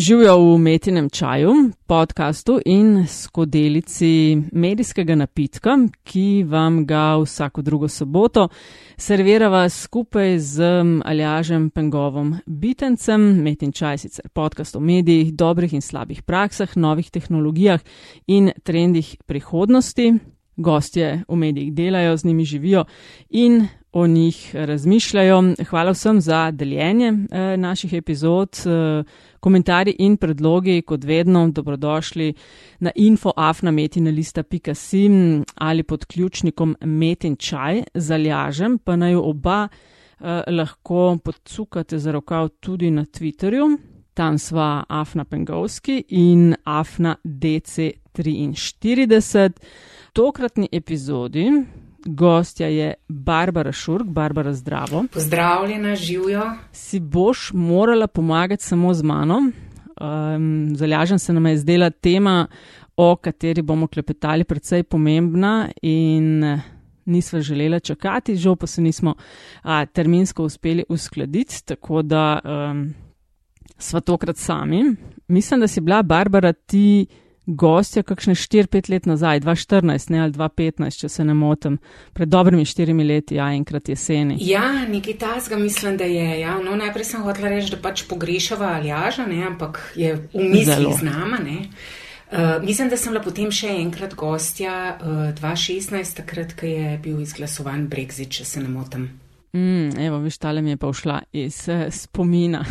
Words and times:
Živijo 0.00 0.36
v 0.38 0.54
umetnem 0.54 1.10
čaju, 1.10 1.52
podkastu 1.86 2.60
in 2.64 3.06
skodelici 3.08 4.38
medijskega 4.52 5.14
napitka, 5.14 5.76
ki 6.02 6.44
vam 6.48 6.86
ga 6.86 7.18
vsako 7.20 7.62
drugo 7.62 7.88
soboto 7.88 8.48
servirava 8.96 9.68
skupaj 9.68 10.38
z 10.38 10.62
Aljažem 11.04 11.70
Pengovom 11.70 12.38
Bitencem, 12.46 13.20
Metin 13.42 13.72
čaj 13.72 13.98
sicer 13.98 14.28
podkast 14.28 14.76
o 14.76 14.80
medijih, 14.80 15.34
dobrih 15.34 15.74
in 15.74 15.84
slabih 15.84 16.22
praksah, 16.22 16.76
novih 16.76 17.10
tehnologijah 17.10 17.80
in 18.26 18.50
trendih 18.62 19.16
prihodnosti. 19.26 20.14
Gostje 20.56 21.24
v 21.28 21.36
medijih 21.36 21.74
delajo, 21.74 22.16
z 22.16 22.24
njimi 22.24 22.44
živijo 22.44 22.84
in 23.28 23.68
o 23.92 24.06
njih 24.06 24.54
razmišljajo. 24.54 25.42
Hvala 25.68 25.90
vsem 25.90 26.20
za 26.20 26.50
deljenje 26.50 27.12
eh, 27.30 27.56
naših 27.56 27.92
epizod. 27.92 28.56
Eh, 28.66 29.04
komentarji 29.40 29.96
in 29.98 30.16
predlogi, 30.16 30.82
kot 30.82 31.04
vedno, 31.04 31.50
dobrodošli 31.50 32.34
na 32.78 32.90
infoafnametinalista.sim 32.94 35.44
ali 35.54 35.82
pod 35.82 36.04
ključnikom 36.04 36.76
metin 36.80 37.36
čaj 37.36 37.82
zaljažem, 37.94 38.78
pa 38.78 38.96
naj 38.96 39.14
oba 39.14 39.68
eh, 39.68 39.72
lahko 40.46 41.18
podsukate 41.24 41.98
za 41.98 42.12
rokav 42.12 42.48
tudi 42.48 42.90
na 42.90 43.04
Twitterju. 43.04 43.78
Tam 44.14 44.38
sva 44.38 44.84
Afna 44.88 45.24
Pengovski 45.24 46.04
in 46.08 46.54
Afna 46.64 47.16
DC43. 47.24 49.50
Tokratni 50.12 50.68
epizodi 50.72 51.50
Gostja 52.04 52.66
je 52.66 52.94
Barbara 53.08 53.72
Šurk, 53.72 54.06
Barbara 54.06 54.52
Zdravo. 54.52 55.04
Pozdravljena, 55.12 55.94
živijo. 55.96 56.42
Si 56.72 57.00
boš 57.00 57.50
morala 57.54 58.06
pomagati 58.06 58.64
samo 58.64 58.94
z 58.94 59.02
mano. 59.02 59.38
Um, 60.00 60.76
Zalažen 60.76 61.18
se 61.18 61.32
nam 61.32 61.46
je 61.46 61.58
zdela 61.58 61.90
tema, 61.90 62.46
o 62.96 63.16
kateri 63.16 63.62
bomo 63.62 63.86
klepetali, 63.86 64.44
predvsej 64.44 64.82
pomembna 64.82 65.68
in 65.82 66.60
nisva 67.04 67.40
želela 67.40 67.78
čakati, 67.80 68.36
žal 68.36 68.56
pa 68.56 68.66
se 68.66 68.82
nismo 68.82 69.14
a, 69.62 69.86
terminsko 69.86 70.44
uspeli 70.44 70.84
uskladiti, 70.88 71.64
tako 71.64 72.02
da 72.02 72.40
um, 72.44 72.94
sva 73.78 74.00
tokrat 74.00 74.36
sami. 74.36 74.84
Mislim, 75.28 75.60
da 75.60 75.68
si 75.68 75.80
bila 75.80 76.02
Barbara 76.02 76.52
ti 76.52 77.06
gostja 77.56 78.02
kakšne 78.02 78.34
4-5 78.34 78.90
let 78.90 79.06
nazaj, 79.06 79.40
2014 79.40 80.10
ne, 80.10 80.20
ali 80.24 80.32
2015, 80.32 81.00
če 81.02 81.08
se 81.08 81.24
ne 81.24 81.34
motim, 81.34 81.78
pred 82.12 82.28
dobrimi 82.28 82.64
štirimi 82.64 83.04
leti, 83.04 83.38
ja, 83.38 83.50
enkrat 83.54 83.88
jeseni. 83.88 84.38
Ja, 84.40 84.86
nekaj 84.88 85.18
tasga 85.18 85.58
mislim, 85.58 85.96
da 86.00 86.04
je. 86.04 86.40
Ja. 86.40 86.58
No, 86.62 86.76
najprej 86.76 87.08
sem 87.12 87.24
hotela 87.26 87.50
reči, 87.52 87.72
da 87.74 87.80
pač 87.82 88.04
pogrešava 88.08 88.74
Aljaža, 88.78 89.26
ne, 89.26 89.42
ampak 89.46 89.80
je 89.96 90.14
v 90.32 90.50
mislih 90.54 90.94
z 90.98 91.06
nama. 91.06 91.40
Uh, 91.40 92.62
mislim, 92.62 92.88
da 92.88 92.96
sem 92.96 93.10
bila 93.10 93.24
potem 93.24 93.50
še 93.50 93.72
enkrat 93.80 94.14
gostja 94.14 94.74
uh, 95.00 95.32
2016, 95.40 96.20
takrat, 96.22 96.54
ko 96.58 96.68
je 96.68 96.94
bil 97.02 97.18
izglasovan 97.24 97.88
Brexit, 97.90 98.30
če 98.38 98.46
se 98.46 98.62
ne 98.62 98.70
motim. 98.70 99.08
Mm, 99.52 99.98
evo, 99.98 100.18
viš, 100.18 100.38
tale 100.38 100.62
mi 100.62 100.70
je 100.70 100.76
pa 100.76 100.88
ušla 100.88 101.20
iz 101.32 101.68
uh, 101.68 101.92
spomina. 101.92 102.64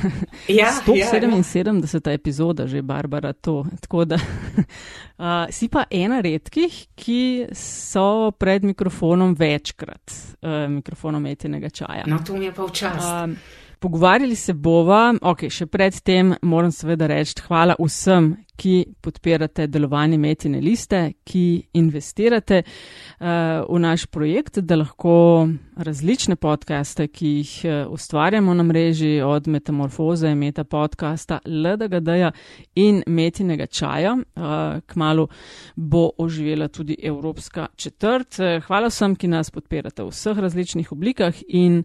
Ja, 0.47 0.72
177. 0.88 1.83
Ja, 2.05 2.11
ja. 2.11 2.13
epizoda, 2.13 2.67
že 2.67 2.81
Barbara, 2.81 3.33
to. 3.33 3.66
Tako 3.81 4.05
da 4.05 4.16
uh, 5.17 5.25
si 5.50 5.67
pa 5.67 5.83
ena 5.91 6.22
redkih, 6.22 6.85
ki 6.95 7.47
so 7.53 8.31
pred 8.31 8.63
mikrofonom 8.63 9.35
večkrat, 9.39 10.11
uh, 10.41 10.72
mikrofonom 10.72 11.25
etenega 11.25 11.69
čaja. 11.69 12.03
No, 12.07 12.19
to 12.25 12.38
mi 12.38 12.45
je 12.45 12.53
pa 12.53 12.63
včasih. 12.63 13.33
Uh, 13.33 13.67
Pogovarjali 13.80 14.35
se 14.35 14.53
bova, 14.53 15.13
ok, 15.22 15.45
še 15.50 15.66
predtem 15.72 16.33
moram 16.41 16.72
seveda 16.72 17.07
reči 17.07 17.39
hvala 17.47 17.77
vsem, 17.80 18.33
ki 18.60 18.74
podpirate 19.02 19.68
delovanje 19.72 20.18
Metine 20.20 20.60
liste, 20.62 21.00
ki 21.24 21.44
investirate 21.80 22.62
uh, 22.64 23.26
v 23.70 23.80
naš 23.80 24.06
projekt, 24.12 24.60
da 24.60 24.76
lahko 24.82 25.47
različne 25.80 26.36
podcaste, 26.36 27.08
ki 27.08 27.31
jih 27.38 27.53
uh, 27.64 27.94
ustvarjamo 27.94 28.53
na 28.53 28.66
mreži, 28.68 29.22
od 29.24 29.48
Metamorfoze, 29.48 30.34
Meta 30.36 30.64
podcasta, 30.64 31.40
LDGD-ja 31.46 32.31
in 32.75 33.03
Metinega 33.08 33.66
čaja, 33.66 34.18
uh, 34.18 34.81
kmalo 34.92 35.30
bo 35.75 36.09
oživela 36.18 36.68
tudi 36.68 36.98
Evropska 37.03 37.68
četrt. 37.75 38.40
Hvala 38.68 38.92
vsem, 38.92 39.16
ki 39.16 39.31
nas 39.31 39.52
podpirate 39.52 40.03
v 40.03 40.12
vseh 40.12 40.38
različnih 40.38 40.92
oblikah 40.92 41.36
in 41.48 41.84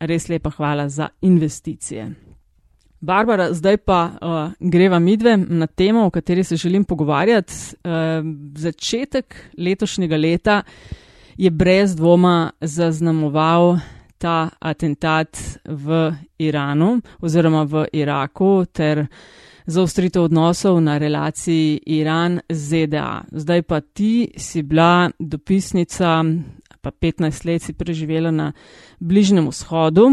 res 0.00 0.28
lepa 0.28 0.50
hvala 0.56 0.88
za 0.88 1.08
investicije. 1.22 2.33
Barbara, 3.04 3.52
zdaj 3.52 3.76
pa 3.84 3.98
uh, 4.10 4.52
greva 4.60 4.98
midve 4.98 5.36
na 5.36 5.66
temo, 5.66 6.06
o 6.06 6.10
kateri 6.10 6.44
se 6.44 6.56
želim 6.56 6.84
pogovarjati. 6.84 7.52
Uh, 7.84 7.90
začetek 8.56 9.36
letošnjega 9.58 10.16
leta 10.16 10.62
je 11.36 11.50
brez 11.50 11.96
dvoma 11.96 12.50
zaznamoval 12.60 13.78
ta 14.18 14.48
atentat 14.58 15.36
v 15.64 16.12
Iranu 16.38 17.00
oziroma 17.20 17.62
v 17.62 17.86
Iraku 17.92 18.64
ter 18.72 19.06
zaostritev 19.66 20.22
odnosov 20.22 20.80
na 20.80 20.98
relaciji 20.98 21.80
Iran-ZDA. 21.86 23.24
Zdaj 23.32 23.62
pa 23.62 23.80
ti 23.80 24.30
si 24.36 24.62
bila 24.62 25.10
dopisnica, 25.18 26.24
pa 26.80 26.90
15 26.90 27.46
let 27.46 27.62
si 27.62 27.72
preživela 27.72 28.30
na 28.30 28.52
Bližnjem 29.00 29.48
vzhodu 29.48 30.08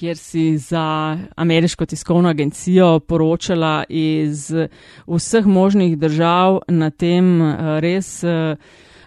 kjer 0.00 0.16
si 0.16 0.58
za 0.58 1.18
ameriško 1.36 1.86
tiskovno 1.86 2.28
agencijo 2.28 3.00
poročala 3.00 3.84
iz 3.88 4.52
vseh 5.06 5.46
možnih 5.46 5.98
držav 5.98 6.58
na 6.68 6.90
tem 6.90 7.42
eh, 7.42 7.80
res 7.80 8.24
eh, 8.24 8.56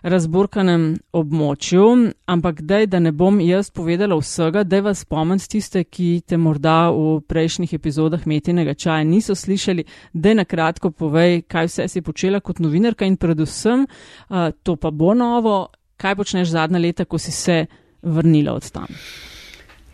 razburkanem 0.03 0.83
območju. 1.13 1.87
Ampak 2.25 2.61
dej, 2.61 2.85
da 2.93 2.99
ne 2.99 3.11
bom 3.11 3.41
jaz 3.41 3.71
povedala 3.73 4.19
vsega, 4.19 4.63
dej 4.63 4.85
vas 4.85 5.01
spomnim 5.01 5.39
tiste, 5.39 5.81
ki 5.83 6.21
te 6.27 6.37
morda 6.37 6.91
v 6.93 7.23
prejšnjih 7.25 7.73
epizodah 7.73 8.29
metinega 8.29 8.77
čaja 8.77 9.01
niso 9.03 9.33
slišali, 9.35 9.87
dej 10.13 10.39
na 10.43 10.45
kratko 10.45 10.91
povej, 10.91 11.41
kaj 11.49 11.71
vse 11.71 11.89
si 11.89 12.05
počela 12.05 12.43
kot 12.43 12.61
novinarka 12.61 13.09
in 13.09 13.17
predvsem, 13.17 13.87
eh, 13.87 14.51
to 14.63 14.75
pa 14.75 14.91
bo 14.91 15.17
novo, 15.17 15.67
kaj 15.97 16.21
počneš 16.21 16.53
zadnja 16.53 16.77
leta, 16.77 17.05
ko 17.05 17.17
si 17.17 17.31
se 17.31 17.65
vrnila 18.03 18.53
od 18.53 18.69
tam. 18.69 18.91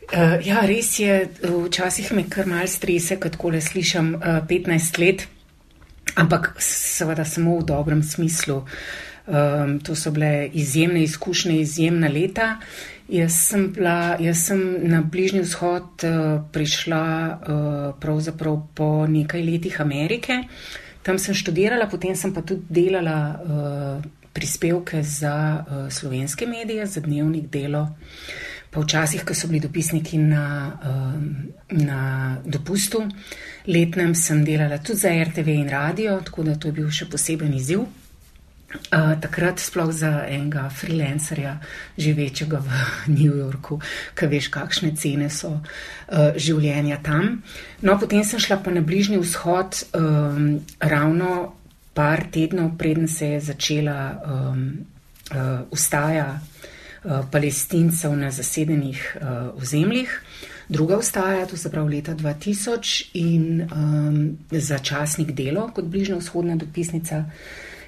Uh, 0.10 0.40
ja, 0.42 0.64
res 0.66 0.96
je, 0.98 1.28
včasih 1.46 2.08
me 2.18 2.24
kar 2.26 2.48
mal 2.50 2.66
strese, 2.66 3.20
kad 3.22 3.36
kole 3.38 3.60
slišam 3.62 4.16
uh, 4.18 4.40
eh, 4.42 4.48
15 4.50 4.98
let, 5.04 5.28
ampak 6.18 6.56
seveda 6.66 7.26
samo 7.30 7.60
v 7.60 7.68
dobrem 7.70 8.02
smislu. 8.04 8.64
Um, 9.30 9.78
to 9.86 9.94
so 9.94 10.10
bile 10.10 10.50
izjemne 10.58 11.04
izkušnje, 11.06 11.60
izjemna 11.62 12.10
leta. 12.10 12.56
Jaz 13.06 13.38
sem, 13.52 13.68
bila, 13.74 14.18
jaz 14.18 14.48
sem 14.50 14.64
na 14.90 15.04
Bližnji 15.06 15.44
vzhod 15.46 16.02
uh, 16.10 16.42
prišla 16.50 17.06
uh, 17.06 17.94
pravzaprav 18.02 18.58
po 18.74 19.06
nekaj 19.06 19.46
letih 19.46 19.78
Amerike. 19.82 20.42
Tam 21.06 21.22
sem 21.22 21.38
študirala, 21.38 21.86
potem 21.86 22.18
sem 22.18 22.34
pa 22.34 22.42
tudi 22.42 22.66
delala 22.82 23.20
uh, 23.38 24.10
prispevke 24.34 25.06
za 25.06 25.38
uh, 25.62 25.86
slovenske 25.94 26.50
medije, 26.50 26.90
za 26.90 27.06
dnevnik 27.06 27.54
delo. 27.54 27.86
Uh, 27.86 28.49
pa 28.72 28.82
včasih, 28.82 29.26
ko 29.26 29.34
so 29.34 29.48
bili 29.48 29.60
dopisniki 29.60 30.18
na, 30.18 30.78
um, 30.86 31.54
na 31.70 32.02
dopustu, 32.46 33.02
letnem 33.68 34.16
sem 34.16 34.44
delala 34.46 34.78
tudi 34.78 35.00
za 35.00 35.10
RTV 35.10 35.48
in 35.48 35.70
radio, 35.70 36.22
tako 36.22 36.44
da 36.44 36.56
to 36.56 36.70
je 36.70 36.78
bil 36.78 36.92
še 36.92 37.10
poseben 37.10 37.54
izziv. 37.54 37.88
Uh, 38.70 39.16
takrat 39.18 39.58
sploh 39.58 39.90
za 39.90 40.28
enega 40.30 40.68
freelancerja, 40.70 41.56
živečega 41.98 42.60
v 42.62 42.82
New 43.18 43.34
Yorku, 43.34 43.80
ki 44.14 44.30
veš, 44.30 44.52
kakšne 44.54 44.94
cene 44.94 45.32
so 45.34 45.56
uh, 45.58 46.38
življenja 46.38 47.00
tam. 47.02 47.40
No, 47.82 47.98
potem 47.98 48.22
sem 48.22 48.38
šla 48.38 48.60
pa 48.62 48.70
na 48.70 48.86
Bližnji 48.86 49.18
vzhod 49.18 49.82
um, 49.98 50.60
ravno 50.78 51.56
par 51.98 52.28
tednov, 52.30 52.76
preden 52.78 53.10
se 53.10 53.34
je 53.34 53.42
začela 53.50 53.98
um, 54.22 54.86
uh, 55.34 55.66
ustaja 55.74 56.36
Eh, 56.38 56.79
palestincev 57.32 58.16
na 58.18 58.32
zasedenih 58.32 59.18
uh, 59.22 59.62
ozemljih. 59.62 60.22
Druga 60.70 60.98
vstaja, 60.98 61.46
to 61.46 61.58
se 61.58 61.72
pravi 61.72 61.96
leta 61.96 62.16
2000 62.16 63.10
in 63.14 63.62
um, 63.62 64.38
začasnik 64.52 65.32
delo 65.32 65.72
kot 65.76 65.86
bližnja 65.86 66.16
vzhodna 66.16 66.56
dopisnica 66.56 67.24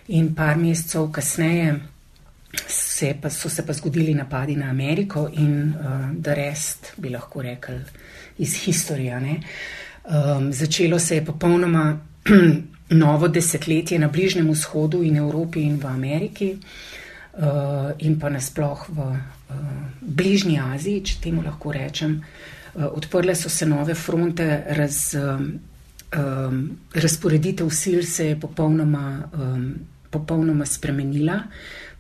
in 0.08 0.36
par 0.36 0.58
mesecev 0.58 1.12
kasneje 1.12 1.80
se 2.68 3.14
pa, 3.22 3.30
so 3.30 3.50
se 3.50 3.66
pa 3.66 3.74
zgodili 3.74 4.14
napadi 4.14 4.56
na 4.56 4.70
Ameriko 4.70 5.30
in 5.34 5.74
uh, 5.74 6.24
the 6.24 6.36
rest 6.36 6.94
bi 6.98 7.10
lahko 7.10 7.42
rekli 7.42 7.80
iz 8.38 8.56
historija. 8.66 9.22
Um, 9.22 10.54
začelo 10.54 11.00
se 11.00 11.16
je 11.16 11.26
popolnoma 11.26 12.00
novo 13.04 13.28
desetletje 13.28 14.00
na 14.00 14.08
Bližnjem 14.08 14.50
vzhodu 14.52 15.04
in 15.04 15.18
Evropi 15.18 15.62
in 15.62 15.78
v 15.78 15.86
Ameriki. 15.86 16.52
Eh, 16.52 17.01
in 18.00 18.20
pa 18.20 18.30
nasploh 18.30 18.86
v 18.90 19.00
uh, 19.00 19.16
bližnji 20.02 20.60
Aziji, 20.60 21.04
če 21.04 21.20
temu 21.24 21.44
lahko 21.46 21.72
rečem. 21.72 22.20
Uh, 22.76 22.90
odprle 22.92 23.36
so 23.36 23.50
se 23.50 23.66
nove 23.66 23.96
fronte 23.96 24.64
raz, 24.76 25.16
uh, 25.16 25.40
um, 25.40 26.60
razporeditev 26.94 27.70
sil 27.82 28.04
se 28.04 28.32
je 28.32 28.40
popolnoma, 28.40 29.30
um, 29.34 29.74
popolnoma 30.12 30.66
spremenila. 30.66 31.40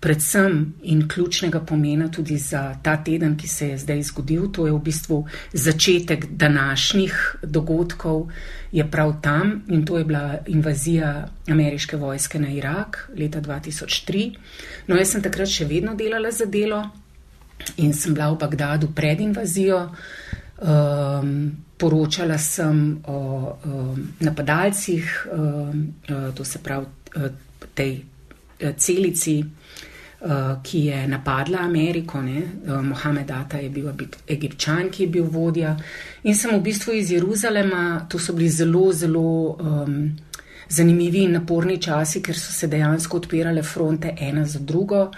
Predvsem 0.01 0.73
in 0.81 1.07
ključnega 1.07 1.59
pomena 1.59 2.07
tudi 2.09 2.37
za 2.37 2.75
ta 2.83 2.95
teden, 3.03 3.35
ki 3.37 3.47
se 3.47 3.67
je 3.67 3.77
zdaj 3.77 3.99
zgodil, 4.03 4.47
to 4.51 4.65
je 4.65 4.73
v 4.73 4.79
bistvu 4.81 5.27
začetek 5.53 6.25
današnjih 6.25 7.35
dogodkov, 7.43 8.31
je 8.71 8.85
prav 8.91 9.13
tam 9.21 9.61
in 9.69 9.85
to 9.85 9.97
je 9.97 10.03
bila 10.03 10.39
invazija 10.47 11.27
ameriške 11.47 11.97
vojske 11.97 12.39
na 12.39 12.49
Irak 12.49 13.11
leta 13.17 13.41
2003. 13.41 14.31
No, 14.87 14.97
jaz 14.97 15.11
sem 15.11 15.21
takrat 15.21 15.53
še 15.53 15.69
vedno 15.69 15.93
delala 15.95 16.31
za 16.31 16.49
delo 16.49 16.81
in 17.77 17.93
sem 17.93 18.17
bila 18.17 18.31
v 18.31 18.39
Bagdadu 18.41 18.89
pred 18.95 19.21
invazijo. 19.21 19.83
Um, 20.61 21.51
poročala 21.77 22.37
sem 22.37 22.97
o 23.05 23.53
um, 23.65 24.01
napadalcih, 24.19 25.27
um, 25.33 25.93
uh, 26.09 26.33
to 26.33 26.45
se 26.45 26.59
pravi 26.59 26.85
uh, 27.15 27.29
tej 27.73 27.95
uh, 28.01 28.73
celici, 28.77 29.39
uh, 29.41 29.87
ki 30.63 30.85
je 30.85 31.07
napadla 31.07 31.59
Ameriko. 31.59 32.19
Uh, 32.19 32.81
Mohamed 32.81 33.31
Atta 33.31 33.57
je 33.57 33.69
bil 33.69 33.89
egipčan, 34.27 34.89
ki 34.89 35.03
je 35.03 35.09
bil 35.09 35.23
vodja. 35.23 35.75
In 36.23 36.35
sem 36.35 36.53
v 36.55 36.61
bistvu 36.61 36.93
iz 36.93 37.11
Jeruzalema, 37.11 38.05
to 38.09 38.19
so 38.19 38.33
bili 38.33 38.49
zelo, 38.49 38.91
zelo. 38.93 39.57
Um, 39.59 40.11
Zanimivi 40.71 41.25
in 41.25 41.33
naporni 41.35 41.81
časi, 41.83 42.21
ker 42.23 42.37
so 42.39 42.53
se 42.55 42.67
dejansko 42.71 43.17
odpirale 43.17 43.63
fronte 43.63 44.13
ena 44.19 44.45
za 44.45 44.59
drugo. 44.59 45.09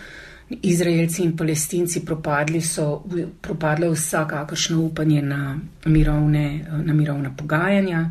Izraelci 0.49 1.21
in 1.23 1.35
palestinci 1.37 2.01
propadli, 2.05 2.61
so 2.61 3.03
propadle 3.41 3.91
vsakakršno 3.91 4.79
upanje 4.81 5.21
na 5.21 5.59
mirovne, 5.85 6.65
na 6.85 6.93
mirovna 6.93 7.35
pogajanja. 7.37 8.09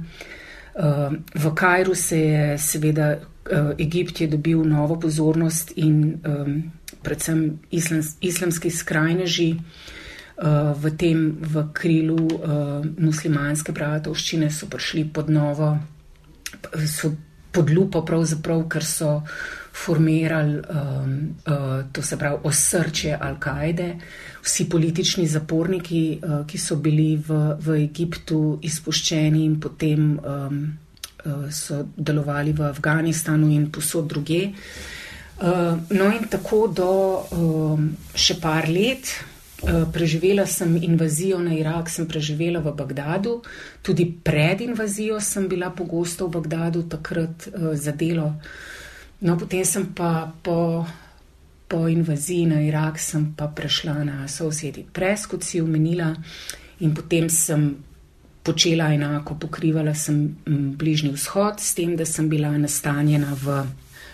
Eh, 0.74 1.10
v 1.34 1.54
Kajru 1.54 1.94
se 1.94 2.20
je 2.20 2.58
seveda 2.58 3.10
eh, 3.10 3.74
Egipt 3.78 4.20
je 4.20 4.26
dobil 4.26 4.62
novo 4.64 5.00
pozornost 5.00 5.72
in 5.76 6.20
predvsem 7.02 7.58
islams, 7.70 8.16
islamski 8.20 8.70
skrajneži 8.70 9.50
eh, 9.54 10.72
v 10.75 10.94
tem 10.96 11.37
v 11.40 11.66
krilu 11.72 12.28
muslimanske 12.99 13.72
bratovščine 13.72 14.50
so 14.50 14.66
prišli 14.66 15.08
pod 15.12 15.31
novo, 15.31 15.76
so 16.87 17.12
pod 17.52 17.70
lupo 17.70 18.00
pravzaprav, 18.04 18.64
ker 18.69 18.84
so 18.84 19.10
formirali, 19.72 20.60
um, 20.60 21.34
uh, 21.46 21.84
to 21.93 22.02
se 22.02 22.16
pravi, 22.19 22.38
osrčje 22.44 23.19
Al-Kaide. 23.20 23.94
Vsi 24.43 24.69
politični 24.69 25.26
zaporniki, 25.26 26.20
uh, 26.22 26.46
ki 26.46 26.58
so 26.58 26.76
bili 26.76 27.16
v, 27.16 27.40
v 27.60 27.78
Egiptu 27.84 28.58
izpuščeni 28.62 29.44
in 29.44 29.58
potem 29.60 30.19
um, 30.19 30.58
uh, 31.25 31.46
so 31.50 31.82
delovali 31.96 32.52
v 32.52 32.69
Afganistanu 32.69 33.48
in 33.52 33.70
posod 33.72 34.08
druge. 34.12 34.44
Uh, 34.52 35.01
no, 35.90 36.06
in 36.12 36.28
tako 36.30 36.66
do 36.70 36.90
um, 37.34 37.92
še 38.14 38.38
par 38.40 38.68
let. 38.70 39.10
Uh, 39.62 39.86
preživela 39.94 40.42
sem 40.46 40.74
invazijo 40.82 41.38
na 41.38 41.54
Irak, 41.54 41.86
sem 41.86 42.06
preživela 42.10 42.58
v 42.58 42.72
Bagdadu, 42.74 43.36
tudi 43.78 44.08
pred 44.10 44.58
invazijo 44.60 45.20
sem 45.22 45.46
bila 45.46 45.70
pogosto 45.70 46.26
v 46.26 46.40
Bagdadu, 46.40 46.82
takrat 46.90 47.46
uh, 47.46 47.70
za 47.78 47.94
delo 47.94 48.32
No, 49.22 49.36
potem 49.38 49.62
sem 49.64 49.86
pa 49.94 50.34
po, 50.42 50.82
po 51.68 51.86
invaziji 51.86 52.46
na 52.46 52.60
Irak 52.60 52.98
prešla 53.54 54.04
na 54.04 54.28
sosedi 54.28 54.82
Pres, 54.82 55.26
kot 55.26 55.46
si 55.46 55.62
omenila, 55.62 56.10
in 56.82 56.90
potem 56.90 57.30
sem 57.30 57.76
počela 58.42 58.90
enako, 58.90 59.38
pokrivala 59.38 59.94
sem 59.94 60.34
Bližnji 60.74 61.14
vzhod, 61.14 61.62
s 61.62 61.74
tem, 61.74 61.94
da 61.94 62.04
sem 62.04 62.26
bila 62.28 62.50
nastanjena 62.58 63.36
v, 63.38 63.62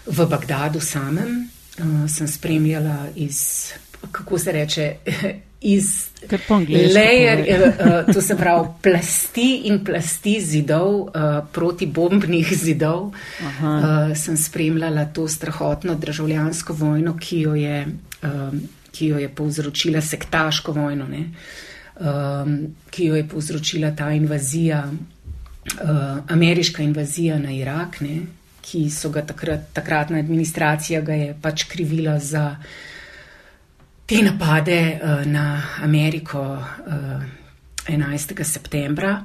v 0.09 0.27
Bagdadu 0.27 0.81
samem. 0.81 1.51
Uh, 1.79 2.09
sem 2.11 2.27
spremljala 2.29 3.07
iz, 3.17 3.71
kako 4.11 4.39
se 4.39 4.53
reče, 4.53 4.95
iz 5.61 6.11
layer, 6.95 7.45
uh, 8.07 8.15
to 8.15 8.21
se 8.21 8.37
pravi 8.37 8.69
plasti 8.83 9.63
in 9.65 9.85
plasti 9.85 10.41
zidov, 10.41 11.01
uh, 11.01 11.11
protibombnih 11.53 12.51
zidov. 12.57 13.13
Uh, 13.41 14.17
sem 14.17 14.37
spremljala 14.37 15.05
to 15.05 15.29
strahotno 15.29 15.95
državljansko 15.95 16.73
vojno, 16.73 17.17
ki 17.17 17.41
jo 17.41 17.55
je, 17.55 17.87
um, 18.23 18.61
ki 18.91 19.07
jo 19.07 19.19
je 19.19 19.29
povzročila 19.29 20.01
sektaško 20.01 20.73
vojno, 20.73 21.07
um, 21.07 22.59
ki 22.91 23.05
jo 23.05 23.17
je 23.17 23.29
povzročila 23.29 23.95
ta 23.97 24.11
invazija, 24.11 24.83
uh, 24.89 26.19
ameriška 26.29 26.83
invazija 26.83 27.39
na 27.39 27.53
Irak, 27.53 28.01
ne? 28.01 28.38
Ki 28.69 28.91
so 28.93 29.09
ga 29.11 29.23
takrat, 29.25 29.71
takratna 29.73 30.19
administracija 30.19 31.01
ga 31.01 31.17
je 31.17 31.35
pač 31.43 31.65
krivila 31.71 32.19
za 32.19 32.57
te 34.09 34.23
napade 34.23 34.79
uh, 34.97 35.25
na 35.27 35.63
Ameriko 35.83 36.41
uh, 36.41 37.23
eh, 37.89 37.95
11. 37.97 38.45
septembra. 38.45 39.25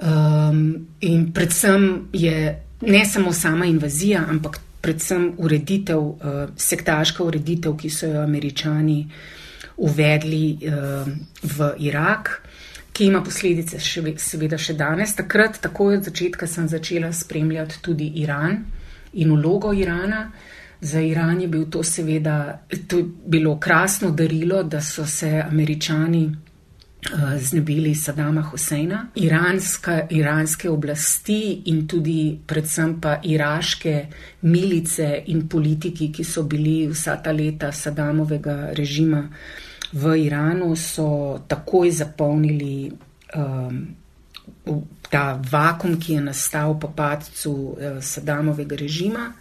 Um, 0.00 0.86
in 1.00 1.32
predvsem 1.32 2.08
je 2.12 2.62
ne 2.80 3.04
samo 3.04 3.32
sama 3.32 3.66
invazija, 3.66 4.24
ampak 4.30 4.60
predvsem 4.80 5.32
ureditev, 5.38 5.98
uh, 5.98 6.54
sektaška 6.56 7.24
ureditev, 7.24 7.76
ki 7.76 7.90
so 7.90 8.06
jo 8.06 8.22
američani 8.22 9.04
uvedli 9.76 10.44
uh, 10.54 11.10
v 11.42 11.72
Irak, 11.78 12.30
ki 12.92 13.06
ima 13.06 13.22
posledice 13.22 13.78
še, 13.78 14.02
seveda 14.18 14.58
še 14.58 14.74
danes. 14.74 15.14
Takrat, 15.16 15.60
takoj 15.62 15.96
od 15.96 16.08
začetka, 16.10 16.46
sem 16.46 16.68
začela 16.68 17.12
spremljati 17.12 17.82
tudi 17.82 18.12
Iran 18.22 18.64
in 19.12 19.32
vlogo 19.34 19.72
Irana. 19.72 20.30
Uh, 20.30 20.56
Za 20.80 21.00
Iran 21.00 21.40
je 21.40 21.48
bil 21.48 21.70
to 21.70 21.82
seveda 21.82 22.62
to 22.88 23.02
bilo 23.26 23.58
krasno 23.60 24.10
darilo, 24.10 24.62
da 24.62 24.80
so 24.80 25.06
se 25.06 25.42
američani 25.50 26.24
uh, 26.26 27.42
znebili 27.42 27.94
Sadama 27.94 28.42
Huseina. 28.42 29.06
Iranska, 29.14 30.06
iranske 30.10 30.70
oblasti 30.70 31.62
in 31.64 31.86
tudi 31.88 32.38
predvsem 32.46 33.00
pa 33.00 33.18
iraške 33.22 34.06
milice 34.42 35.22
in 35.26 35.48
politiki, 35.48 36.12
ki 36.12 36.24
so 36.24 36.42
bili 36.42 36.88
vsa 36.88 37.16
ta 37.16 37.32
leta 37.32 37.72
Sadamovega 37.72 38.72
režima 38.72 39.28
v 39.92 40.16
Iranu, 40.26 40.76
so 40.76 41.40
takoj 41.48 41.90
zapolnili 41.90 42.90
um, 43.34 43.96
ta 45.10 45.40
vakum, 45.50 45.98
ki 46.00 46.12
je 46.12 46.20
nastal 46.20 46.78
po 46.78 46.92
padcu 46.96 47.50
uh, 47.52 47.98
Sadamovega 48.00 48.76
režima. 48.76 49.32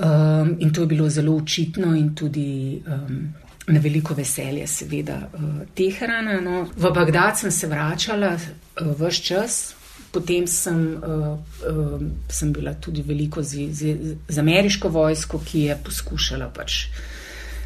Um, 0.00 0.56
in 0.58 0.72
to 0.72 0.80
je 0.80 0.86
bilo 0.86 1.10
zelo 1.10 1.36
očitno 1.36 1.94
in 1.96 2.14
tudi 2.14 2.82
um, 2.86 3.34
na 3.66 3.80
veliko 3.80 4.14
veselje, 4.14 4.66
seveda, 4.66 5.28
uh, 5.34 5.66
Teherana. 5.74 6.40
No. 6.40 6.68
V 6.76 6.92
Bagdad 6.94 7.38
sem 7.38 7.50
se 7.50 7.66
vračala 7.66 8.32
uh, 8.34 8.94
vse 9.00 9.22
čas, 9.22 9.74
potem 10.12 10.46
sem, 10.46 10.96
uh, 10.96 11.38
uh, 11.68 12.00
sem 12.28 12.52
bila 12.52 12.74
tudi 12.74 13.02
veliko 13.02 13.42
z, 13.42 13.68
z, 13.72 13.96
z 14.28 14.38
ameriško 14.38 14.88
vojsko, 14.88 15.42
ki 15.44 15.68
je 15.68 15.78
poskušala 15.84 16.48
pač. 16.48 16.72
Zatret 16.72 17.09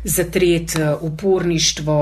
uh, 0.05 1.03
uporništvo, 1.03 1.99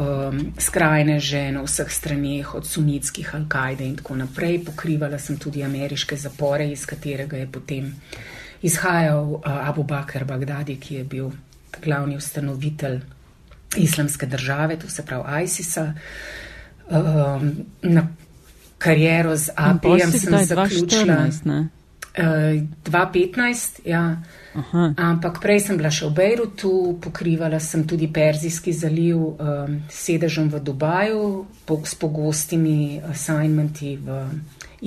um, 0.00 0.52
skrajne 0.58 1.20
žene 1.20 1.52
na 1.52 1.62
vseh 1.62 1.90
straneh, 1.90 2.54
od 2.54 2.66
sunitskih 2.66 3.34
Al-Kaide 3.34 3.84
in 3.84 3.96
tako 3.96 4.16
naprej. 4.16 4.64
Pokrivala 4.64 5.18
sem 5.18 5.36
tudi 5.36 5.62
ameriške 5.62 6.16
zapore, 6.16 6.70
iz 6.72 6.86
katerega 6.86 7.36
je 7.36 7.48
potem 7.52 7.92
izhajal 8.62 9.24
uh, 9.24 9.40
Abu 9.44 9.82
Bakr 9.82 10.24
Bagdadi, 10.24 10.76
ki 10.80 10.94
je 10.94 11.04
bil 11.04 11.30
glavni 11.84 12.16
ustanovitelj 12.16 13.00
islamske 13.76 14.26
države, 14.26 14.78
to 14.78 14.88
se 14.88 15.04
pravi 15.06 15.44
ISIS-a. 15.44 15.92
Um, 16.90 17.52
na 17.82 18.08
kariero 18.78 19.36
z 19.36 19.50
APM 19.56 20.10
sem 20.18 20.44
zaključila. 20.44 21.26
2015, 22.16 23.80
uh, 23.80 23.86
ja. 23.86 24.22
Ampak 24.52 25.40
prej 25.40 25.64
sem 25.64 25.78
bila 25.80 25.88
še 25.88 26.10
v 26.10 26.16
Bejrutu, 26.16 27.00
pokrivala 27.00 27.56
sem 27.56 27.86
tudi 27.88 28.08
Perzijski 28.12 28.72
zaliv 28.76 29.16
um, 29.16 29.78
s 29.88 29.96
sedežem 30.08 30.50
v 30.52 30.60
Dubaju, 30.60 31.46
po, 31.64 31.80
s 31.80 31.96
pogostimi 31.96 33.00
assignmenti 33.00 33.96
v 33.96 34.28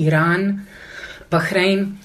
Iran, 0.06 0.62
Bahrein 1.32 1.98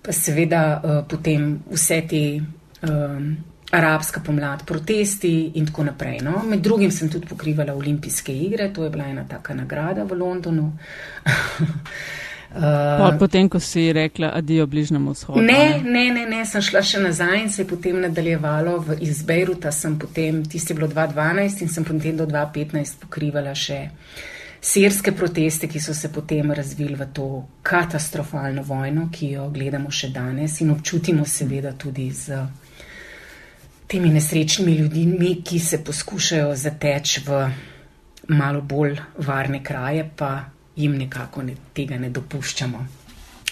pa 0.00 0.14
seveda 0.14 0.62
uh, 0.78 1.02
potem 1.04 1.60
vse 1.68 1.98
te 2.08 2.24
um, 2.40 3.36
arabska 3.76 4.22
pomlad, 4.24 4.62
protesti 4.64 5.58
in 5.58 5.66
tako 5.66 5.90
naprej. 5.90 6.22
No? 6.24 6.40
Med 6.46 6.62
drugim 6.62 6.90
sem 6.94 7.10
tudi 7.10 7.26
pokrivala 7.26 7.74
olimpijske 7.74 8.32
igre, 8.32 8.70
to 8.72 8.86
je 8.86 8.90
bila 8.94 9.10
ena 9.10 9.26
taka 9.28 9.54
nagrada 9.54 10.06
v 10.06 10.16
Londonu. 10.16 10.70
Uh, 12.56 13.18
potem, 13.18 13.48
ko 13.48 13.60
si 13.60 13.92
rekla, 13.92 14.30
adijo 14.34 14.66
bližnjemu 14.66 15.12
vzhodu. 15.12 15.42
Ne, 15.44 15.82
ne, 15.84 16.06
ne, 16.10 16.22
ne, 16.26 16.44
sem 16.48 16.62
šla 16.64 16.80
še 16.80 17.02
nazaj 17.04 17.42
in 17.42 17.50
se 17.52 17.62
je 17.62 17.68
potem 17.68 17.98
nadaljevalo 18.00 18.78
v 18.86 18.96
Izbejruta. 19.04 19.72
Sem 19.72 19.98
potem, 20.00 20.40
tisti 20.48 20.72
je 20.72 20.78
bilo 20.78 20.88
2012 20.88 21.66
in 21.66 21.68
sem 21.68 21.84
potem 21.84 22.16
do 22.16 22.24
2015 22.30 23.02
pokrivala 23.02 23.52
še 23.52 23.82
sirske 24.66 25.12
proteste, 25.12 25.68
ki 25.68 25.80
so 25.80 25.94
se 25.94 26.08
potem 26.12 26.50
razvili 26.56 26.96
v 26.96 27.10
to 27.12 27.28
katastrofalno 27.62 28.64
vojno, 28.64 29.10
ki 29.12 29.34
jo 29.36 29.50
gledamo 29.52 29.92
še 29.92 30.10
danes 30.14 30.56
in 30.64 30.72
občutimo 30.72 31.28
seveda 31.28 31.76
tudi 31.76 32.08
z 32.10 32.40
temi 33.86 34.10
nesrečnimi 34.10 34.80
ljudmi, 34.80 35.36
ki 35.44 35.60
se 35.60 35.84
poskušajo 35.84 36.56
zateči 36.56 37.22
v 37.28 37.46
malo 38.32 38.64
bolj 38.64 38.96
varne 39.22 39.62
kraje, 39.62 40.08
pa 40.16 40.55
jim 40.76 40.96
nekako 40.98 41.42
ne, 41.42 41.56
tega 41.74 41.98
ne 41.98 42.10
dopuščamo. 42.10 42.86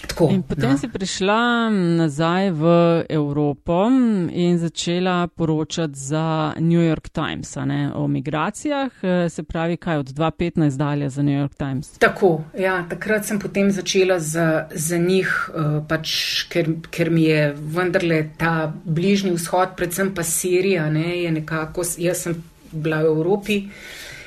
Tako, 0.06 0.28
in 0.32 0.42
potem 0.42 0.70
no. 0.70 0.78
si 0.78 0.88
prišla 0.88 1.70
nazaj 1.72 2.50
v 2.50 2.64
Evropo 3.08 3.86
in 4.30 4.58
začela 4.58 5.26
poročati 5.26 5.98
za 5.98 6.52
New 6.60 6.80
York 6.80 7.08
Times 7.08 7.56
ne, 7.64 7.92
o 7.94 8.08
migracijah, 8.08 8.92
se 9.28 9.42
pravi, 9.42 9.76
kaj 9.76 9.96
od 9.96 10.12
2015 10.12 10.76
dalje 10.76 11.10
za 11.10 11.22
New 11.22 11.34
York 11.40 11.54
Times. 11.54 11.98
Tako, 11.98 12.44
ja, 12.58 12.84
takrat 12.88 13.24
sem 13.24 13.38
potem 13.38 13.70
začela 13.70 14.18
za, 14.20 14.66
za 14.74 14.98
njih, 14.98 15.50
uh, 15.54 15.80
pač, 15.88 16.12
ker, 16.52 16.68
ker 16.90 17.10
mi 17.10 17.24
je 17.24 17.54
vendarle 17.56 18.28
ta 18.36 18.72
bližnji 18.84 19.32
vzhod, 19.32 19.76
predvsem 19.76 20.14
pa 20.14 20.22
Sirija, 20.22 20.90
ne, 20.90 21.22
je 21.22 21.32
nekako, 21.32 21.86
jaz 21.98 22.26
sem 22.26 22.42
bila 22.72 23.02
v 23.02 23.12
Evropi 23.16 23.62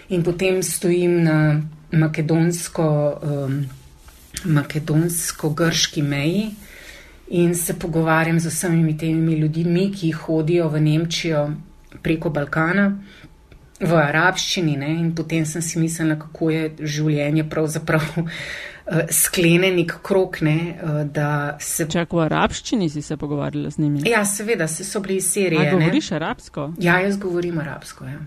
in 0.10 0.24
potem 0.24 0.64
stojim 0.64 1.24
na 1.24 1.40
makedonsko. 1.92 2.88
Um, 3.24 3.60
makedonsko-grški 4.46 6.02
meji 6.02 6.52
in 7.28 7.56
se 7.56 7.80
pogovarjam 7.80 8.40
z 8.40 8.48
vsemi 8.48 8.98
temi 8.98 9.34
ljudmi, 9.34 9.92
ki 9.92 10.12
hodijo 10.12 10.70
v 10.70 10.82
Nemčijo 10.82 11.50
preko 12.04 12.30
Balkana 12.30 12.92
v 13.80 13.94
arabščini. 13.94 14.78
Ne? 14.78 14.92
In 15.00 15.12
potem 15.16 15.46
sem 15.46 15.62
si 15.62 15.80
mislila, 15.80 16.16
kako 16.16 16.50
je 16.50 16.72
življenje 16.80 17.44
pravzaprav 17.50 18.06
eh, 18.24 19.12
sklenjenik 19.12 19.98
krok. 20.02 20.42
Ne? 20.42 20.58
Eh, 20.80 21.60
se... 21.60 21.90
Čak 21.92 22.14
v 22.14 22.24
arabščini 22.30 22.90
si 22.90 23.02
se 23.02 23.18
pogovarjala 23.18 23.70
z 23.70 23.84
njimi? 23.84 24.08
Ja, 24.08 24.24
seveda, 24.26 24.68
se 24.68 24.88
so 24.88 25.04
bili 25.04 25.20
iz 25.20 25.28
Sirije. 25.34 25.68
A 25.68 25.76
govoriš 25.76 26.12
ne? 26.12 26.20
arabsko? 26.22 26.72
Ja, 26.80 27.00
jaz 27.04 27.20
govorim 27.20 27.60
arabsko. 27.60 28.08
Ja. 28.08 28.22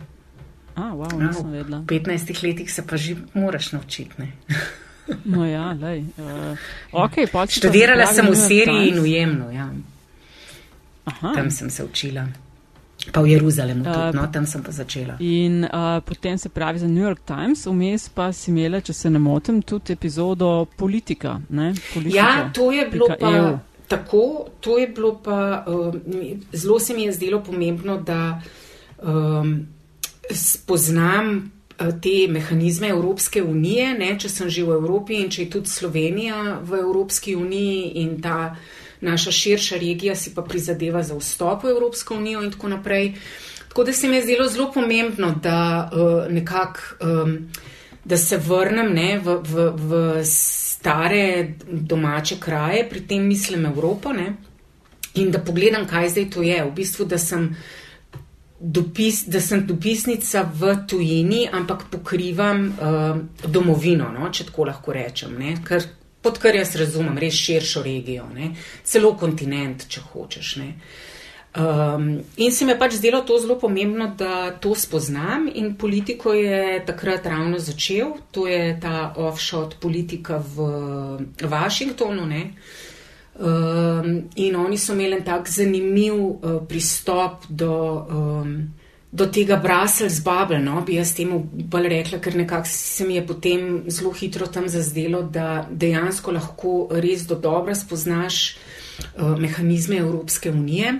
A, 0.76 0.92
wow, 0.94 1.18
no, 1.18 1.82
v 1.82 1.86
15 1.86 2.42
letih 2.42 2.70
se 2.70 2.82
pa 2.82 2.96
že 2.96 3.16
moraš 3.34 3.72
naučiti. 3.72 4.14
No, 5.24 5.42
ja, 5.46 5.72
lej. 5.74 6.06
Uh, 6.18 6.54
okay, 6.92 7.26
Študirala 7.26 8.06
sem 8.06 8.26
v 8.30 8.36
Siriji 8.36 8.94
in 8.94 9.02
v 9.02 9.06
Jemnu. 9.10 9.50
Ja. 9.50 9.66
Tam 11.34 11.50
sem 11.50 11.70
se 11.70 11.84
učila. 11.84 12.28
Pa 13.12 13.24
v 13.24 13.32
Jeruzalemu, 13.32 13.80
uh, 13.80 13.92
tudi, 13.92 14.16
no, 14.20 14.26
tam 14.28 14.44
sem 14.46 14.60
pa 14.62 14.70
začela. 14.70 15.16
In 15.24 15.64
uh, 15.64 16.04
potem 16.04 16.36
se 16.38 16.52
pravi 16.52 16.78
za 16.78 16.86
New 16.86 17.00
York 17.00 17.24
Times, 17.24 17.64
vmes 17.66 18.10
pa 18.12 18.28
si 18.32 18.52
imela, 18.52 18.82
če 18.84 18.92
se 18.92 19.10
ne 19.10 19.18
motim, 19.18 19.62
tudi 19.64 19.96
epizodo 19.96 20.68
politika. 20.76 21.40
politika 21.94 22.12
ja, 22.12 22.50
to 22.52 22.68
je 22.72 22.84
bilo 22.92 23.08
pa 23.18 23.32
EU. 23.32 23.58
tako, 23.88 24.52
to 24.60 24.78
je 24.78 24.86
bilo 24.92 25.16
pa, 25.24 25.64
um, 25.66 25.96
zelo 26.52 26.78
se 26.78 26.94
mi 26.94 27.08
je 27.08 27.16
zdelo 27.16 27.40
pomembno, 27.40 27.96
da 28.04 28.36
um, 29.00 29.66
spoznam 30.34 31.50
Eh, 31.80 31.92
te 32.00 32.28
mehanizme 32.28 32.88
Evropske 32.88 33.42
unije, 33.42 33.94
ne, 33.98 34.12
če 34.18 34.28
sem 34.28 34.48
že 34.52 34.64
v 34.68 34.76
Evropi 34.76 35.16
in 35.16 35.30
če 35.32 35.46
je 35.46 35.50
tudi 35.54 35.70
Slovenija 35.72 36.58
v 36.60 36.82
Evropski 36.82 37.34
uniji 37.36 38.02
in 38.02 38.18
ta 38.20 38.56
naša 39.00 39.32
širša 39.32 39.78
regija 39.80 40.14
si 40.14 40.34
pa 40.34 40.44
prizadeva 40.44 41.00
za 41.02 41.16
vstop 41.16 41.64
v 41.64 41.72
Evropsko 41.72 42.18
unijo 42.20 42.42
in 42.44 42.52
tako 42.52 42.68
naprej. 42.68 43.14
Tako 43.70 43.84
da 43.88 43.92
se 43.92 44.08
mi 44.08 44.18
je 44.18 44.26
zdelo 44.26 44.48
zelo 44.48 44.68
pomembno, 44.74 45.32
da 45.40 45.88
uh, 45.88 46.28
nekako, 46.28 46.80
um, 47.00 47.48
da 48.04 48.16
se 48.16 48.36
vrnem 48.36 48.92
ne, 48.92 49.18
v, 49.24 49.38
v, 49.40 49.66
v 49.72 50.24
stare 50.26 51.54
domače 51.64 52.36
kraje, 52.40 52.88
pri 52.90 53.06
tem 53.06 53.24
mislim 53.24 53.64
Evropo 53.70 54.12
ne, 54.12 54.34
in 55.14 55.30
da 55.30 55.38
pogledam, 55.38 55.86
kaj 55.88 56.12
zdaj 56.12 56.30
to 56.34 56.42
je. 56.42 56.64
V 56.64 56.74
bistvu, 56.76 57.08
da 57.08 57.18
sem 57.18 57.54
uh, 57.54 57.79
dopis, 58.60 59.24
da 59.26 59.40
sem 59.40 59.64
dopisnica 59.66 60.44
v 60.54 60.74
tujini, 60.88 61.48
ampak 61.52 61.86
pokrivam 61.90 62.66
uh, 62.68 63.16
domovino, 63.48 64.10
no, 64.12 64.28
če 64.28 64.50
tako 64.50 64.68
lahko 64.68 64.92
rečem. 64.92 65.38
Ne, 65.40 65.54
kar, 65.64 65.86
pod 66.20 66.38
kar 66.38 66.58
jaz 66.58 66.76
razumem, 66.76 67.16
res 67.18 67.38
širšo 67.40 67.82
regijo, 67.86 68.28
ne, 68.34 68.52
celo 68.84 69.14
kontinent, 69.16 69.88
če 69.88 70.04
hočeš. 70.12 70.52
Ne. 70.60 70.74
Um, 71.50 72.20
in 72.36 72.52
se 72.54 72.64
mi 72.64 72.76
je 72.76 72.78
pač 72.78 72.94
zdelo 73.00 73.24
to 73.26 73.40
zelo 73.42 73.56
pomembno, 73.58 74.12
da 74.18 74.52
to 74.62 74.74
spoznam, 74.78 75.48
in 75.50 75.72
politiko 75.80 76.36
je 76.36 76.84
takrat 76.86 77.26
ravno 77.26 77.58
začel, 77.58 78.12
to 78.30 78.46
je 78.46 78.76
ta 78.80 79.14
offshore 79.16 79.80
politika 79.80 80.38
v 80.38 80.68
Washingtonu. 81.42 82.28
Ne. 82.28 82.44
Um, 83.40 84.28
in 84.36 84.56
oni 84.56 84.76
so 84.78 84.92
imeli 84.92 85.16
en 85.16 85.24
tak 85.24 85.48
zanimiv 85.48 86.12
uh, 86.20 86.58
pristop 86.68 87.46
do, 87.48 87.72
um, 88.10 88.50
do 89.10 89.26
tega 89.32 89.56
Brussels 89.56 90.20
Bubble, 90.20 90.58
no, 90.60 90.82
bi 90.84 90.98
jaz 90.98 91.14
temu 91.16 91.38
bolj 91.72 91.88
rekla, 91.88 92.18
ker 92.20 92.36
nekako 92.36 92.68
se 92.68 93.06
mi 93.08 93.16
je 93.16 93.24
potem 93.26 93.64
zelo 93.88 94.12
hitro 94.12 94.46
tam 94.46 94.68
zazdelo, 94.68 95.22
da 95.22 95.64
dejansko 95.70 96.36
lahko 96.36 96.74
res 96.92 97.24
do 97.24 97.38
dobra 97.40 97.74
spoznaš 97.74 98.42
uh, 99.16 99.32
mehanizme 99.40 99.96
Evropske 100.04 100.52
unije. 100.52 100.98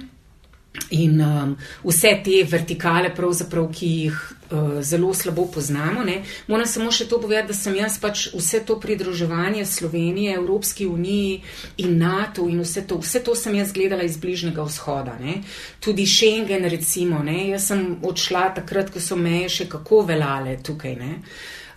In 0.97 1.21
um, 1.21 1.57
vse 1.85 2.15
te 2.25 2.41
vertikale, 2.49 3.13
ki 3.13 3.95
jih 3.99 4.21
uh, 4.51 4.83
zelo 4.83 5.15
slabo 5.15 5.47
poznamo. 5.47 6.05
Ne. 6.05 6.23
Moram 6.47 6.67
samo 6.67 6.93
še 6.93 7.09
to 7.09 7.21
povedati, 7.21 7.53
da 7.53 7.55
sem 7.55 7.77
jaz 7.77 7.99
pač 8.01 8.29
vse 8.35 8.63
to 8.67 8.79
pridruževanje 8.81 9.67
Slovenije, 9.67 10.35
Evropski 10.35 10.87
uniji 10.87 11.41
in 11.77 11.99
NATO 11.99 12.49
in 12.49 12.61
vse 12.61 12.87
to, 12.87 12.99
vse 12.99 13.23
to 13.25 13.35
sem 13.35 13.55
jaz 13.55 13.73
gledala 13.73 14.03
iz 14.03 14.19
bližnjega 14.19 14.65
vzhoda. 14.67 15.17
Ne. 15.21 15.41
Tudi 15.81 16.07
Schengen, 16.07 16.69
recimo. 16.71 17.23
Ne. 17.23 17.49
Jaz 17.49 17.71
sem 17.73 17.97
odšla 18.03 18.51
takrat, 18.61 18.91
ko 18.91 19.01
so 19.01 19.17
meje 19.17 19.49
še 19.61 19.69
kako 19.71 20.05
veljale 20.11 20.59
tukaj. 20.63 20.97
Ne. 21.01 21.15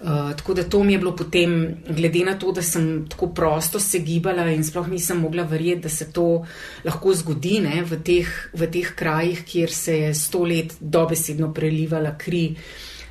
Eh, 0.03 0.35
tako 0.37 0.53
da 0.53 0.63
to 0.63 0.83
mi 0.83 0.93
je 0.93 0.99
bilo 0.99 1.15
potem, 1.15 1.77
glede 1.89 2.25
na 2.25 2.33
to, 2.39 2.51
da 2.51 2.61
sem 2.61 3.05
tako 3.09 3.27
prosto 3.27 3.79
se 3.79 3.99
gibala 3.99 4.49
in 4.51 4.63
sploh 4.63 4.87
nisem 4.87 5.19
mogla 5.19 5.43
verjeti, 5.43 5.81
da 5.81 5.89
se 5.89 6.11
to 6.11 6.45
lahko 6.83 7.13
zgodi 7.13 7.59
ne, 7.63 7.83
v, 7.87 8.01
teh, 8.03 8.27
v 8.53 8.67
teh 8.67 8.89
krajih, 8.95 9.45
kjer 9.47 9.71
se 9.71 9.97
je 9.97 10.13
sto 10.13 10.43
let 10.43 10.75
dobesedno 10.79 11.53
prelivala 11.53 12.17
kri 12.17 12.55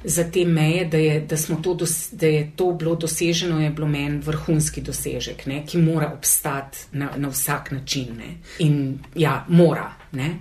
za 0.04 0.24
te 0.24 0.44
meje, 0.44 0.84
da 0.84 0.98
je, 0.98 1.20
da 1.20 1.36
to, 1.62 1.74
dos, 1.74 2.10
da 2.12 2.26
je 2.26 2.50
to 2.56 2.72
bilo 2.72 2.94
doseženo, 2.94 3.62
je 3.62 3.70
bilo 3.70 3.88
meni 3.88 4.20
vrhunski 4.20 4.80
dosežek, 4.80 5.46
ne, 5.46 5.62
ki 5.66 5.78
mora 5.78 6.12
obstati 6.12 6.78
na, 6.92 7.08
na 7.16 7.28
vsak 7.28 7.70
način. 7.70 8.16
Ne. 8.18 8.34
In 8.58 8.98
ja, 9.14 9.44
mora. 9.48 9.92
Ne. 10.12 10.34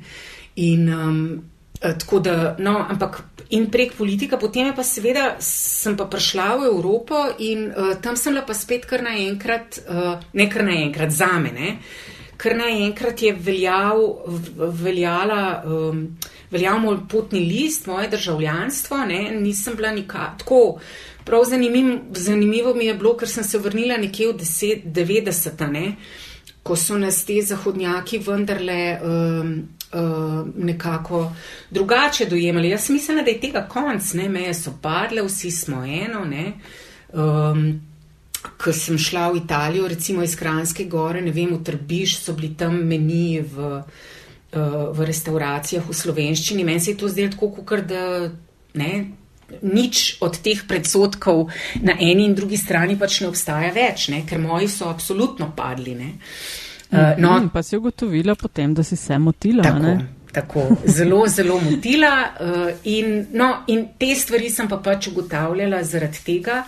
In 0.55 0.93
um, 0.93 1.41
tako 1.79 2.20
da, 2.20 2.55
no, 2.60 2.86
ampak 2.89 3.24
in 3.51 3.67
prek 3.72 3.93
politika, 3.98 4.38
potem 4.38 4.70
je 4.70 4.75
pa 4.75 4.84
seveda, 4.84 5.25
sem 5.43 5.98
pa 5.98 6.08
prišla 6.08 6.48
v 6.62 6.70
Evropo 6.72 7.20
in 7.39 7.67
uh, 7.67 7.93
tam 8.01 8.15
sem 8.15 8.34
bila 8.34 8.46
pa 8.48 8.55
spet 8.55 8.88
kar 8.88 9.03
naenkrat, 9.03 9.81
uh, 9.88 10.15
ne 10.34 10.48
kar 10.50 10.63
naenkrat 10.67 11.12
za 11.12 11.31
mene, 11.39 11.77
kar 12.41 12.55
naenkrat 12.58 13.22
je 13.22 13.34
veljal, 13.36 14.01
veljala, 14.58 15.41
um, 15.65 16.05
veljal 16.51 16.79
moj 16.81 17.03
potni 17.10 17.43
list, 17.46 17.86
moje 17.88 18.10
državljanstvo, 18.15 19.03
ne, 19.12 19.22
nisem 19.36 19.75
bila 19.77 19.91
nikakor 19.93 20.39
tako. 20.41 20.63
Prav 21.25 21.43
zanimiv, 21.46 22.00
zanimivo 22.17 22.74
mi 22.74 22.86
je 22.86 22.96
bilo, 22.98 23.13
ker 23.17 23.29
sem 23.29 23.43
se 23.46 23.60
vrnila 23.62 23.98
nekje 24.01 24.31
v 24.31 24.34
90-ta, 24.41 25.70
ko 26.63 26.75
so 26.75 26.98
nas 26.98 27.24
te 27.25 27.38
zahodnjaki 27.46 28.20
vendarle 28.25 28.81
um, 29.01 29.53
uh, 29.93 30.48
nekako 30.55 31.31
drugače 31.69 32.25
dojemali. 32.25 32.69
Jaz 32.69 32.89
mislim, 32.89 33.17
da 33.17 33.31
je 33.31 33.39
tega 33.39 33.67
konc, 33.69 34.13
ne, 34.13 34.29
meje 34.29 34.53
so 34.53 34.74
padle, 34.81 35.21
vsi 35.21 35.51
smo 35.51 35.83
eno. 35.86 36.25
Um, 37.13 37.81
Ko 38.57 38.74
sem 38.74 38.98
šla 38.98 39.27
v 39.29 39.38
Italijo, 39.38 39.88
recimo 39.88 40.24
iz 40.24 40.36
Kranske 40.36 40.88
gore, 40.89 41.21
ne 41.21 41.31
vem, 41.31 41.51
v 41.53 41.63
Trbiš 41.63 42.15
so 42.24 42.33
bili 42.33 42.55
tam 42.57 42.74
meniji 42.89 43.41
v, 43.41 43.67
uh, 43.77 44.88
v 44.98 45.05
restauracijah 45.05 45.86
v 45.89 45.93
slovenščini. 45.93 46.63
Meni 46.65 46.79
se 46.79 46.91
je 46.91 46.98
to 46.98 47.10
zdelo 47.10 47.29
tako, 47.36 47.51
kot 47.62 47.86
da 47.86 48.31
ne, 48.74 48.91
nič 49.62 50.17
od 50.25 50.39
teh 50.41 50.63
predsotkov 50.67 51.51
na 51.83 51.93
eni 52.00 52.25
in 52.25 52.33
drugi 52.33 52.57
strani 52.57 52.98
pač 52.98 53.19
ne 53.21 53.29
obstaja 53.29 53.69
več, 53.75 54.07
ne, 54.10 54.24
ker 54.25 54.41
moji 54.41 54.71
so 54.74 54.89
absolutno 54.89 55.51
padli. 55.55 55.93
Ne. 55.95 56.10
Uh, 56.15 56.70
Uh, 56.91 56.98
no, 57.17 57.39
mm, 57.39 57.50
pa 57.50 57.63
si 57.63 57.77
ugotovila 57.77 58.36
potem, 58.36 58.74
da 58.74 58.83
si 58.83 58.95
se 58.95 59.17
motila. 59.17 59.63
Tako, 59.63 59.98
tako 60.31 60.63
zelo, 60.86 61.27
zelo 61.27 61.60
motila. 61.60 62.12
Uh, 62.39 62.71
in, 62.83 63.25
no, 63.33 63.63
in 63.67 63.86
te 63.98 64.10
stvari 64.15 64.50
sem 64.51 64.67
pa 64.67 64.81
pač 64.83 65.07
ugotavljala 65.07 65.79
zaradi 65.88 66.19
tega, 66.25 66.65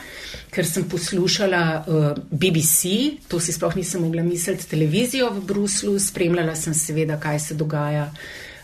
ker 0.53 0.67
sem 0.67 0.85
poslušala 0.89 1.63
uh, 1.83 2.05
BBC, 2.31 2.93
to 3.27 3.41
si 3.43 3.51
sploh 3.51 3.75
nisem 3.75 4.05
mogla 4.05 4.23
misliti, 4.23 4.69
televizijo 4.71 5.27
v 5.35 5.43
Bruslu, 5.49 5.97
spremljala 5.99 6.55
sem 6.55 6.73
seveda, 6.73 7.19
kaj 7.19 7.39
se 7.49 7.57
dogaja 7.59 8.07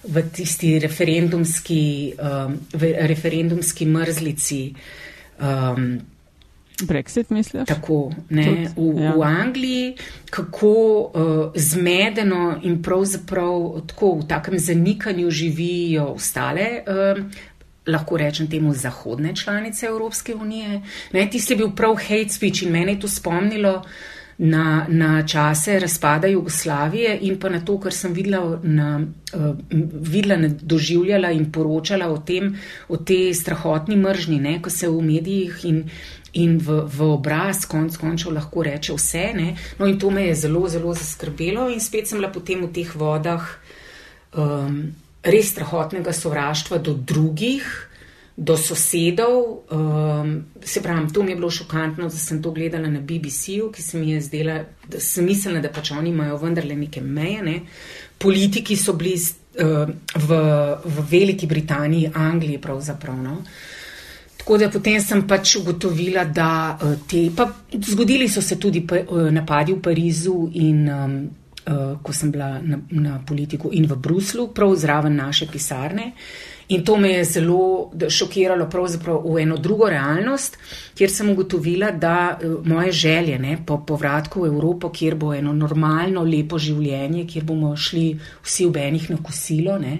v 0.07 0.23
tisti 0.31 0.77
referendumski, 0.79 1.81
um, 2.15 2.55
v 2.71 2.93
referendumski 3.11 3.85
mrzlici. 3.85 4.61
Um, 5.43 5.99
Brexit, 6.87 7.29
misliš? 7.29 7.67
Tako, 7.67 8.11
ne, 8.29 8.67
v, 8.75 9.01
ja. 9.01 9.13
v 9.15 9.23
Angliji, 9.23 9.95
kako 10.29 10.73
uh, 10.99 11.51
zmedeno 11.55 12.59
in 12.63 12.81
pravzaprav 12.83 13.81
tako 13.87 14.15
v 14.19 14.27
takem 14.27 14.59
zanikanju 14.59 15.31
živijo 15.31 16.05
ostale. 16.05 16.83
Uh, 16.87 17.23
Lahko 17.89 18.17
rečem 18.17 18.47
temu 18.49 18.73
zahodne 18.73 19.35
članice 19.35 19.85
Evropske 19.85 20.35
unije. 20.35 20.81
Ne, 21.13 21.29
tisti 21.31 21.53
je 21.53 21.57
bil 21.57 21.71
prav 21.75 21.95
hate 21.95 22.29
speech 22.29 22.63
in 22.63 22.71
mene 22.71 22.91
je 22.93 22.99
to 22.99 23.07
spomnilo 23.07 23.71
uh, 23.77 23.85
na, 24.39 24.85
na 24.89 25.27
čase 25.27 25.79
razpada 25.79 26.27
Jugoslavije 26.27 27.17
in 27.21 27.39
pa 27.39 27.49
na 27.49 27.59
to, 27.59 27.75
kar 27.79 27.93
sem 27.93 28.13
videla, 28.13 28.59
na, 28.63 29.01
uh, 29.33 29.55
videla 30.11 30.37
na, 30.37 30.47
doživljala 30.61 31.31
in 31.31 31.51
poročala 31.51 32.07
o 32.07 32.17
tem, 32.17 32.55
o 32.87 32.97
tej 32.97 33.33
strahotni 33.33 33.97
mržni, 33.99 34.39
ne, 34.39 34.61
ko 34.61 34.69
se 34.69 34.87
v 34.87 35.01
medijih 35.03 35.59
in, 35.65 35.83
in 36.33 36.57
v, 36.57 36.83
v 36.85 37.09
obraz 37.09 37.65
konc 37.65 37.97
končal 37.97 38.33
lahko 38.37 38.63
reče 38.63 38.93
vse. 38.93 39.25
Ne. 39.35 39.55
No 39.79 39.87
in 39.89 39.99
to 39.99 40.11
me 40.11 40.27
je 40.29 40.35
zelo, 40.45 40.67
zelo 40.69 40.93
zaskrbelo 40.93 41.69
in 41.69 41.79
spet 41.81 42.07
sem 42.07 42.19
bila 42.19 42.31
potem 42.31 42.61
v 42.65 42.71
teh 42.73 42.89
vodah 42.95 43.45
um, 44.37 44.91
res 45.23 45.53
strahotnega 45.53 46.13
sovraštva 46.13 46.77
do 46.77 46.93
drugih 46.93 47.89
do 48.39 48.55
sosedov. 48.57 49.67
Um, 49.71 50.45
se 50.63 50.81
pravi, 50.81 51.11
to 51.13 51.23
mi 51.23 51.31
je 51.31 51.35
bilo 51.35 51.49
šokantno, 51.51 52.07
da 52.07 52.15
sem 52.15 52.41
to 52.41 52.51
gledala 52.51 52.87
na 52.87 53.01
BBC-u, 53.01 53.71
ki 53.71 53.81
se 53.81 53.99
mi 53.99 54.11
je 54.11 54.21
zdela, 54.21 54.61
da 54.87 54.99
sem 54.99 55.25
mislila, 55.25 55.59
da 55.59 55.69
pač 55.69 55.91
oni 55.91 56.09
imajo 56.09 56.37
vendarle 56.39 56.75
neke 56.75 57.01
meje. 57.01 57.41
Ne. 57.43 57.57
Politiki 58.17 58.77
so 58.79 58.95
bili 58.95 59.17
uh, 59.19 59.91
v, 60.15 60.39
v 60.85 61.05
Veliki 61.11 61.47
Britaniji, 61.47 62.11
Angliji 62.15 62.61
pravzaprav. 62.61 63.19
No. 63.19 63.41
Tako 64.49 64.57
da 64.57 64.69
potem 64.73 64.95
sem 64.97 65.19
pač 65.29 65.51
ugotovila, 65.59 66.23
da 66.25 66.73
uh, 66.73 66.95
te, 67.05 67.27
pa 67.37 67.45
zgodili 67.85 68.25
so 68.25 68.41
se 68.41 68.55
tudi 68.57 68.81
uh, 68.81 69.27
napadi 69.29 69.75
v 69.75 69.81
Parizu 69.85 70.49
in 70.57 70.79
um, 70.89 71.13
uh, 71.69 71.99
ko 72.01 72.13
sem 72.13 72.31
bila 72.33 72.55
na, 72.57 72.79
na 72.89 73.19
politiku 73.21 73.69
in 73.77 73.85
v 73.85 73.93
Bruslu, 73.93 74.47
prav 74.49 74.73
zraven 74.73 75.15
naše 75.21 75.45
pisarne. 75.45 76.13
In 76.69 76.81
to 76.85 76.97
me 76.97 77.11
je 77.11 77.23
zelo 77.25 77.91
šokiralo 78.09 78.65
v 79.25 79.37
eno 79.41 79.57
drugo 79.57 79.89
realnost, 79.89 80.57
kjer 80.97 81.09
sem 81.09 81.29
ugotovila, 81.29 81.91
da 81.91 82.37
eh, 82.41 82.45
moje 82.63 82.91
želje 82.91 83.39
ne, 83.39 83.57
po 83.65 83.79
povratku 83.85 84.41
v 84.41 84.45
Evropo, 84.45 84.89
kjer 84.89 85.15
bo 85.15 85.33
eno 85.33 85.53
normalno, 85.53 86.23
lepo 86.23 86.57
življenje, 86.57 87.25
kjer 87.25 87.43
bomo 87.43 87.75
šli 87.75 88.19
vsi 88.45 88.65
v 88.65 88.85
enih 88.85 89.09
na 89.09 89.17
kosilo. 89.17 89.79
Ne, 89.81 89.97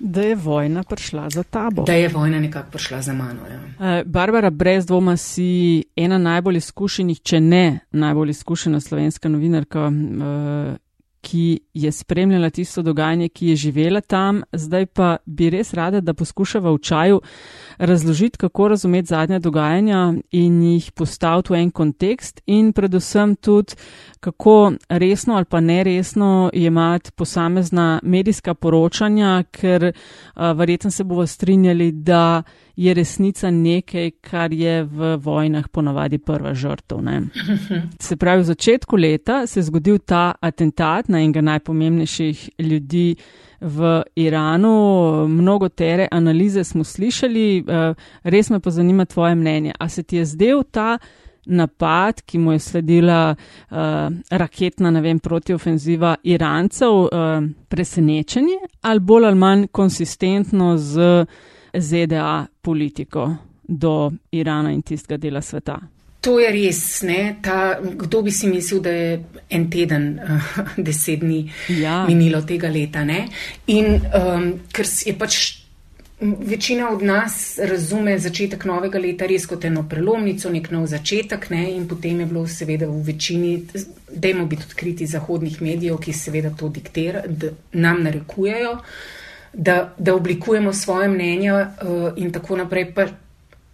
Da 0.00 0.22
je 0.22 0.34
vojna 0.34 0.82
prišla 0.82 1.30
za 1.30 1.42
tabo. 1.42 1.82
Da 1.82 1.92
je 1.92 2.08
vojna 2.08 2.40
nekako 2.40 2.70
prišla 2.70 3.02
za 3.02 3.12
mano. 3.12 3.40
Ja. 3.50 3.98
Eh, 3.98 4.04
Barbara, 4.04 4.50
brez 4.50 4.86
dvoma 4.86 5.16
si 5.16 5.84
ena 5.96 6.18
najbolj 6.18 6.56
izkušenih, 6.56 7.20
če 7.20 7.40
ne 7.40 7.78
najbolj 7.90 8.30
izkušena 8.30 8.80
slovenska 8.80 9.28
novinarka, 9.28 9.90
eh, 9.90 10.76
ki 11.20 11.60
je 11.74 11.92
spremljala 11.92 12.50
tisto 12.50 12.82
dogajanje, 12.82 13.28
ki 13.28 13.46
je 13.46 13.56
živela 13.56 14.00
tam, 14.00 14.42
zdaj 14.52 14.86
pa 14.86 15.16
bi 15.26 15.50
res 15.50 15.74
rada, 15.74 16.00
da 16.00 16.14
poskušava 16.14 16.72
v 16.72 16.78
čaju 16.78 17.20
razložiti, 17.78 18.38
kako 18.38 18.68
razumeti 18.68 19.06
zadnja 19.06 19.38
dogajanja 19.38 20.14
in 20.30 20.62
jih 20.62 20.92
postaviti 20.92 21.52
v 21.52 21.56
en 21.56 21.70
kontekst 21.70 22.40
in 22.46 22.72
predvsem 22.72 23.36
tudi, 23.36 23.74
kako 24.20 24.72
resno 24.88 25.34
ali 25.34 25.44
pa 25.44 25.60
neresno 25.60 26.50
jemati 26.54 27.10
posamezna 27.12 28.00
medijska 28.02 28.54
poročanja, 28.54 29.42
ker 29.50 29.92
uh, 29.92 30.42
verjetno 30.56 30.90
se 30.90 31.04
bomo 31.04 31.26
strinjali, 31.26 31.92
da 31.92 32.42
je 32.78 32.94
resnica 32.94 33.50
nekaj, 33.50 34.10
kar 34.20 34.52
je 34.52 34.84
v 34.84 35.16
vojnah 35.16 35.68
ponavadi 35.68 36.18
prva 36.18 36.54
žrtev. 36.54 37.02
Ne? 37.02 37.22
Se 38.00 38.16
pravi, 38.16 38.42
v 38.42 38.44
začetku 38.44 38.96
leta 38.96 39.46
se 39.46 39.58
je 39.58 39.64
zgodil 39.66 39.98
ta 39.98 40.32
atentat 40.40 41.08
na 41.08 41.18
enega 41.18 41.40
najpomembnejših 41.40 42.50
ljudi 42.58 43.16
v 43.60 44.02
Iranu. 44.14 45.26
Mnogo 45.28 45.68
tere 45.68 46.06
analize 46.10 46.64
smo 46.64 46.84
slišali, 46.84 47.64
eh, 47.66 47.94
res 48.22 48.50
me 48.50 48.60
pa 48.60 48.70
zanima 48.70 49.04
tvoje 49.04 49.34
mnenje. 49.34 49.72
A 49.78 49.88
se 49.88 50.02
ti 50.02 50.16
je 50.16 50.24
zdel 50.24 50.62
ta 50.70 50.98
napad, 51.48 52.22
ki 52.22 52.38
mu 52.38 52.52
je 52.52 52.58
sledila 52.58 53.34
uh, 53.34 53.76
raketna, 54.30 54.90
vem, 55.00 55.18
protiofenziva 55.18 56.16
Irancev, 56.22 56.92
uh, 56.92 57.08
presenečenje 57.68 58.58
ali 58.82 59.00
bolj 59.00 59.26
ali 59.26 59.36
manj 59.36 59.66
konsistentno 59.72 60.76
z 60.76 61.24
ZDA 61.80 62.46
politiko 62.62 63.28
do 63.68 64.12
Irana 64.32 64.72
in 64.72 64.82
tistega 64.82 65.16
dela 65.16 65.42
sveta. 65.42 65.78
To 66.20 66.38
je 66.40 66.50
res, 66.50 67.04
Ta, 67.42 67.78
kdo 67.80 68.22
bi 68.22 68.30
si 68.30 68.48
mislil, 68.48 68.80
da 68.82 68.90
je 68.90 69.24
en 69.50 69.70
teden, 69.70 70.18
uh, 70.18 70.58
deset 70.86 71.20
dni 71.20 71.44
ja. 71.78 72.04
minilo 72.08 72.42
tega 72.42 72.68
leta. 72.68 73.04
Ne? 73.04 73.28
In 73.66 73.94
um, 73.94 74.50
ker 74.72 74.86
je 75.06 75.14
pač 75.18 75.38
večina 76.20 76.88
od 76.90 77.02
nas 77.06 77.58
razume 77.62 78.16
začetek 78.18 78.64
novega 78.66 78.98
leta 78.98 79.26
res 79.30 79.46
kot 79.46 79.64
eno 79.64 79.84
prelomnico, 79.88 80.50
nek 80.50 80.72
nov 80.74 80.88
začetek, 80.90 81.46
ne? 81.54 81.62
in 81.76 81.86
potem 81.88 82.20
je 82.20 82.26
bilo 82.26 82.42
seveda 82.50 82.88
v 82.90 83.04
večini, 83.12 83.52
dajmo 84.10 84.48
biti 84.50 84.66
odkriti 84.66 85.06
zahodnih 85.06 85.62
medijev, 85.62 86.00
ki 86.02 86.12
seveda 86.12 86.50
to 86.50 86.72
diktirajo, 86.74 87.54
nam 87.78 88.02
narekujejo 88.02 88.74
da, 89.52 89.94
da 89.98 90.14
oblikujemo 90.14 90.72
svoje 90.72 91.08
mnenja 91.08 91.54
uh, 91.82 92.12
in 92.16 92.32
tako 92.32 92.56
naprej. 92.56 92.94
Pa 92.94 93.06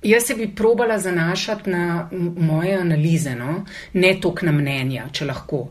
jaz 0.03 0.27
se 0.27 0.35
bi 0.35 0.55
probala 0.55 0.99
zanašati 0.99 1.71
na 1.71 2.09
moje 2.37 2.77
analize, 2.77 3.35
no? 3.35 3.65
ne 3.93 4.17
tok 4.21 4.43
na 4.43 4.53
mnenja, 4.53 5.09
če 5.13 5.25
lahko. 5.25 5.69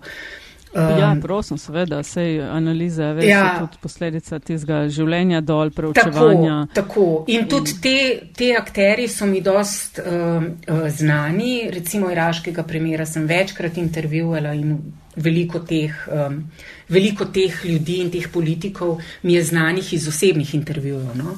Um, 0.76 1.00
ja, 1.00 1.16
prosim, 1.22 1.58
seveda, 1.58 2.00
sej 2.04 2.42
analiza 2.42 3.04
je 3.04 3.28
ja, 3.30 3.60
tudi 3.60 3.78
posledica 3.82 4.40
tistega 4.40 4.88
življenja 4.90 5.42
dol, 5.46 5.70
preučevanja. 5.70 6.56
Tako, 6.74 7.04
tako. 7.04 7.06
In 7.30 7.46
tudi 7.50 7.76
te, 7.82 7.98
te 8.34 8.50
akteri 8.58 9.06
so 9.12 9.28
mi 9.30 9.42
dost 9.46 10.02
um, 10.02 10.48
uh, 10.66 10.88
znani, 10.90 11.70
recimo 11.74 12.10
iraškega 12.10 12.66
premjera 12.66 13.06
sem 13.06 13.28
večkrat 13.30 13.78
intervjuvala 13.78 14.56
in 14.58 14.80
veliko 15.16 15.62
teh, 15.62 15.94
um, 16.10 16.42
veliko 16.90 17.30
teh 17.30 17.66
ljudi 17.70 18.00
in 18.02 18.10
teh 18.12 18.26
politikov 18.34 18.98
mi 19.24 19.38
je 19.38 19.44
znanih 19.44 19.94
iz 19.94 20.08
osebnih 20.10 20.56
intervjujev. 20.56 21.14
No? 21.16 21.38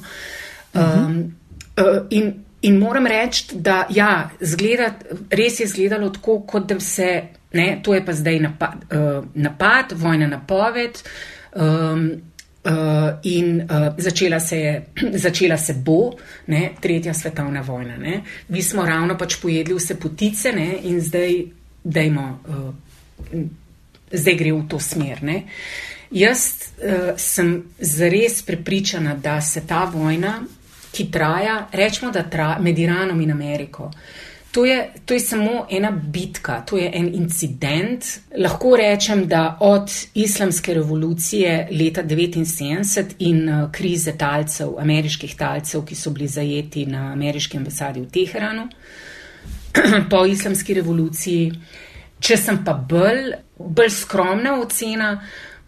Um, 0.72 1.18
uh, 1.76 2.06
in, 2.10 2.32
in 2.62 2.78
moram 2.78 3.06
reči, 3.06 3.60
da 3.60 3.84
ja, 3.90 4.30
zgleda, 4.40 4.94
res 5.30 5.60
je 5.60 5.68
izgledalo 5.68 6.10
tako, 6.10 6.40
kot 6.48 6.72
da 6.72 6.80
se, 6.80 7.10
ne, 7.52 7.80
to 7.82 7.94
je 7.94 8.04
pa 8.04 8.12
zdaj 8.12 8.40
napad, 8.40 8.86
uh, 8.92 9.24
napad 9.34 9.92
vojna 9.92 10.26
napoved. 10.26 11.02
Um, 11.54 12.10
Uh, 12.66 12.72
in 13.22 13.60
uh, 13.62 13.94
začela, 13.98 14.40
se 14.40 14.56
je, 14.58 14.86
začela 15.24 15.56
se 15.56 15.74
bo, 15.74 16.16
ne, 16.46 16.72
tretja 16.80 17.14
svetovna 17.14 17.60
vojna. 17.60 17.96
Ne. 17.96 18.22
Mi 18.48 18.62
smo 18.62 18.86
ravno 18.86 19.14
pač 19.18 19.36
pojedli 19.38 19.74
vse 19.74 19.94
potice 19.94 20.50
ne, 20.52 20.72
in 20.82 20.98
zdaj 21.00 21.44
dajmo 21.84 22.24
uh, 22.48 23.44
zdaj 24.10 24.34
gre 24.34 24.52
v 24.52 24.66
to 24.68 24.80
smer. 24.80 25.22
Ne? 25.22 25.42
Jaz 26.10 26.42
uh, 26.78 27.14
sem 27.16 27.62
zares 27.78 28.42
prepričana, 28.42 29.14
da 29.14 29.40
se 29.40 29.66
ta 29.66 29.84
vojna, 29.84 30.40
ki 30.92 31.10
traja, 31.12 31.66
rečemo, 31.72 32.12
da 32.12 32.22
traja 32.30 32.58
med 32.62 32.78
Iranom 32.78 33.20
in 33.20 33.30
Ameriko. 33.30 33.90
To 34.56 34.64
je, 34.64 34.76
to 35.04 35.14
je 35.14 35.20
samo 35.20 35.66
ena 35.70 35.90
bitka, 35.90 36.62
to 36.64 36.78
je 36.80 36.88
en 36.94 37.10
incident. 37.14 38.04
Lahko 38.38 38.72
rečem, 38.80 39.26
da 39.28 39.58
od 39.60 39.92
islamske 40.14 40.74
revolucije 40.74 41.68
leta 41.70 42.02
1979 42.02 43.18
in 43.18 43.48
uh, 43.48 43.66
krize 43.72 44.16
talcev, 44.16 44.78
ameriških 44.80 45.36
talcev, 45.36 45.84
ki 45.84 45.94
so 45.94 46.10
bili 46.10 46.28
zajeti 46.28 46.86
na 46.86 47.10
ameriški 47.12 47.60
ambasadi 47.60 48.00
v 48.00 48.08
Teheranu, 48.14 48.68
po 50.10 50.24
islamski 50.24 50.74
revoluciji, 50.80 51.50
uh, 51.52 51.84
Če 52.20 52.38
sem 52.40 52.62
pa 52.64 52.72
bolj, 52.72 53.34
bolj 53.58 53.90
skromna 53.92 54.54
ocena, 54.62 55.10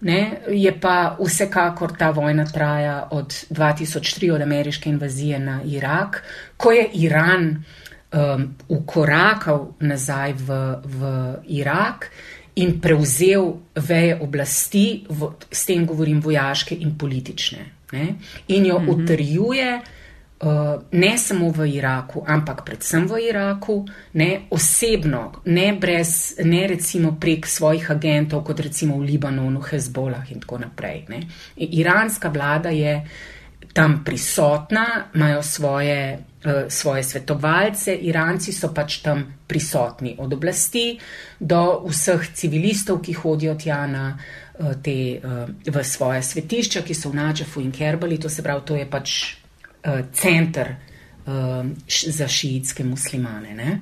ne, 0.08 0.20
je 0.54 0.72
pa 0.80 1.16
vsekakor 1.18 1.92
ta 1.98 2.08
vojna 2.16 2.46
traja 2.48 2.96
od 3.12 3.34
2003, 3.52 4.30
od 4.32 4.44
ameriške 4.46 4.88
invazije 4.88 5.38
na 5.42 5.58
Irak, 5.66 6.22
ko 6.56 6.72
je 6.72 6.86
Iran 7.04 7.50
um, 8.12 8.54
ukorakal 8.68 9.74
nazaj 9.80 10.32
v, 10.32 10.48
v 10.84 11.00
Irak 11.60 12.10
in 12.58 12.80
prevzel 12.80 13.54
veje 13.74 14.18
oblasti, 14.20 15.04
v, 15.08 15.34
s 15.50 15.66
tem 15.68 15.86
govorim 15.86 16.20
vojaške 16.20 16.74
in 16.74 16.96
politične, 16.98 17.62
ne, 17.92 18.06
in 18.48 18.66
jo 18.66 18.80
mhm. 18.80 18.90
utrjuje. 18.90 19.70
Uh, 20.38 20.78
ne 20.94 21.18
samo 21.18 21.50
v 21.50 21.66
Iraku, 21.66 22.22
ampak 22.22 22.62
predvsem 22.62 23.08
v 23.10 23.26
Iraku, 23.26 23.82
ne 24.14 24.46
osebno, 24.54 25.42
ne, 25.50 25.72
brez, 25.74 26.38
ne 26.46 26.60
recimo 26.70 27.16
prek 27.18 27.42
svojih 27.42 27.90
agentov, 27.90 28.44
kot 28.46 28.62
recimo 28.62 29.00
v 29.02 29.08
Libanonu, 29.10 29.58
Hezbolah 29.58 30.30
in 30.30 30.38
tako 30.38 30.62
naprej. 30.62 31.10
Ne. 31.10 31.26
Iranska 31.58 32.30
vlada 32.30 32.70
je 32.70 33.02
tam 33.72 34.04
prisotna, 34.04 35.04
imajo 35.14 35.42
svoje, 35.42 36.18
uh, 36.44 36.52
svoje 36.68 37.04
svetovalce, 37.04 37.94
Iranci 37.94 38.52
so 38.52 38.72
pač 38.74 38.98
tam 39.02 39.24
prisotni 39.46 40.16
od 40.18 40.32
oblasti 40.32 40.98
do 41.40 41.84
vseh 41.88 42.32
civilistov, 42.34 43.02
ki 43.02 43.12
hodijo 43.12 43.54
tja 43.54 43.86
na 43.86 44.18
uh, 44.18 44.72
te, 44.82 45.20
uh, 45.22 45.46
v 45.74 45.84
svoje 45.84 46.22
svetišča, 46.22 46.82
ki 46.82 46.94
so 46.94 47.12
v 47.12 47.20
Nadžafu 47.20 47.62
in 47.62 47.72
Kerbali, 47.72 48.18
to 48.18 48.28
se 48.28 48.42
pravi, 48.42 48.64
to 48.66 48.76
je 48.76 48.86
pač 48.90 49.18
center 50.12 50.74
za 51.88 52.26
šiitske 52.28 52.84
muslimane. 52.84 53.78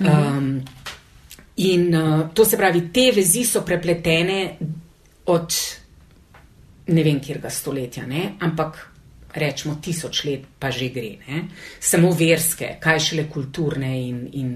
Um, 0.00 0.60
in 1.56 1.94
to 2.34 2.44
se 2.44 2.58
pravi, 2.58 2.82
te 2.92 3.12
vezi 3.14 3.44
so 3.46 3.62
prepletene 3.64 4.58
od 5.30 5.54
ne 6.86 7.04
vem, 7.04 7.20
kjer 7.20 7.40
ga 7.40 7.50
stoletja, 7.50 8.06
ne? 8.06 8.34
ampak 8.40 8.80
rečemo 9.34 9.78
tisoč 9.82 10.24
let, 10.24 10.44
pa 10.58 10.70
že 10.70 10.90
gre. 10.94 11.16
Ne? 11.26 11.46
Samo 11.80 12.12
verske, 12.14 12.76
kaj 12.80 13.00
šele 13.08 13.26
kulturne 13.30 13.90
in, 13.98 14.20
in 14.32 14.52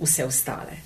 vse 0.00 0.26
ostale. 0.26 0.82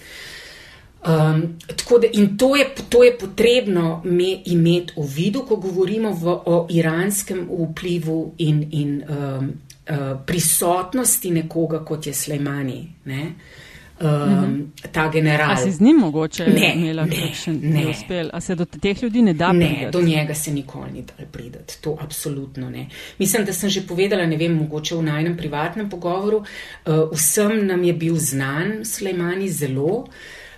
Um, 1.02 1.58
da, 1.66 2.08
in 2.12 2.36
to 2.38 2.52
je, 2.54 2.68
to 2.88 3.02
je 3.02 3.16
potrebno 3.18 4.02
imeti 4.06 4.94
v 4.96 5.06
vidu, 5.16 5.42
ko 5.48 5.56
govorimo 5.56 6.12
v, 6.14 6.36
o 6.46 6.66
iranskem 6.70 7.48
vplivu 7.50 8.34
in, 8.38 8.62
in 8.70 8.92
um, 9.02 9.50
uh, 9.90 10.14
prisotnosti 10.26 11.34
nekoga, 11.34 11.82
kot 11.82 12.06
je 12.06 12.14
Slejmani. 12.14 12.80
Ne? 13.10 13.22
Uh, 13.26 13.61
um, 14.00 14.72
ta 14.92 15.10
general. 15.12 15.52
A 15.52 15.56
se 15.56 15.70
z 15.70 15.80
njim 15.80 15.96
mogoče 15.96 16.46
ne 16.46 16.72
imela 16.76 17.06
kakšen 17.06 17.60
neuspel? 17.62 18.30
A 18.32 18.40
se 18.40 18.54
do 18.54 18.64
teh 18.64 19.02
ljudi 19.02 19.22
ne 19.22 19.32
da 19.32 19.52
ne, 19.52 19.66
prideti? 19.66 19.84
Ne, 19.84 19.90
do 19.90 20.02
njega 20.02 20.34
se 20.34 20.52
nikoli 20.52 20.92
ni 20.92 21.02
dal 21.02 21.26
prideti. 21.32 21.82
To 21.82 21.96
absolutno 22.00 22.70
ne. 22.70 22.88
Mislim, 23.18 23.44
da 23.44 23.52
sem 23.52 23.70
že 23.70 23.86
povedala, 23.86 24.26
ne 24.26 24.36
vem, 24.36 24.54
mogoče 24.54 24.96
v 24.96 25.02
najnem 25.02 25.36
privatnem 25.36 25.90
pogovoru, 25.90 26.36
uh, 26.36 27.10
vsem 27.12 27.66
nam 27.66 27.84
je 27.84 27.92
bil 27.92 28.16
znan 28.16 28.84
Slejmani 28.84 29.48
zelo, 29.48 30.06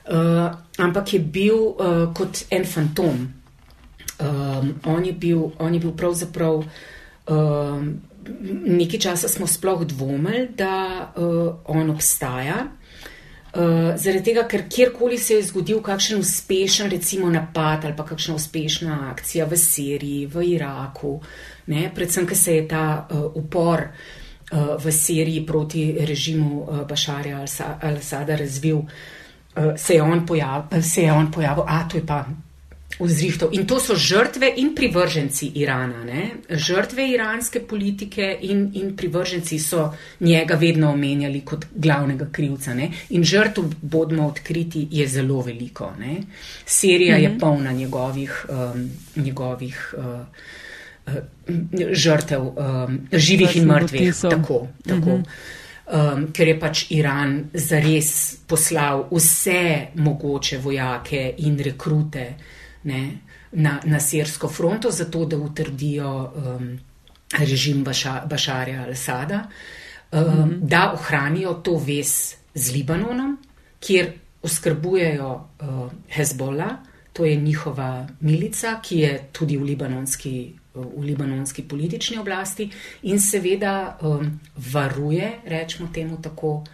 uh, 0.08 0.50
ampak 0.78 1.14
je 1.14 1.20
bil 1.20 1.56
uh, 1.56 2.14
kot 2.14 2.44
en 2.50 2.64
fantom. 2.64 3.28
Um, 4.20 4.74
on, 4.84 5.04
je 5.04 5.12
bil, 5.12 5.50
on 5.58 5.74
je 5.74 5.80
bil 5.80 5.92
pravzaprav. 5.92 6.64
Um, 7.28 8.00
Nekaj 8.64 9.00
časa 9.00 9.28
smo 9.28 9.44
sploh 9.46 9.82
dvomili, 9.84 10.48
da 10.56 11.12
uh, 11.12 11.60
on 11.68 11.90
obstaja, 11.90 12.54
Uh, 13.54 13.92
zaradi 13.94 14.32
tega, 14.32 14.42
ker 14.50 14.64
kjerkoli 14.66 15.18
se 15.18 15.36
je 15.36 15.42
zgodil 15.46 15.78
kakšen 15.82 16.18
uspešen, 16.18 16.90
recimo, 16.90 17.28
napad 17.30 17.84
ali 17.84 17.94
pa 17.96 18.02
kakšna 18.04 18.34
uspešna 18.34 18.96
akcija 19.12 19.46
v 19.46 19.56
Siriji, 19.56 20.26
v 20.26 20.42
Iraku, 20.56 21.20
ne, 21.70 21.84
predvsem, 21.94 22.26
ker 22.26 22.36
se 22.36 22.56
je 22.56 22.64
ta 22.68 23.06
uh, 23.06 23.28
upor 23.38 23.84
uh, 23.86 24.74
v 24.82 24.92
Siriji 24.92 25.44
proti 25.46 25.84
režimu 26.02 26.64
uh, 26.64 26.80
Bašarja 26.88 27.44
al-Sada 27.78 28.36
razvil, 28.36 28.82
uh, 28.82 29.76
se 29.76 29.94
je 29.94 30.02
on 30.02 30.26
pojavil, 30.26 31.64
a 31.66 31.84
to 31.88 32.02
je 32.02 32.06
pa 32.06 32.24
vzrihtov. 33.00 33.50
In 33.52 33.66
to 33.66 33.80
so 33.80 33.96
žrtve 33.96 34.52
in 34.56 34.74
privrženci 34.74 35.50
Irana. 35.58 36.04
Ne? 36.04 36.30
Žrtve 36.48 37.08
iranske 37.10 37.60
politike 37.66 38.38
in, 38.42 38.70
in 38.74 38.94
privrženci 38.96 39.58
so 39.58 39.88
njega 40.20 40.54
vedno 40.54 40.92
omenjali 40.92 41.40
kot 41.40 41.66
glavnega 41.74 42.28
krivca. 42.32 42.74
Ne? 42.74 42.90
In 43.10 43.24
žrtv, 43.24 43.66
bodimo 43.82 44.28
odkriti, 44.28 44.86
je 44.90 45.08
zelo 45.08 45.40
veliko. 45.42 45.92
Ne? 45.98 46.16
Serija 46.66 47.18
mhm. 47.18 47.24
je 47.24 47.38
polna 47.38 47.72
njegovih, 47.72 48.46
um, 48.48 48.90
njegovih 49.16 49.94
uh, 49.98 50.04
uh, 51.06 51.92
žrtev, 51.92 52.42
um, 52.46 52.98
živih 53.12 53.56
in 53.56 53.68
mrtvih. 53.68 54.14
Tako, 54.22 54.66
tako. 54.86 55.18
Mhm. 55.18 55.22
Um, 55.84 56.30
ker 56.32 56.48
je 56.48 56.60
pač 56.60 56.86
Iran 56.96 57.50
zares 57.52 58.38
poslal 58.48 59.02
vse 59.10 59.92
mogoče 60.00 60.58
vojake 60.58 61.34
in 61.44 61.58
rekrute 61.60 62.22
ne, 62.84 63.18
na, 63.52 63.80
na 63.84 64.00
sirsko 64.00 64.48
fronto, 64.48 64.90
zato 64.90 65.24
da 65.24 65.36
utrdijo 65.36 66.32
um, 66.36 66.78
režim 67.38 67.84
Baša, 67.84 68.22
Bašarja 68.30 68.84
al-Sada, 68.86 69.48
um, 70.12 70.20
mm 70.20 70.24
-hmm. 70.24 70.58
da 70.60 70.92
ohranijo 70.92 71.54
to 71.54 71.76
vez 71.76 72.34
z 72.54 72.72
Libanonom, 72.72 73.38
kjer 73.80 74.12
oskrbujejo 74.42 75.48
uh, 75.60 75.92
Hezbollah, 76.08 76.72
to 77.12 77.24
je 77.24 77.36
njihova 77.36 78.06
milica, 78.20 78.80
ki 78.82 78.98
je 78.98 79.28
tudi 79.32 79.56
v 79.56 79.62
libanonski. 79.62 80.54
V 80.74 81.04
libanonski 81.04 81.62
politični 81.62 82.18
oblasti 82.18 82.70
in 83.02 83.20
seveda 83.20 83.98
um, 84.02 84.40
varuje, 84.56 85.32
rečemo 85.46 85.88
temu 85.94 86.22
tako, 86.22 86.64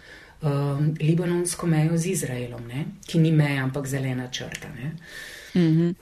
um, 0.41 0.95
libanonsko 0.99 1.67
mejo 1.67 1.97
z 1.97 2.05
Izraelom, 2.05 2.67
ne? 2.67 2.85
ki 3.05 3.19
ni 3.19 3.31
meja, 3.31 3.63
ampak 3.63 3.87
zelena 3.87 4.27
črta. 4.27 4.67
Uh, 4.67 4.89
Mm 5.55 5.61
-hmm. 5.61 5.95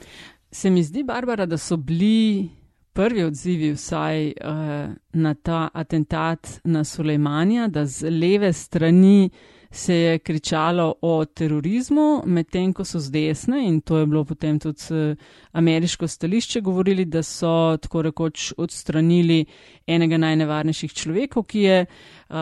Se 0.52 0.70
mi 0.70 0.82
zdi, 0.82 1.02
Barbara, 1.02 1.46
da 1.46 1.58
so 1.58 1.76
bili 1.76 2.48
prvi 2.92 3.24
odzivi 3.24 3.72
vsaj 3.72 4.26
uh, 4.26 4.94
na 5.12 5.34
ta 5.34 5.68
atentat 5.74 6.60
na 6.64 6.84
Sulejmanja, 6.84 7.68
da 7.68 7.86
z 7.86 8.10
leve 8.10 8.52
strani 8.52 9.30
se 9.70 9.94
je 9.94 10.18
kričalo 10.18 10.94
o 11.02 11.24
terorizmu, 11.24 12.22
medtem 12.26 12.72
ko 12.72 12.84
so 12.84 12.98
z 12.98 13.10
desne, 13.10 13.60
in 13.68 13.80
to 13.80 13.98
je 13.98 14.06
bilo 14.06 14.24
potem 14.24 14.58
tudi 14.58 14.82
uh, 14.90 15.16
ameriško 15.52 16.08
stališče, 16.08 16.60
govorili, 16.60 17.04
da 17.04 17.22
so 17.22 17.76
tako 17.82 18.02
rekoč 18.02 18.52
odstranili 18.56 19.44
enega 19.86 20.18
najnevarnejših 20.18 20.92
človekov, 20.92 21.46
ki 21.46 21.60
je 21.60 21.80
uh, 21.86 22.36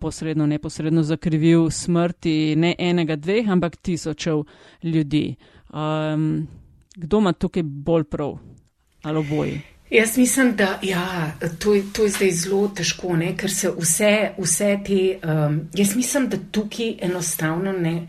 posredno, 0.00 0.46
neposredno 0.46 1.02
zakrivil 1.02 1.68
smrti 1.70 2.56
ne 2.56 2.74
enega, 2.78 3.16
dveh, 3.16 3.48
ampak 3.48 3.76
tisočev 3.76 4.44
ljudi. 4.82 5.36
Um, 5.72 6.48
kdo 6.96 7.18
ima 7.18 7.32
tukaj 7.32 7.62
bolj 7.62 8.04
prav 8.04 8.38
ali 9.02 9.18
oboje? 9.18 9.60
Jaz 9.90 10.18
mislim, 10.18 10.56
da 10.56 10.78
ja, 10.82 11.32
to, 11.58 11.74
to 11.92 12.02
je 12.02 12.10
zdaj 12.10 12.30
zelo 12.30 12.68
težko, 12.68 13.16
ne, 13.16 13.32
ker 13.36 13.50
se 13.50 13.70
vse, 13.78 14.30
vse 14.38 14.68
te. 14.86 15.00
Um, 15.26 15.60
jaz 15.74 15.96
mislim, 15.96 16.28
da 16.28 16.38
tukaj 16.50 16.94
enostavno 17.00 17.72
ne. 17.72 18.06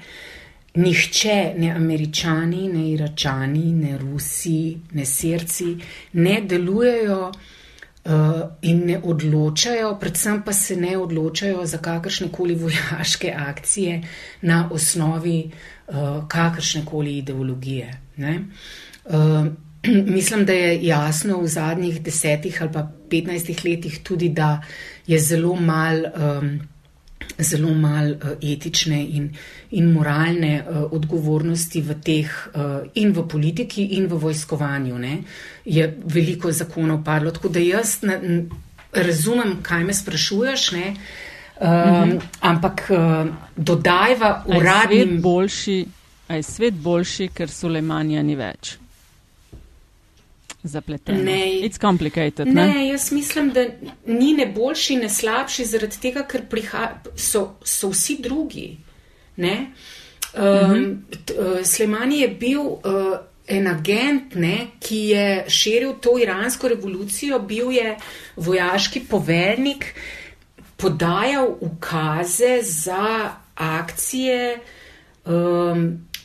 Nihče, 0.75 1.53
ne 1.57 1.71
američani, 1.75 2.67
ne 2.73 2.85
iračani, 2.91 3.73
ne 3.73 3.97
rusi, 3.97 4.77
ne 4.91 5.05
srci, 5.05 5.65
ne 6.13 6.37
delujejo 6.47 7.25
uh, 7.27 8.13
in 8.61 8.85
ne 8.85 9.01
odločajo, 9.03 9.97
predvsem 9.99 10.39
pa 10.45 10.53
se 10.53 10.75
ne 10.75 10.95
odločajo 10.97 11.65
za 11.65 11.77
kakršne 11.77 12.29
koli 12.31 12.55
vojaške 12.55 13.33
akcije 13.37 14.01
na 14.41 14.69
osnovi 14.71 15.43
uh, 15.45 15.80
kakršne 16.27 16.85
koli 16.85 17.17
ideologije. 17.17 17.93
Uh, 18.17 19.47
mislim, 20.15 20.45
da 20.45 20.53
je 20.53 20.85
jasno 20.85 21.41
v 21.41 21.47
zadnjih 21.47 22.01
desetih 22.01 22.61
ali 22.61 22.71
pa 22.73 22.91
petnajstih 23.09 23.65
letih 23.65 23.99
tudi, 24.03 24.29
da 24.29 24.61
je 25.07 25.19
zelo 25.19 25.55
mal. 25.55 26.03
Um, 26.15 26.59
Zelo 27.37 27.73
malo 27.73 28.15
uh, 28.15 28.31
etične 28.41 28.97
in, 29.05 29.27
in 29.71 29.91
moralne 29.93 30.63
odgovornosti 30.91 31.81
v 31.81 31.95
teh, 32.03 32.31
in 32.95 33.13
v 33.13 33.23
politiki, 33.29 33.85
in 33.97 34.07
v 34.09 34.17
vojskovanju. 34.19 34.97
Ne? 34.97 35.13
Je 35.65 35.85
veliko 36.03 36.51
zakonov 36.51 37.03
padlo. 37.05 37.31
Tako 37.31 37.49
da 37.49 37.59
jaz 37.59 38.01
ne, 38.01 38.17
razumem, 38.91 39.61
kaj 39.63 39.83
me 39.83 39.93
sprašuješ, 39.93 40.71
ne? 40.71 40.95
Uh, 41.61 41.67
Um, 41.67 42.19
ampak 42.39 42.89
uh, 42.89 43.27
dodajva 43.55 44.43
uradni. 44.47 44.95
Je 44.95 45.05
svet 45.05 45.21
boljši, 45.21 45.85
je 46.29 46.43
svet 46.43 46.73
boljši, 46.73 47.27
ker 47.37 47.49
Sulejmanja 47.53 48.23
ni 48.25 48.35
več. 48.35 48.77
Zapleten. 50.63 51.19
Ne, 51.21 51.35
ne? 52.49 52.65
ne, 52.65 52.87
jaz 52.87 53.11
mislim, 53.13 53.51
da 53.53 53.65
ni 54.05 54.33
ne 54.33 54.47
boljši, 54.49 54.95
ne 55.03 55.09
slabši, 55.09 55.65
zaradi 55.69 55.99
tega, 56.01 56.23
ker 56.25 56.47
so, 57.15 57.43
so 57.63 57.89
vsi 57.93 58.17
drugi. 58.21 58.77
Um, 59.37 59.45
uh 59.45 60.41
-huh. 60.41 61.63
Slemani 61.63 62.21
je 62.21 62.27
bil 62.27 62.61
uh, 62.61 63.17
en 63.47 63.67
agent, 63.67 64.35
ne, 64.35 64.67
ki 64.79 64.97
je 64.97 65.45
širil 65.47 65.93
to 66.01 66.17
iransko 66.17 66.67
revolucijo, 66.67 67.39
bil 67.39 67.71
je 67.71 67.97
vojaški 68.35 68.99
poveljnik, 69.09 69.85
uh, 69.95 70.20
podajal 70.81 71.55
ukaze 71.59 72.59
za 72.61 73.31
akcije 73.55 74.59
um, 75.25 75.33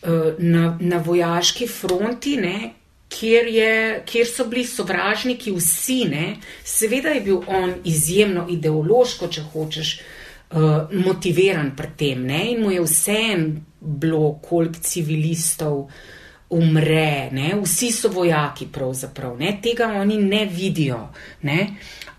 uh, 0.02 0.32
na, 0.38 0.78
na 0.80 0.98
vojaški 0.98 1.66
fronti, 1.66 2.36
ne, 2.36 2.72
kjer, 3.08 3.46
je, 3.46 4.02
kjer 4.06 4.26
so 4.26 4.44
bili 4.48 4.64
sovražniki 4.64 5.52
vsi. 5.52 6.04
Ne. 6.10 6.36
Seveda 6.64 7.08
je 7.08 7.20
bil 7.20 7.40
on 7.46 7.74
izjemno 7.84 8.46
ideološko, 8.50 9.28
če 9.28 9.44
hočeš, 9.52 9.94
uh, 10.50 10.92
motiviran 10.92 11.74
pri 11.76 11.92
tem 11.96 12.26
ne, 12.26 12.42
in 12.52 12.62
mu 12.64 12.72
je 12.72 12.84
vsem 12.84 13.48
bilo, 13.80 14.38
koliko 14.42 14.80
civilistov. 14.80 15.88
umre, 16.50 17.28
ne? 17.34 17.56
vsi 17.58 17.88
so 17.90 18.08
vojaki 18.08 18.68
pravzaprav, 18.72 19.32
ne? 19.38 19.56
tega 19.62 19.88
oni 19.98 20.16
ne 20.22 20.44
vidijo, 20.46 21.08
ne? 21.42 21.56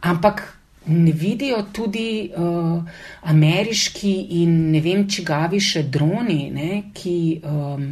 ampak 0.01 0.56
ne 0.87 1.11
vidijo 1.11 1.61
tudi 1.73 2.31
uh, 2.35 2.83
ameriški 3.21 4.13
in 4.41 4.71
ne 4.71 4.81
vem, 4.81 5.07
čigavi 5.09 5.59
še 5.59 5.83
droni, 5.83 6.49
ne? 6.51 6.71
ki. 6.93 7.19
Um, 7.43 7.91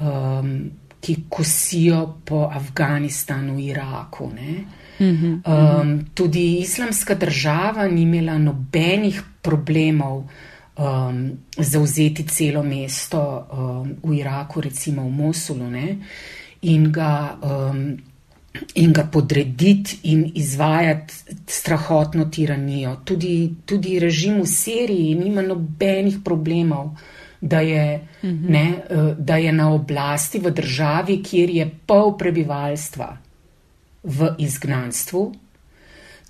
um, 0.00 0.52
Ki 0.98 1.14
kosijo 1.30 2.00
po 2.26 2.40
Afganistanu, 2.50 3.54
Iraku. 3.62 4.26
Um, 4.98 5.92
tudi 6.14 6.58
islamska 6.58 7.14
država 7.14 7.86
ni 7.86 8.02
imela 8.02 8.34
nobenih 8.38 9.20
problemov 9.42 10.24
um, 10.76 11.22
zauzeti 11.56 12.26
celo 12.26 12.62
mesto 12.62 13.46
um, 13.52 13.94
v 14.02 14.18
Iraku, 14.18 14.60
recimo 14.60 15.06
v 15.06 15.14
Mosulu, 15.22 15.70
ne? 15.70 15.98
in 16.62 16.90
ga. 16.92 17.38
Um, 17.42 18.07
In 18.74 18.92
ga 18.92 19.04
podrediti 19.12 19.98
in 20.02 20.24
izvajati 20.34 21.14
strahotno 21.46 22.24
tiranijo. 22.24 22.96
Tudi, 23.04 23.54
tudi 23.64 23.98
režim 23.98 24.40
v 24.40 24.46
Siriji 24.46 25.14
nima 25.14 25.42
nobenih 25.42 26.18
problemov, 26.24 26.96
da 27.40 27.60
je, 27.60 28.00
mm 28.22 28.28
-hmm. 28.28 28.50
ne, 28.50 28.82
uh, 28.90 29.16
da 29.18 29.36
je 29.36 29.52
na 29.52 29.72
oblasti 29.74 30.38
v 30.38 30.50
državi, 30.50 31.22
kjer 31.22 31.50
je 31.50 31.70
pol 31.86 32.16
prebivalstva 32.18 33.16
v 34.02 34.34
izgnanstvu, 34.38 35.34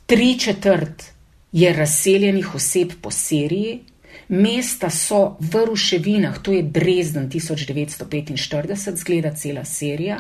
tri 0.07 0.38
četrt 0.38 1.04
je 1.52 1.72
razseljenih 1.72 2.54
oseb 2.54 2.92
po 3.00 3.11
Siriji, 3.11 3.81
Mesta 4.28 4.90
so 4.90 5.37
v 5.40 5.64
ruševinah, 5.64 6.38
to 6.42 6.52
je 6.52 6.62
Dresden 6.62 7.31
1945, 7.31 8.96
zgleda 8.96 9.35
cela 9.35 9.64
serija. 9.64 10.18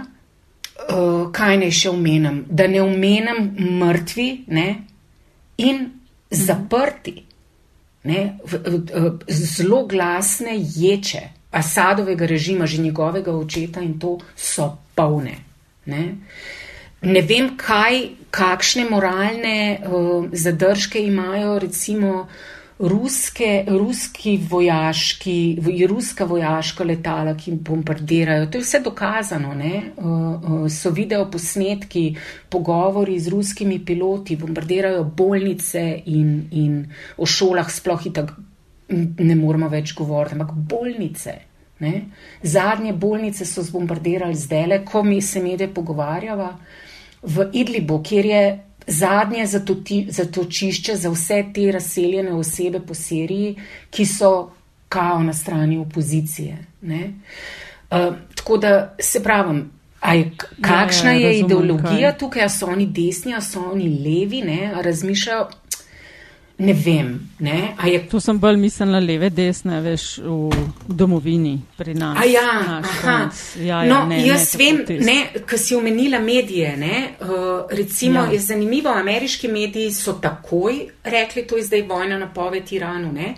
Uh, 0.78 1.30
kaj 1.34 1.56
naj 1.58 1.72
še 1.74 1.90
omenim? 1.90 2.44
Da 2.48 2.68
ne 2.70 2.82
omenim 2.82 3.50
mrtvi 3.80 4.28
ne? 4.54 4.68
in 5.58 5.80
zaprti, 6.30 7.16
ne? 8.06 8.20
V, 8.46 8.60
v, 8.62 8.78
v, 8.86 9.34
zelo 9.34 9.82
glasne 9.90 10.54
ječe 10.54 11.24
Asadovega 11.50 12.28
režima, 12.28 12.66
že 12.68 12.82
njegovega 12.82 13.32
očeta 13.32 13.82
in 13.82 13.96
to 13.98 14.18
so 14.36 14.68
polne. 14.94 15.34
Ne, 15.88 16.02
ne 17.02 17.22
vem, 17.24 17.54
kaj, 17.56 18.28
kakšne 18.30 18.84
moralne 18.90 19.80
uh, 19.80 20.28
zadržke 20.30 21.02
imajo 21.02 21.58
recimo 21.58 22.12
uh, 22.20 22.57
ruske, 22.78 23.64
ruski 23.68 24.36
vojaški, 24.50 25.58
ruska 25.88 26.24
vojaška 26.24 26.84
letala, 26.84 27.34
ki 27.36 27.52
bombardirajo. 27.52 28.46
To 28.46 28.58
je 28.58 28.62
vse 28.62 28.80
dokazano. 28.84 29.54
Ne? 29.54 29.82
So 30.70 30.90
video 30.90 31.26
posnetki, 31.30 32.16
pogovori 32.48 33.18
z 33.20 33.28
ruskimi 33.34 33.80
piloti, 33.84 34.36
bombardirajo 34.36 35.04
bolnice 35.04 36.02
in, 36.06 36.48
in 36.50 36.84
o 37.16 37.26
šolah 37.26 37.70
sploh 37.70 38.06
in 38.06 38.12
tako 38.12 38.42
ne 38.88 39.34
moramo 39.36 39.68
več 39.68 39.94
govoriti, 39.94 40.38
ampak 40.38 40.54
bolnice. 40.70 41.34
Ne? 41.78 41.92
Zadnje 42.42 42.92
bolnice 42.92 43.46
so 43.46 43.62
zbombardirali 43.62 44.34
zdaj, 44.34 44.84
ko 44.86 45.02
mi 45.02 45.20
se 45.22 45.42
medije 45.42 45.68
pogovarjava 45.74 46.54
v 47.22 47.50
Idlibu, 47.52 48.02
kjer 48.02 48.26
je 48.26 48.42
zadnje 48.88 49.46
zatoti, 49.46 50.06
zatočišče 50.10 50.96
za 50.96 51.10
vse 51.10 51.44
te 51.54 51.72
razseljene 51.72 52.32
osebe 52.32 52.80
po 52.80 52.94
Siriji, 52.94 53.56
ki 53.90 54.06
so 54.06 54.50
kao 54.88 55.22
na 55.22 55.32
strani 55.32 55.78
opozicije. 55.78 56.56
Uh, 56.82 58.14
tako 58.34 58.56
da 58.56 58.96
se 59.00 59.22
pravim, 59.22 59.70
je, 60.12 60.30
kakšna 60.60 61.12
ja, 61.12 61.20
ja, 61.20 61.28
je 61.28 61.38
ideologija 61.38 62.10
kaj. 62.10 62.18
tukaj, 62.18 62.48
so 62.48 62.66
oni 62.66 62.86
desni, 62.86 63.34
so 63.40 63.70
oni 63.72 63.88
levi, 63.88 64.42
ne? 64.42 64.72
razmišljajo. 64.82 65.48
Ne 66.58 66.72
vem. 66.72 67.30
Ne? 67.38 67.74
Je... 67.84 68.00
Tu 68.08 68.20
sem 68.20 68.38
bolj 68.38 68.56
mislila 68.58 68.98
leve, 68.98 69.28
desne, 69.30 69.78
veš, 69.82 70.06
v 70.26 70.64
domovini 70.90 71.54
pri 71.78 71.94
nas. 71.94 72.18
A 72.18 72.24
ja, 72.26 72.48
aha. 72.80 73.18
Ja, 73.62 73.84
ja, 73.84 73.86
no, 73.86 74.00
ne, 74.10 74.18
jaz 74.26 74.56
ne, 74.58 74.64
vem, 74.64 74.80
ne, 75.06 75.16
ker 75.46 75.60
si 75.62 75.76
omenila 75.78 76.18
medije, 76.18 76.72
ne, 76.76 76.96
uh, 77.22 77.70
recimo 77.70 78.24
ja. 78.24 78.32
je 78.32 78.40
zanimivo, 78.42 78.90
ameriški 78.90 79.48
mediji 79.48 79.92
so 79.94 80.16
takoj 80.18 80.80
rekli, 81.04 81.46
to 81.46 81.60
je 81.60 81.68
zdaj 81.68 81.84
vojna 81.86 82.18
napoved 82.18 82.72
Iranu, 82.72 83.12
ne. 83.12 83.36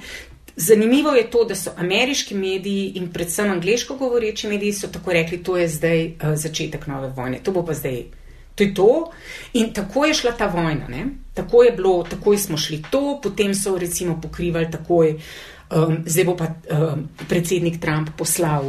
Zanimivo 0.56 1.12
je 1.12 1.26
to, 1.30 1.44
da 1.44 1.54
so 1.54 1.74
ameriški 1.76 2.34
mediji 2.34 2.92
in 2.96 3.12
predvsem 3.12 3.50
angliško 3.50 3.98
govoreči 4.00 4.48
mediji 4.48 4.72
so 4.72 4.88
tako 4.88 5.12
rekli, 5.12 5.42
to 5.44 5.58
je 5.60 5.68
zdaj 5.68 6.06
uh, 6.06 6.32
začetek 6.40 6.86
nove 6.86 7.12
vojne, 7.16 7.42
to 7.44 7.52
bo 7.52 7.66
pa 7.66 7.76
zdaj 7.76 8.00
To 8.60 8.64
je 8.64 8.74
to. 8.74 9.10
In 9.52 9.72
tako 9.72 10.04
je 10.04 10.14
šla 10.14 10.32
ta 10.36 10.46
vojna. 10.46 10.84
Ne? 10.88 11.06
Tako 11.34 11.62
je 11.62 11.72
bilo, 11.72 12.04
tako 12.04 12.36
smo 12.36 12.58
šli 12.60 12.82
to, 12.90 13.20
potem 13.22 13.54
so 13.54 13.78
recimo 13.78 14.20
pokrivali 14.20 14.68
takoj, 14.70 15.16
um, 15.72 15.96
zdaj 16.06 16.24
bo 16.24 16.36
pa 16.36 16.44
um, 16.68 17.08
predsednik 17.28 17.80
Trump 17.80 18.12
poslal. 18.16 18.68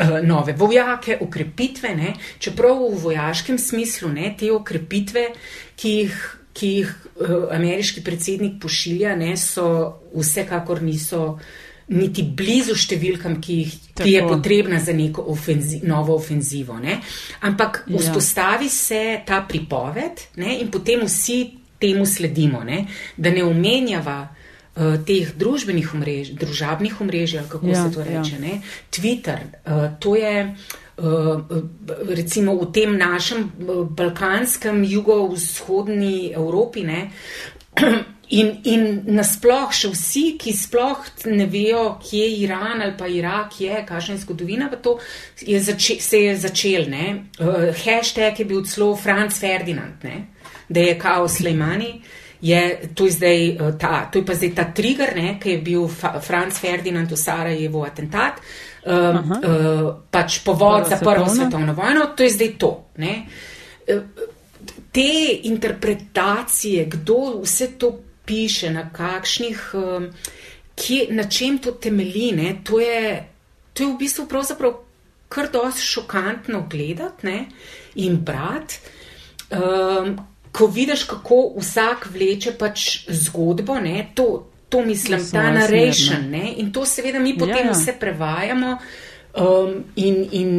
Uh, 0.00 0.18
nove 0.24 0.52
vojake, 0.56 1.18
ukrepitve, 1.20 1.94
ne? 1.94 2.14
čeprav 2.38 2.78
v 2.88 2.98
vojaškem 3.02 3.58
smislu 3.58 4.08
ne, 4.08 4.34
te 4.38 4.50
ukrepitve, 4.52 5.26
ki 5.76 5.90
jih, 5.90 6.20
ki 6.52 6.70
jih 6.74 6.94
uh, 7.20 7.34
ameriški 7.54 8.02
predsednik 8.02 8.56
pošilja, 8.62 9.12
ne, 9.16 9.36
so 9.36 9.66
vsekakor 10.16 10.80
niso 10.82 11.22
uh, 11.36 11.50
niti 11.90 12.22
blizu 12.22 12.76
številkam, 12.78 13.38
ki, 13.42 13.54
jih, 13.62 13.76
ki 13.98 14.10
je 14.12 14.22
potrebna 14.26 14.78
za 14.82 14.94
neko 14.94 15.24
ofenzi, 15.32 15.80
novo 15.86 16.14
ofenzivo. 16.14 16.78
Ne? 16.78 17.00
Ampak 17.46 17.84
ja. 17.86 17.98
vzpostavi 17.98 18.68
se 18.70 19.00
ta 19.26 19.42
pripoved 19.48 20.26
ne? 20.42 20.58
in 20.60 20.70
potem 20.70 21.02
vsi 21.08 21.40
temu 21.80 22.06
sledimo, 22.06 22.62
ne? 22.66 22.84
da 23.16 23.32
ne 23.34 23.42
omenjava 23.46 24.18
uh, 24.28 25.00
teh 25.06 25.32
družbenih 25.40 25.94
omrežij, 25.96 26.36
družabnih 26.38 27.00
omrežij, 27.02 27.42
kako 27.50 27.72
ja, 27.72 27.82
se 27.82 27.94
to 27.96 28.04
ja. 28.04 28.10
reče. 28.12 28.38
Ja. 28.38 28.60
Twitter, 28.90 29.48
uh, 29.64 29.88
to 29.98 30.14
je. 30.20 30.36
Uh, 31.00 31.40
recimo 32.12 32.52
v 32.60 32.66
tem 32.76 32.90
našem 33.00 33.46
balkanskem, 33.96 34.82
jugovzhodni 34.84 36.28
Evropi, 36.36 36.84
ne, 36.84 37.06
In, 38.30 38.50
in 38.70 38.84
nasploh 39.10 39.72
še 39.74 39.88
vsi, 39.90 40.22
ki 40.38 40.52
sploh 40.54 41.02
ne 41.34 41.48
vejo, 41.50 41.96
kje 41.98 42.20
je 42.22 42.36
Iran 42.44 42.78
ali 42.78 42.94
pa 42.94 43.08
Irak, 43.10 43.56
je, 43.58 43.80
kakšna 43.86 44.14
je 44.14 44.22
zgodovina, 44.22 44.68
pa 44.70 44.78
to 44.78 44.98
je 45.42 45.58
zače, 45.58 45.96
se 45.98 46.20
je 46.22 46.36
začel. 46.38 46.86
Uh, 46.86 47.72
hashtag 47.74 48.38
je 48.38 48.46
bil 48.46 48.62
celo 48.62 48.94
Franz 48.96 49.40
Ferdinand, 49.40 50.04
ne? 50.06 50.28
da 50.68 50.80
je 50.80 50.98
kao 50.98 51.28
Slejmani. 51.28 52.00
Je, 52.40 52.60
to, 52.94 53.04
je 53.04 53.16
zdaj, 53.18 53.48
uh, 53.50 53.72
ta, 53.78 54.06
to 54.12 54.22
je 54.22 54.26
pa 54.26 54.36
zdaj 54.38 54.52
ta 54.54 54.64
trigger, 54.74 55.10
ki 55.42 55.56
je 55.56 55.62
bil 55.66 55.88
Fa, 55.88 56.20
Franz 56.22 56.60
Ferdinand 56.62 57.10
v 57.10 57.18
Sarajevo 57.18 57.82
atentat, 57.84 58.38
uh, 58.86 59.18
uh, 59.18 59.88
pač 60.10 60.38
povod 60.46 60.86
za 60.88 61.00
prvo 61.02 61.26
svetovno 61.28 61.74
vojno, 61.74 62.12
to 62.14 62.22
je 62.22 62.30
zdaj 62.36 62.54
to. 62.62 62.70
Uh, 62.94 64.30
te 64.94 65.10
interpretacije, 65.50 66.86
kdo 66.94 67.42
vse 67.42 67.72
to 67.78 67.90
piše, 68.30 68.70
na 68.70 68.86
kakšnih, 68.94 69.64
um, 69.74 70.06
kje, 70.78 71.08
na 71.10 71.26
čem 71.26 71.58
to 71.58 71.72
temelji. 71.72 72.30
Ne? 72.38 72.54
To 72.64 72.78
je, 72.80 73.26
to 73.74 73.82
je 73.82 73.90
v 73.90 73.98
bistvu 73.98 74.28
pravzaprav 74.30 74.78
kar 75.30 75.50
dosti 75.52 75.86
šokantno 75.86 76.64
gledati 76.70 77.26
ne? 77.26 77.44
in 77.94 78.20
brati. 78.26 78.78
Um, 79.50 80.18
ko 80.52 80.66
vidiš, 80.66 81.04
kako 81.10 81.54
vsak 81.58 82.08
vleče 82.14 82.54
pač 82.58 82.86
zgodbo, 83.08 83.80
ne? 83.82 84.08
to, 84.14 84.46
to 84.68 84.84
mislim, 84.86 85.22
ta 85.32 85.50
narration. 85.50 86.34
In 86.34 86.72
to 86.72 86.86
seveda 86.86 87.18
mi 87.18 87.34
potem 87.38 87.66
ja, 87.66 87.72
ja. 87.72 87.74
vse 87.74 87.96
prevajamo 87.98 88.76
um, 89.34 89.82
in. 89.96 90.22
in 90.32 90.54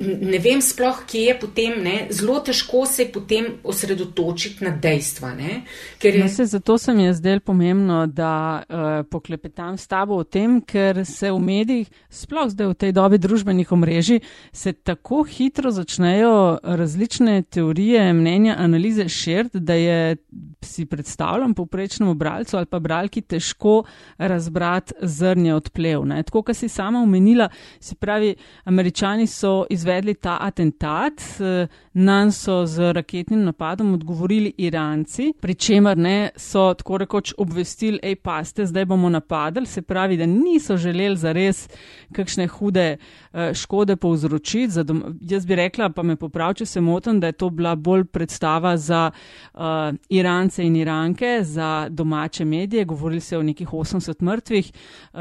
ne 0.00 0.38
vem 0.38 0.62
sploh, 0.64 1.02
kje 1.06 1.22
je 1.26 1.34
potem, 1.40 1.74
ne, 1.84 1.94
zelo 2.14 2.38
težko 2.44 2.86
se 2.88 3.02
je 3.02 3.10
potem 3.12 3.46
osredotočiti 3.64 4.64
na 4.64 4.72
dejstva. 4.72 5.34
Ne, 5.36 5.60
je... 6.02 6.12
no, 6.18 6.28
se, 6.28 6.46
zato 6.46 6.78
se 6.78 6.94
mi 6.94 7.04
je 7.04 7.14
zdaj 7.14 7.40
pomembno, 7.40 8.06
da 8.06 8.62
uh, 8.62 8.88
poklepetam 9.10 9.76
s 9.78 9.86
tabo 9.86 10.16
o 10.16 10.24
tem, 10.24 10.60
ker 10.64 11.04
se 11.06 11.30
v 11.30 11.40
medijih, 11.44 11.90
sploh 12.08 12.48
zdaj 12.48 12.72
v 12.72 12.78
tej 12.80 12.94
dobi 12.96 13.18
družbenih 13.20 13.72
omrežij, 13.72 14.22
se 14.52 14.72
tako 14.72 15.22
hitro 15.28 15.70
začnejo 15.70 16.58
različne 16.62 17.42
teorije, 17.42 18.12
mnenja, 18.16 18.56
analize 18.58 19.08
širiti, 19.08 19.60
da 19.60 19.76
je 19.76 20.16
si 20.64 20.86
predstavljam 20.86 21.54
povprečnemu 21.54 22.14
bralcu 22.14 22.56
ali 22.56 22.66
pa 22.66 22.78
bralki 22.78 23.20
težko 23.20 23.82
razbrati 24.18 24.94
zrnje 25.02 25.54
odplev. 25.54 26.04
Ne? 26.08 26.22
Tako, 26.22 26.42
kot 26.42 26.56
si 26.56 26.68
sama 26.68 27.02
omenila, 27.02 27.48
se 27.80 27.94
pravi, 27.94 28.34
američani 28.64 29.26
so 29.26 29.64
izvedli 29.70 29.89
ta 30.20 30.38
atentat, 30.40 31.20
eh, 31.40 31.66
nam 31.92 32.30
so 32.32 32.66
z 32.66 32.92
raketnim 32.92 33.44
napadom 33.44 33.94
odgovorili 33.94 34.52
Iranci, 34.58 35.32
pri 35.40 35.54
čemer 35.54 35.98
ne 35.98 36.30
so 36.36 36.74
tako 36.74 36.98
rekoč 36.98 37.34
obvestili, 37.38 37.98
hej, 38.02 38.16
paste, 38.16 38.66
zdaj 38.66 38.84
bomo 38.84 39.08
napadali, 39.08 39.66
se 39.66 39.82
pravi, 39.82 40.16
da 40.16 40.26
niso 40.26 40.76
želeli 40.76 41.16
zares 41.16 41.68
kakšne 42.12 42.46
hude 42.46 42.96
uh, 42.96 43.52
škode 43.54 43.96
povzročiti. 43.96 44.74
Jaz 45.20 45.46
bi 45.46 45.54
rekla, 45.54 45.88
pa 45.88 46.02
me 46.02 46.16
poprav, 46.16 46.54
če 46.54 46.66
se 46.66 46.80
motim, 46.80 47.20
da 47.20 47.26
je 47.26 47.32
to 47.32 47.50
bila 47.50 47.74
bolj 47.74 48.04
predstava 48.04 48.76
za 48.76 49.10
uh, 49.10 49.60
Irance 50.08 50.64
in 50.64 50.76
Iranke, 50.76 51.40
za 51.42 51.88
domače 51.90 52.44
medije, 52.44 52.84
govorili 52.84 53.20
se 53.20 53.38
o 53.38 53.42
nekih 53.42 53.68
80 53.68 54.22
mrtvih. 54.22 54.72
Uh, 55.12 55.20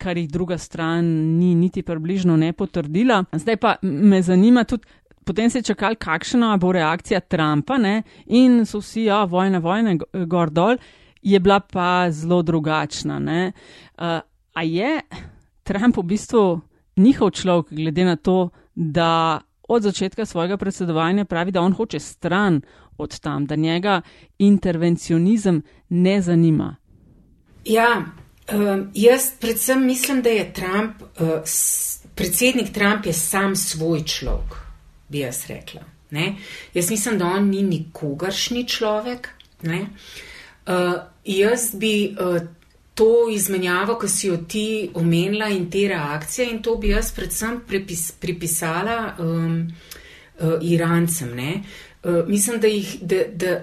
kar 0.00 0.18
jih 0.18 0.30
druga 0.30 0.58
stran 0.58 1.04
ni 1.38 1.54
niti 1.54 1.82
približno 1.82 2.36
ne 2.36 2.52
potrdila. 2.52 3.24
Zdaj 3.32 3.56
pa 3.56 3.74
me 3.82 4.22
zanima 4.22 4.64
tudi, 4.64 4.88
potem 5.24 5.50
se 5.50 5.58
je 5.58 5.68
čakal, 5.72 5.94
kakšna 5.94 6.56
bo 6.56 6.72
reakcija 6.72 7.20
Trumpa 7.20 7.78
ne? 7.78 8.02
in 8.26 8.64
so 8.66 8.80
vsi, 8.80 9.04
ja, 9.10 9.24
vojna, 9.24 9.60
vojna, 9.60 9.98
gor 10.26 10.50
dol, 10.50 10.80
je 11.22 11.40
bila 11.40 11.60
pa 11.60 12.10
zelo 12.10 12.42
drugačna. 12.42 13.20
Uh, 13.20 14.20
a 14.54 14.62
je 14.62 15.00
Trump 15.62 15.96
v 15.96 16.02
bistvu 16.02 16.60
njihov 16.96 17.30
človek, 17.30 17.72
glede 17.72 18.04
na 18.04 18.16
to, 18.16 18.48
da 18.74 19.40
od 19.68 19.82
začetka 19.82 20.26
svojega 20.26 20.56
predsedovanja 20.56 21.24
pravi, 21.24 21.52
da 21.52 21.60
on 21.62 21.72
hoče 21.72 21.98
stran 22.00 22.60
od 22.98 23.20
tam, 23.20 23.46
da 23.46 23.56
njega 23.56 24.00
intervencionizem 24.38 25.62
ne 25.88 26.20
zanima. 26.22 26.76
Ja, 27.64 28.02
uh, 28.52 28.86
jaz 28.94 29.30
predvsem 29.40 29.86
mislim, 29.86 30.22
da 30.22 30.28
je 30.28 30.52
Trump, 30.52 31.02
uh, 31.02 31.28
predsednik 32.14 32.72
Trump 32.72 33.06
je 33.06 33.12
sam 33.12 33.56
svoj 33.56 34.04
človek, 34.04 34.54
bi 35.08 35.18
jaz 35.18 35.46
rekla. 35.48 35.80
Ne? 36.10 36.34
Jaz 36.74 36.90
mislim, 36.90 37.18
da 37.18 37.26
on 37.26 37.48
ni 37.48 37.62
nikogaršnji 37.62 38.68
človek. 38.68 39.28
Uh, 39.62 39.74
jaz 41.24 41.74
bi 41.74 42.16
uh, 42.20 42.40
to 42.94 43.28
izmenjavo, 43.32 43.98
ki 43.98 44.08
si 44.08 44.26
jo 44.28 44.36
ti 44.36 44.90
omenila 44.94 45.48
in 45.48 45.70
te 45.70 45.86
reakcije, 45.88 46.50
in 46.50 46.62
to 46.62 46.76
bi 46.76 46.90
jaz 46.92 47.12
predvsem 47.16 47.60
pripis, 47.68 48.10
pripisala 48.12 49.14
um, 49.18 49.72
uh, 50.40 50.58
Irancem. 50.62 51.34
Ne? 51.36 51.62
Uh, 52.02 52.28
mislim, 52.28 52.60
da 52.60 52.66
jih, 52.66 52.98
da, 53.02 53.16
da, 53.34 53.62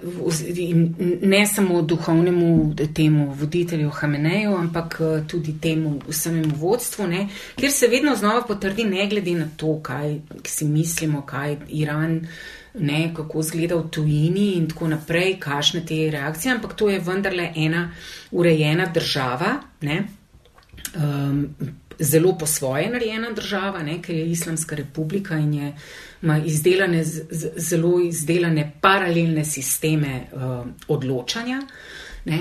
ne 1.21 1.47
samo 1.47 1.81
duhovnemu 1.81 2.75
temu 2.95 3.33
voditelju 3.33 3.89
Hameneju, 3.89 4.55
ampak 4.55 4.97
uh, 4.99 5.27
tudi 5.27 5.55
temu 5.61 5.99
samemu 6.09 6.55
vodstvu, 6.55 7.07
ne, 7.07 7.27
kjer 7.55 7.71
se 7.71 7.87
vedno 7.87 8.15
znova 8.15 8.41
potrdi, 8.47 8.83
ne 8.83 9.07
glede 9.07 9.31
na 9.31 9.47
to, 9.57 9.79
kaj 9.81 10.19
si 10.45 10.65
mislimo, 10.65 11.21
kaj 11.21 11.57
Iran 11.67 12.27
ne, 12.79 13.13
kako 13.15 13.39
izgleda 13.39 13.75
v 13.75 13.89
tujini 13.89 14.51
in 14.57 14.69
tako 14.69 14.87
naprej, 14.87 15.39
kakšne 15.39 15.85
te 15.85 15.97
reakcije, 16.11 16.53
ampak 16.53 16.75
to 16.75 16.89
je 16.89 16.99
vendarle 16.99 17.51
ena 17.55 17.91
urejena 18.31 18.85
država, 18.93 19.55
ne, 19.81 20.03
um, 20.95 21.47
zelo 21.99 22.37
po 22.37 22.45
svoje 22.45 22.89
narejena 22.89 23.31
država, 23.31 23.83
ne, 23.83 24.01
ker 24.01 24.15
je 24.15 24.31
Islamska 24.31 24.75
republika 24.75 25.37
in 25.37 25.53
je, 25.53 25.73
ima 26.21 26.37
izdelane, 26.37 27.03
z, 27.03 27.51
zelo 27.55 27.99
izdelane 27.99 28.71
paralelne 28.81 29.45
sisteme 29.45 30.27
uh, 30.31 30.65
odločanja. 30.87 31.61
Ne, 32.25 32.39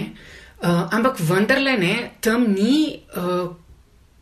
uh, 0.62 0.88
ampak 0.92 1.20
vendarle 1.20 1.78
ne, 1.78 2.10
tam 2.20 2.50
ni. 2.52 2.98
Uh, 3.16 3.54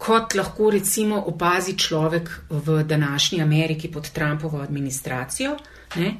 Kot 0.04 0.34
lahko 0.34 0.68
recimo 0.70 1.16
opazi 1.30 1.76
človek 1.78 2.28
v 2.50 2.82
današnji 2.84 3.38
Ameriki 3.42 3.88
pod 3.88 4.10
Trumpovo 4.12 4.58
administracijo, 4.60 5.54
ne, 5.96 6.10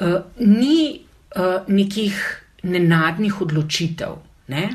uh, 0.00 0.20
ni 0.38 1.00
uh, 1.36 1.62
nekih 1.68 2.42
nenadnih 2.62 3.40
odločitev. 3.40 4.18
Ne, 4.48 4.68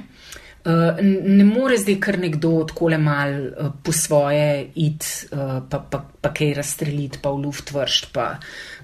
ne 1.02 1.44
more 1.44 1.78
zdaj 1.78 1.96
kar 2.00 2.20
nekdo 2.20 2.52
odkole 2.62 2.98
mal 2.98 3.34
uh, 3.34 3.72
po 3.84 3.92
svoje 3.92 4.68
id, 4.76 5.06
uh, 5.32 5.64
pa, 5.70 5.80
pa, 5.80 6.04
pa 6.22 6.34
kaj 6.34 6.54
razstreliti, 6.54 7.22
pa 7.22 7.32
v 7.34 7.42
luft 7.46 7.72
vršt, 7.74 8.12
pa 8.14 8.36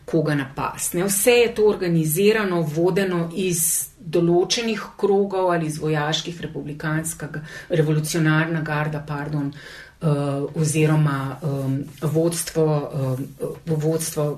koga 0.06 0.36
napast. 0.36 0.96
Ne. 0.98 1.06
Vse 1.06 1.32
je 1.32 1.52
to 1.56 1.68
organizirano, 1.70 2.62
vodeno 2.62 3.28
iz 3.36 3.92
določenih 4.00 4.82
krogov 4.98 5.52
ali 5.52 5.68
iz 5.68 5.78
vojaških 5.84 6.42
republikanskega, 6.42 7.44
revolucionarna 7.70 8.64
garda, 8.66 9.04
pardon, 9.06 9.52
uh, 9.52 10.50
oziroma 10.58 11.38
um, 11.44 11.80
vodstvo, 12.02 12.68
um, 12.90 13.26
vodstvo 13.66 14.30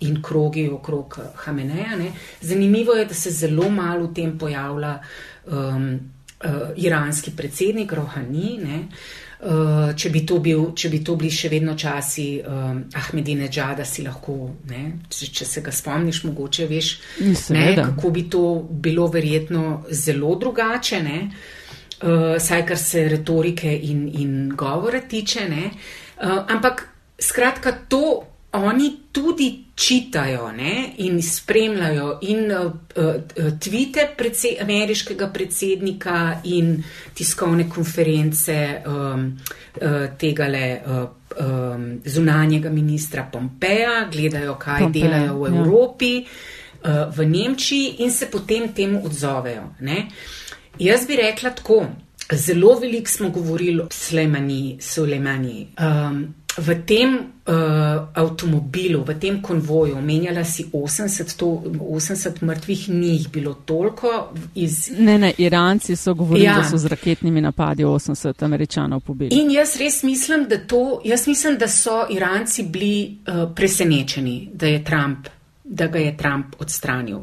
in 0.00 0.22
krogi 0.22 0.66
okrog 0.72 1.20
Hameneja. 1.44 1.96
Ne. 1.96 2.12
Zanimivo 2.40 2.98
je, 2.98 3.06
da 3.06 3.14
se 3.14 3.30
zelo 3.30 3.70
malo 3.70 4.08
v 4.08 4.14
tem 4.16 4.38
pojavlja 4.38 4.96
um, 5.46 5.92
uh, 6.44 6.70
iranski 6.76 7.30
predsednik 7.36 7.92
Rohani. 7.92 8.58
Ne. 8.64 8.82
Uh, 9.38 9.94
če, 9.94 10.10
bi 10.10 10.24
bil, 10.42 10.72
če 10.74 10.88
bi 10.90 10.98
to 11.06 11.14
bili 11.14 11.30
še 11.30 11.48
vedno 11.48 11.76
časi 11.78 12.40
um, 12.42 12.80
Ahmedine 12.98 13.46
Džada, 13.48 13.84
si 13.86 14.02
lahko, 14.02 14.34
ne, 14.66 14.80
če, 15.06 15.28
če 15.30 15.46
se 15.46 15.62
ga 15.62 15.70
spomniš, 15.70 16.24
mogoče 16.26 16.66
veš, 16.66 16.88
ne, 17.54 17.68
kako 17.78 18.10
bi 18.10 18.24
to 18.26 18.42
bilo 18.68 19.06
verjetno 19.06 19.84
zelo 19.90 20.34
drugače. 20.34 21.02
Ne. 21.06 21.20
Uh, 21.98 22.34
saj 22.42 22.66
kar 22.66 22.78
se 22.78 23.08
retorike 23.10 23.70
in, 23.70 24.08
in 24.10 24.34
govora 24.58 25.00
tiče. 25.06 25.46
Uh, 25.46 26.42
ampak 26.50 26.88
skratka, 27.18 27.72
to 27.88 28.24
oni 28.52 28.96
tudi 29.12 29.64
čitajo 29.74 30.52
ne? 30.52 30.92
in 30.98 31.22
spremljajo 31.22 32.18
in 32.22 32.52
uh, 32.52 32.72
tvite 33.60 34.08
predse 34.16 34.48
ameriškega 34.60 35.28
predsednika 35.28 36.40
in 36.44 36.82
tiskovne 37.14 37.68
konference 37.70 38.82
um, 38.86 39.38
uh, 39.82 40.18
tega 40.18 40.48
le. 40.48 40.80
Uh, 40.86 41.08
Um, 41.38 42.00
zunanjega 42.04 42.70
ministra 42.70 43.22
Pompeja, 43.32 44.08
gledajo, 44.12 44.56
kaj 44.58 44.80
Pompeja, 44.80 45.04
delajo 45.04 45.36
v 45.38 45.50
ja. 45.52 45.60
Evropi, 45.60 46.08
ja. 46.16 46.24
uh, 47.04 47.14
v 47.14 47.26
Nemčiji 47.28 47.92
in 48.02 48.10
se 48.10 48.26
potem 48.26 48.72
temu 48.74 49.04
odzovejo. 49.06 49.68
Uh, 49.78 49.92
Jaz 50.78 51.06
bi 51.06 51.16
rekla 51.16 51.50
tako. 51.50 51.86
Zelo 52.32 52.78
veliko 52.78 53.10
smo 53.10 53.28
govorili 53.30 53.80
o 53.80 53.86
Sulejmani. 54.80 55.68
Um, 55.78 56.34
v 56.58 56.74
tem 56.86 57.14
uh, 57.14 57.54
avtomobilu, 58.14 59.04
v 59.04 59.14
tem 59.20 59.42
konvoju, 59.42 59.96
omenjala 59.96 60.44
si 60.44 60.66
80, 60.72 61.36
to, 61.36 61.46
80 61.80 62.42
mrtvih, 62.42 62.88
ni 62.88 63.14
jih 63.16 63.28
bilo 63.30 63.54
toliko. 63.54 64.32
Iz... 64.54 64.90
Ne, 64.98 65.18
ne, 65.18 65.32
Iranci 65.38 65.96
so 65.96 66.14
govorili, 66.14 66.46
ja. 66.46 66.58
da 66.58 66.64
so 66.64 66.76
z 66.76 66.86
raketnimi 66.86 67.40
napadi 67.40 67.84
80 67.84 68.44
američanov 68.44 69.00
pobili. 69.00 69.30
In 69.40 69.50
jaz 69.50 69.76
res 69.80 70.02
mislim, 70.02 70.48
da, 70.48 70.58
to, 70.58 71.00
jaz 71.04 71.26
mislim, 71.26 71.58
da 71.58 71.68
so 71.68 72.06
Iranci 72.10 72.62
bili 72.62 73.18
uh, 73.26 73.54
presenečeni, 73.54 74.50
da 74.54 74.66
je 74.66 74.84
Trump 74.84 75.28
da 75.68 75.86
ga 75.86 75.98
je 75.98 76.16
Trump 76.16 76.46
odstranil. 76.58 77.18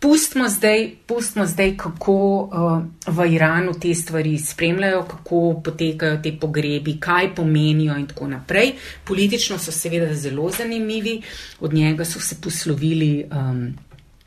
Pustimo 0.00 0.48
zdaj, 0.48 0.90
pustimo 1.06 1.46
zdaj, 1.46 1.76
kako 1.76 2.14
uh, 2.16 2.82
v 3.06 3.26
Iranu 3.34 3.74
te 3.80 3.94
stvari 3.94 4.38
spremljajo, 4.38 5.02
kako 5.02 5.60
potekajo 5.64 6.18
te 6.22 6.32
pogrebi, 6.40 6.96
kaj 7.00 7.34
pomenijo 7.34 7.96
in 7.98 8.06
tako 8.06 8.28
naprej. 8.28 8.72
Politično 9.04 9.58
so 9.58 9.72
seveda 9.72 10.14
zelo 10.14 10.50
zanimivi, 10.50 11.22
od 11.60 11.74
njega 11.74 12.04
so 12.04 12.20
se 12.20 12.40
poslovili. 12.40 13.24
Um, 13.32 13.74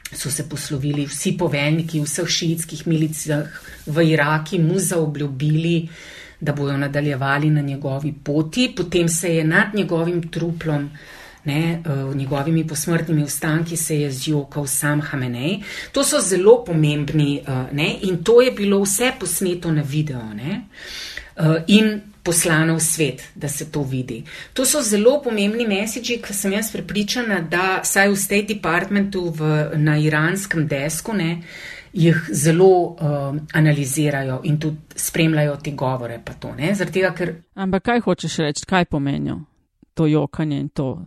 So 0.08 0.30
se 0.32 0.50
poslovili 0.50 1.04
vsi 1.06 1.34
poveljniki 1.38 2.00
vseh 2.00 2.30
šiitskih 2.32 2.86
milicah 2.88 3.58
v 3.86 4.06
Iraku, 4.08 4.56
mu 4.56 4.80
zaobljubili, 4.80 5.90
da 6.40 6.54
bodo 6.54 6.78
nadaljevali 6.78 7.50
na 7.50 7.62
njegovi 7.62 8.14
poti, 8.24 8.70
potem 8.78 9.10
se 9.10 9.36
je 9.36 9.44
nad 9.44 9.76
njegovim 9.76 10.30
truplom 10.32 10.86
uh, 10.86 11.17
ne, 11.48 11.80
uh, 11.86 12.16
njegovimi 12.16 12.68
posmrtnimi 12.68 13.24
ostanki 13.24 13.78
se 13.78 14.02
je 14.02 14.12
zjokal 14.12 14.68
sam 14.68 15.02
Hamenej. 15.02 15.60
To 15.92 16.04
so 16.04 16.20
zelo 16.20 16.64
pomembni 16.66 17.42
uh, 17.42 17.72
ne, 17.72 17.96
in 18.02 18.24
to 18.24 18.42
je 18.42 18.52
bilo 18.52 18.82
vse 18.84 19.14
posneto 19.20 19.72
na 19.72 19.82
video 19.82 20.24
ne, 20.34 20.62
uh, 21.40 21.56
in 21.68 22.02
poslano 22.28 22.76
v 22.76 22.84
svet, 22.84 23.24
da 23.36 23.48
se 23.48 23.72
to 23.72 23.82
vidi. 23.84 24.24
To 24.54 24.66
so 24.66 24.82
zelo 24.82 25.22
pomembni 25.24 25.68
mesiči, 25.68 26.20
ki 26.22 26.34
sem 26.34 26.58
jaz 26.58 26.72
prepričana, 26.74 27.40
da 27.40 27.80
saj 27.88 28.12
v 28.12 28.20
State 28.20 28.54
Departmentu 28.54 29.30
v, 29.32 29.54
na 29.80 29.96
iranskem 29.98 30.68
desku 30.68 31.16
ne, 31.16 31.38
jih 31.94 32.18
zelo 32.36 32.68
uh, 32.68 33.36
analizirajo 33.54 34.42
in 34.44 34.60
tudi 34.60 35.00
spremljajo 35.00 35.56
te 35.64 35.72
govore. 35.72 36.20
To, 36.40 36.52
tega, 36.92 37.14
ker... 37.16 37.36
Ampak 37.56 37.84
kaj 37.84 38.04
hočeš 38.06 38.42
reči, 38.44 38.68
kaj 38.68 38.86
pomenijo 38.92 39.40
to 39.98 40.06
jokanje 40.08 40.60
in 40.60 40.70
to? 40.70 41.06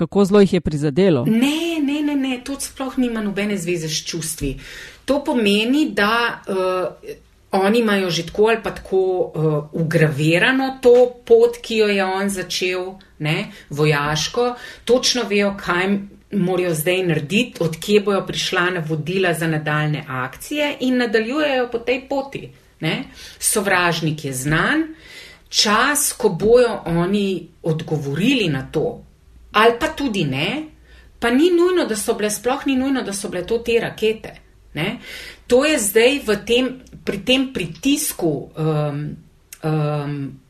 Kako 0.00 0.24
zelo 0.24 0.40
jih 0.40 0.52
je 0.52 0.60
prizadelo. 0.60 1.24
Ne, 1.28 1.80
ne, 1.82 2.02
ne, 2.02 2.16
ne. 2.16 2.38
to 2.44 2.56
sploh 2.60 2.96
nima 2.98 3.20
nobene 3.20 3.58
zveze 3.60 3.88
s 3.88 4.04
čustvi. 4.08 4.54
To 5.04 5.18
pomeni, 5.24 5.90
da 5.92 6.40
uh, 6.48 7.10
oni 7.52 7.82
imajo 7.82 8.10
že 8.10 8.24
tako 8.26 8.46
ali 8.48 8.62
pa 8.62 8.70
tako 8.70 9.00
uh, 9.34 9.82
ugravirano 9.82 10.78
to 10.80 10.94
pot, 11.26 11.58
ki 11.62 11.82
jo 11.82 11.88
je 11.88 12.04
on 12.04 12.32
začel, 12.32 12.94
ne, 13.18 13.50
vojaško, 13.70 14.54
točno 14.84 15.26
vejo, 15.28 15.52
kaj 15.60 15.98
morajo 16.32 16.72
zdaj 16.74 17.02
narediti, 17.10 17.60
odkje 17.60 18.00
bojo 18.00 18.24
prišla 18.26 18.70
navodila 18.78 19.34
za 19.34 19.46
nadaljne 19.46 20.04
akcije 20.08 20.76
in 20.80 20.96
nadaljujejo 20.96 21.68
po 21.72 21.78
tej 21.78 22.00
poti. 22.08 22.48
Ne. 22.80 23.04
Sovražnik 23.38 24.24
je 24.24 24.32
znan, 24.32 24.86
čas, 25.48 26.12
ko 26.16 26.28
bojo 26.28 26.80
oni 26.86 27.48
odgovorili 27.62 28.48
na 28.48 28.64
to, 28.72 29.02
ali 29.52 29.78
pa 29.80 29.88
tudi 29.96 30.24
ne, 30.24 30.64
pa 31.18 31.30
ni 31.30 31.50
nujno, 31.50 31.84
da 31.84 31.96
so 31.96 32.14
bile, 32.14 32.30
sploh 32.30 32.66
ni 32.66 32.76
nujno, 32.76 33.02
da 33.02 33.12
so 33.12 33.28
bile 33.28 33.46
to 33.46 33.58
te 33.58 33.80
rakete. 33.80 34.34
Ne? 34.74 34.98
To 35.46 35.64
je 35.64 35.78
zdaj 35.78 36.20
tem, 36.46 36.70
pri 37.04 37.18
tem 37.26 37.48
pritisku 37.52 38.50
um, 38.54 39.00
um, 39.62 40.40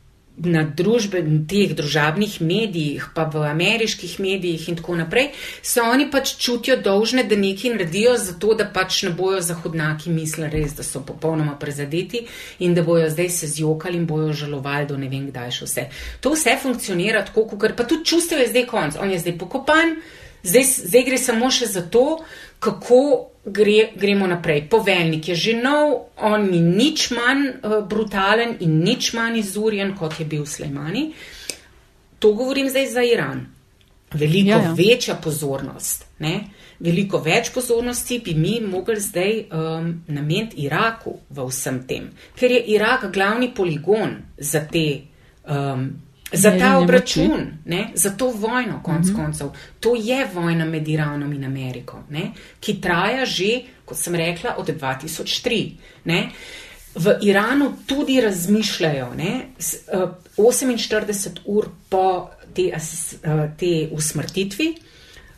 na 0.44 0.62
družbe, 0.64 1.20
teh 1.48 1.74
družabnih 1.76 2.40
medijih, 2.40 3.10
pa 3.14 3.24
v 3.28 3.44
ameriških 3.50 4.18
medijih 4.20 4.68
in 4.68 4.78
tako 4.78 4.96
naprej, 4.96 5.30
se 5.62 5.82
oni 5.82 6.08
pač 6.10 6.34
čutijo 6.40 6.76
dolžne, 6.80 7.24
da 7.24 7.36
nekaj 7.36 7.74
naredijo, 7.74 8.16
zato 8.18 8.54
da 8.54 8.64
pač 8.64 9.02
ne 9.06 9.10
bojo 9.16 9.40
zahodnaki 9.44 10.10
mislili 10.10 10.50
res, 10.52 10.76
da 10.78 10.86
so 10.86 11.02
popolnoma 11.06 11.56
prezadeti 11.60 12.24
in 12.58 12.74
da 12.74 12.82
bojo 12.82 13.10
zdaj 13.10 13.28
se 13.30 13.46
zjokali 13.46 14.00
in 14.00 14.06
bojo 14.06 14.32
žalovali 14.32 14.86
do 14.86 14.96
ne 14.96 15.08
vem 15.08 15.28
kdaj 15.30 15.52
še 15.58 15.68
vse. 15.68 15.86
To 16.20 16.34
vse 16.34 16.56
funkcionira 16.62 17.24
tako, 17.26 17.46
ker 17.58 17.76
pa 17.76 17.84
tudi 17.84 18.04
čustev 18.04 18.40
je 18.40 18.50
zdaj 18.54 18.66
konc, 18.70 18.96
on 19.00 19.10
je 19.12 19.20
zdaj 19.20 19.38
pokopan, 19.38 19.96
zdaj, 20.42 20.64
zdaj 20.86 21.04
gre 21.08 21.18
samo 21.18 21.50
še 21.52 21.68
za 21.68 21.82
to, 21.82 22.20
kako 22.60 23.30
gre, 23.44 23.90
gremo 23.96 24.26
naprej. 24.26 24.68
Poveljnik 24.70 25.28
je 25.28 25.34
že 25.34 25.54
nov, 25.56 26.12
on 26.16 26.50
ni 26.50 26.60
nič 26.60 27.10
manj 27.10 27.46
uh, 27.48 27.80
brutalen 27.88 28.56
in 28.60 28.80
nič 28.84 29.12
manj 29.12 29.40
izurjen, 29.40 29.96
kot 29.96 30.20
je 30.20 30.26
bil 30.26 30.46
Slejmani. 30.46 31.10
To 32.18 32.32
govorim 32.32 32.68
zdaj 32.68 32.86
za 32.86 33.02
Iran. 33.02 33.46
Veliko 34.12 34.48
ja, 34.48 34.62
ja. 34.62 34.72
večja 34.76 35.14
pozornost, 35.14 36.06
ne? 36.18 36.40
veliko 36.80 37.20
več 37.20 37.50
pozornosti 37.54 38.18
bi 38.24 38.34
mi 38.34 38.54
mogli 38.64 39.00
zdaj 39.00 39.34
um, 39.52 39.90
nameniti 40.08 40.64
Iraku 40.64 41.12
v 41.28 41.46
vsem 41.50 41.82
tem, 41.86 42.08
ker 42.36 42.50
je 42.50 42.62
Irak 42.74 43.10
glavni 43.12 43.50
poligon 43.54 44.16
za 44.38 44.64
te 44.66 44.86
um, 45.44 45.90
Za 46.32 46.58
ta 46.58 46.78
obračun, 46.78 47.58
ne, 47.64 47.90
za 47.94 48.10
to 48.10 48.30
vojno, 48.30 48.80
konc 48.82 49.06
uh 49.06 49.12
mhm. 49.12 49.20
-huh. 49.20 49.24
koncev, 49.24 49.48
to 49.80 49.94
je 49.94 50.28
vojna 50.34 50.64
med 50.64 50.88
Iranom 50.88 51.32
in 51.32 51.44
Ameriko, 51.44 51.98
ne, 52.10 52.30
ki 52.60 52.80
traja 52.80 53.24
že, 53.24 53.60
kot 53.84 53.98
sem 53.98 54.14
rekla, 54.14 54.54
od 54.58 54.68
2003. 54.68 55.70
Ne. 56.04 56.28
V 56.94 57.18
Iranu 57.22 57.72
tudi 57.86 58.20
razmišljajo, 58.20 59.14
ne, 59.16 59.46
s, 59.58 59.74
uh, 59.92 60.10
48 60.36 61.38
ur 61.44 61.68
po 61.88 62.30
te, 62.54 62.62
uh, 62.62 63.50
te 63.56 63.88
usmrtitvi 63.92 64.74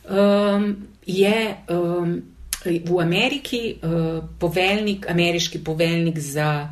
um, 0.09 0.75
je 1.05 1.55
um, 1.69 2.21
v 2.65 2.99
Ameriki 3.01 3.75
uh, 3.81 4.23
poveljnik, 4.39 5.09
ameriški 5.09 5.63
poveljnik 5.63 6.19
za 6.19 6.69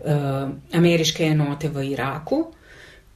uh, 0.00 0.50
ameriške 0.72 1.24
enote 1.24 1.68
v 1.68 1.90
Iraku 1.90 2.55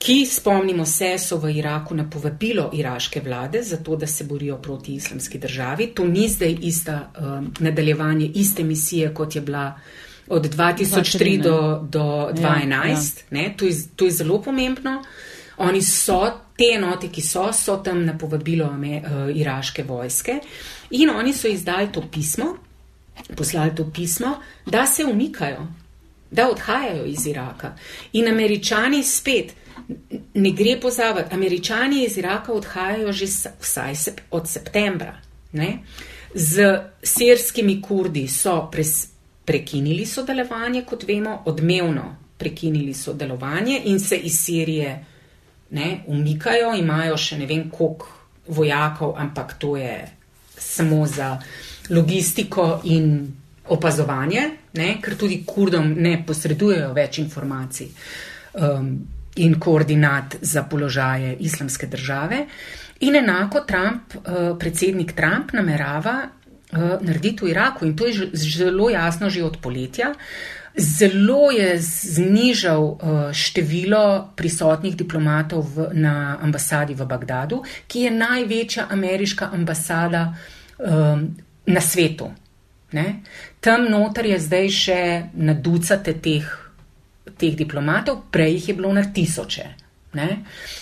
ki, 0.00 0.26
spomnimo 0.26 0.86
se, 0.86 1.18
so 1.18 1.36
v 1.36 1.50
Iraku 1.58 1.94
na 1.94 2.06
povabilo 2.10 2.70
iraške 2.72 3.20
vlade 3.20 3.62
za 3.62 3.76
to, 3.76 3.96
da 3.96 4.06
se 4.06 4.24
borijo 4.24 4.56
proti 4.56 4.94
islamski 4.94 5.38
državi. 5.38 5.86
To 5.94 6.06
ni 6.08 6.28
zdaj 6.28 6.56
ista 6.62 7.10
um, 7.20 7.52
nadaljevanje 7.60 8.30
iste 8.34 8.64
misije, 8.64 9.14
kot 9.14 9.36
je 9.36 9.42
bila 9.42 9.74
od 10.28 10.54
2003 10.56 11.42
do, 11.42 11.86
do 11.90 12.30
2011. 12.32 13.22
Ja, 13.30 13.42
ja. 13.42 13.56
To, 13.56 13.64
je, 13.64 13.74
to 13.96 14.04
je 14.04 14.10
zelo 14.10 14.42
pomembno. 14.42 15.02
Oni 15.58 15.82
so 15.82 16.30
te 16.56 16.72
enote, 16.74 17.08
ki 17.12 17.20
so, 17.20 17.50
so 17.52 17.76
tam 17.84 18.04
na 18.04 18.16
povabilo 18.18 18.70
ame, 18.72 19.02
uh, 19.04 19.28
iraške 19.36 19.84
vojske 19.84 20.38
in 20.90 21.10
oni 21.10 21.32
so 21.32 21.48
izdali 21.48 21.92
to 21.92 22.02
pismo, 22.12 22.54
poslali 23.36 23.74
to 23.76 23.90
pismo, 23.92 24.38
da 24.66 24.86
se 24.86 25.04
umikajo, 25.04 25.66
da 26.30 26.50
odhajajo 26.50 27.04
iz 27.04 27.26
Iraka. 27.26 27.72
In 28.12 28.28
američani 28.28 29.02
spet, 29.02 29.54
ne 30.34 30.50
gre 30.50 30.80
pozabiti, 30.80 31.34
američani 31.34 32.04
iz 32.04 32.18
Iraka 32.18 32.52
odhajajo 32.52 33.12
že 33.12 33.26
vsaj 33.60 33.94
sep, 33.94 34.20
od 34.30 34.48
septembra. 34.48 35.16
Ne? 35.52 35.78
Z 36.34 36.78
sirskimi 37.02 37.82
kurdi 37.82 38.28
so 38.28 38.68
pres, 38.72 39.08
prekinili 39.44 40.06
sodelovanje, 40.06 40.84
kot 40.84 41.04
vemo, 41.08 41.42
odmevno 41.46 42.16
prekinili 42.38 42.94
sodelovanje 42.94 43.82
in 43.84 44.00
se 44.00 44.16
iz 44.16 44.38
Sirije 44.40 45.04
ne, 45.70 46.04
umikajo, 46.06 46.74
imajo 46.74 47.16
še 47.16 47.38
ne 47.38 47.46
vem 47.46 47.68
koliko 47.70 48.08
vojakov, 48.48 49.14
ampak 49.16 49.58
to 49.58 49.76
je 49.76 50.08
samo 50.58 51.06
za 51.06 51.38
logistiko 51.90 52.80
in 52.84 53.34
opazovanje, 53.70 54.42
ne, 54.74 54.90
ker 55.02 55.16
tudi 55.16 55.42
kurdom 55.46 55.94
ne 55.96 56.18
posredujejo 56.26 56.92
več 56.96 57.18
informacij. 57.22 57.88
Um, 58.60 58.92
in 59.36 59.60
koordinat 59.60 60.36
za 60.40 60.62
položaje 60.62 61.36
islamske 61.40 61.86
države. 61.86 62.46
In 63.00 63.16
enako 63.16 63.60
Trump, 63.60 64.14
eh, 64.14 64.58
predsednik 64.58 65.12
Trump, 65.12 65.52
namerava 65.52 66.28
eh, 66.72 66.78
narediti 67.00 67.44
v 67.44 67.50
Iraku 67.50 67.86
in 67.86 67.96
to 67.96 68.06
je 68.06 68.30
zelo 68.32 68.90
jasno 68.90 69.30
že 69.30 69.44
od 69.44 69.56
poletja. 69.62 70.14
Zelo 70.76 71.50
je 71.50 71.78
znižal 71.78 72.84
eh, 72.84 73.32
število 73.32 74.32
prisotnih 74.36 74.96
diplomatov 74.96 75.66
v, 75.76 75.88
na 75.92 76.38
ambasadi 76.42 76.94
v 76.94 77.06
Bagdadu, 77.06 77.62
ki 77.86 78.00
je 78.00 78.10
največja 78.10 78.86
ameriška 78.90 79.50
ambasada 79.52 80.34
um, 80.78 81.36
na 81.66 81.80
svetu. 81.80 82.30
Ne? 82.92 83.22
Tam 83.60 83.84
noter 83.90 84.26
je 84.26 84.38
zdaj 84.40 84.68
še 84.72 85.00
na 85.34 85.54
ducate 85.54 86.16
teh 86.20 86.48
teh 87.40 87.56
diplomatov, 87.56 88.28
prej 88.30 88.52
jih 88.54 88.68
je 88.68 88.74
bilo 88.74 88.92
na 88.92 89.04
tisoče. 89.12 89.66
Ne? 90.12 90.28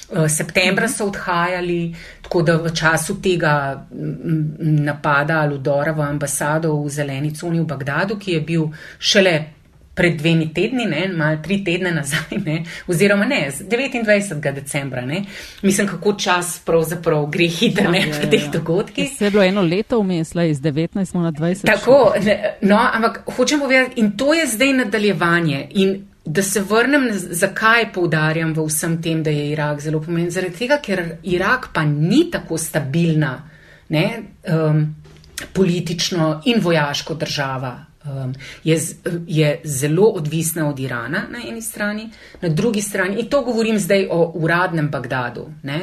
Eh, 0.09 0.29
septembra 0.29 0.89
so 0.89 1.07
odhajali, 1.11 1.95
tako 2.23 2.43
da 2.43 2.57
v 2.57 2.73
času 2.73 3.19
tega 3.21 3.87
napada 3.93 5.43
ali 5.43 5.55
udora 5.55 5.93
v 5.93 6.01
ambasado 6.01 6.73
v 6.83 6.89
zeleni 6.89 7.35
coni 7.35 7.61
v 7.61 7.69
Bagdadu, 7.69 8.17
ki 8.17 8.33
je 8.33 8.41
bil 8.41 8.71
šele 8.99 9.35
pred 9.99 10.17
dvemi 10.19 10.47
tedni, 10.55 10.87
ne, 10.87 11.09
malo 11.11 11.41
tri 11.43 11.59
tedne 11.67 11.91
nazaj, 11.93 12.39
ne, 12.47 12.61
oziroma 12.87 13.27
ne, 13.27 13.41
29. 13.61 14.53
decembra. 14.55 15.03
Ne. 15.07 15.25
Mislim, 15.63 15.87
kako 15.91 16.13
čas 16.13 16.61
pravzaprav 16.65 17.27
gre 17.27 17.49
hitro 17.51 17.95
ja, 17.95 18.05
pri 18.21 18.31
teh 18.31 18.45
ja, 18.47 18.51
dogodkih. 18.53 19.11
Se 19.19 19.25
je 19.25 19.31
bilo 19.35 19.43
eno 19.45 19.63
leto 19.63 19.99
umesla 19.99 20.45
iz 20.45 20.61
19 20.61 21.19
na 21.19 21.33
20. 21.33 21.67
Tako, 21.67 22.15
ne, 22.25 22.39
no, 22.61 22.79
ampak 22.93 23.25
hočem 23.37 23.61
povedati, 23.61 24.01
in 24.01 24.15
to 24.17 24.35
je 24.35 24.47
zdaj 24.47 24.73
nadaljevanje. 24.85 25.67
In 25.71 25.99
Da 26.29 26.43
se 26.43 26.61
vrnem, 26.61 27.07
zakaj 27.13 27.87
poudarjam 27.93 28.51
v 28.53 28.67
vsem 28.67 28.99
tem, 29.03 29.23
da 29.25 29.33
je 29.33 29.47
Irak 29.49 29.81
zelo 29.81 30.03
pomemben. 30.05 30.31
Zaradi 30.31 30.59
tega, 30.59 30.77
ker 30.85 31.01
Irak 31.25 31.71
pa 31.73 31.87
ni 31.89 32.27
tako 32.31 32.59
stabilna 32.61 33.31
ne, 33.89 34.05
um, 34.53 34.83
politično 35.57 36.43
in 36.45 36.61
vojaško 36.61 37.15
država. 37.15 37.88
Um, 38.05 38.35
je, 38.65 38.79
je 39.27 39.61
zelo 39.65 40.07
odvisna 40.07 40.69
od 40.69 40.79
Irana 40.79 41.25
na 41.31 41.39
eni 41.49 41.63
strani, 41.63 42.11
na 42.41 42.49
drugi 42.49 42.83
strani, 42.83 43.19
in 43.21 43.27
to 43.27 43.43
govorim 43.43 43.79
zdaj 43.79 44.07
o 44.11 44.33
uradnem 44.35 44.89
Bagdadu, 44.89 45.49
ne, 45.63 45.81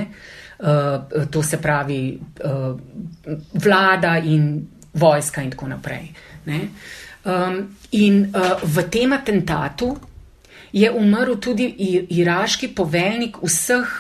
uh, 0.60 1.28
to 1.32 1.44
se 1.44 1.62
pravi 1.62 2.20
uh, 2.44 2.80
vlada 3.54 4.18
in 4.18 4.68
vojska 4.94 5.44
in 5.44 5.52
tako 5.52 5.68
naprej. 5.68 6.08
Um, 7.26 7.76
in 7.92 8.32
uh, 8.32 8.64
v 8.64 8.88
tem 8.90 9.14
atentatu 9.14 9.98
je 10.72 10.92
umrl 10.92 11.36
tudi 11.36 11.68
iraški 12.10 12.68
poveljnik 12.76 13.38
vseh 13.44 13.92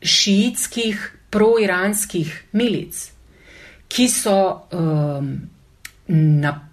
šiitskih 0.00 1.16
proiranskih 1.30 2.44
milic, 2.52 3.10
ki 3.88 4.08
so 4.08 4.68
um, 4.72 5.34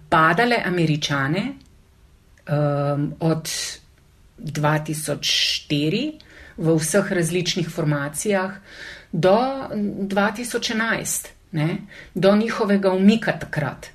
napadale 0.08 0.62
američane 0.64 1.42
um, 1.48 3.14
od 3.20 3.48
2004 4.38 6.12
v 6.56 6.76
vseh 6.78 7.12
različnih 7.12 7.68
formacijah 7.68 8.52
do 9.12 9.38
2011, 9.72 11.28
ne, 11.52 11.76
do 12.14 12.36
njihovega 12.36 12.92
umika 12.92 13.32
takrat. 13.32 13.86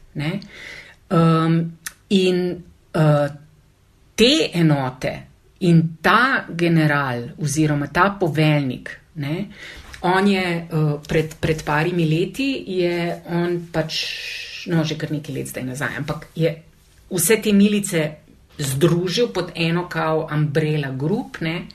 Um, 1.09 1.77
in 2.09 2.63
uh, 2.93 3.27
te 4.15 4.49
enote, 4.53 5.33
In 5.63 5.97
ta 6.01 6.45
general 6.49 7.29
oziroma 7.39 7.87
ta 7.87 8.17
poveljnik, 8.19 8.89
ne, 9.15 9.45
on 10.01 10.27
je 10.27 10.43
uh, 10.59 10.99
pred, 11.07 11.35
pred 11.39 11.63
parimi 11.63 12.03
leti, 12.03 12.49
je 12.67 13.21
on 13.31 13.61
pač, 13.71 13.99
no, 14.67 14.83
že 14.83 14.97
kar 14.97 15.11
nekaj 15.11 15.35
let 15.35 15.47
zdaj 15.47 15.63
nazaj, 15.63 15.97
ampak 15.97 16.27
je 16.35 16.53
vse 17.11 17.39
te 17.43 17.53
milice 17.53 18.03
združil 18.57 19.27
pod 19.33 19.51
eno 19.55 19.87
kao 19.89 20.27
Umbrella 20.31 20.91
Group 20.91 21.41
ne, 21.41 21.67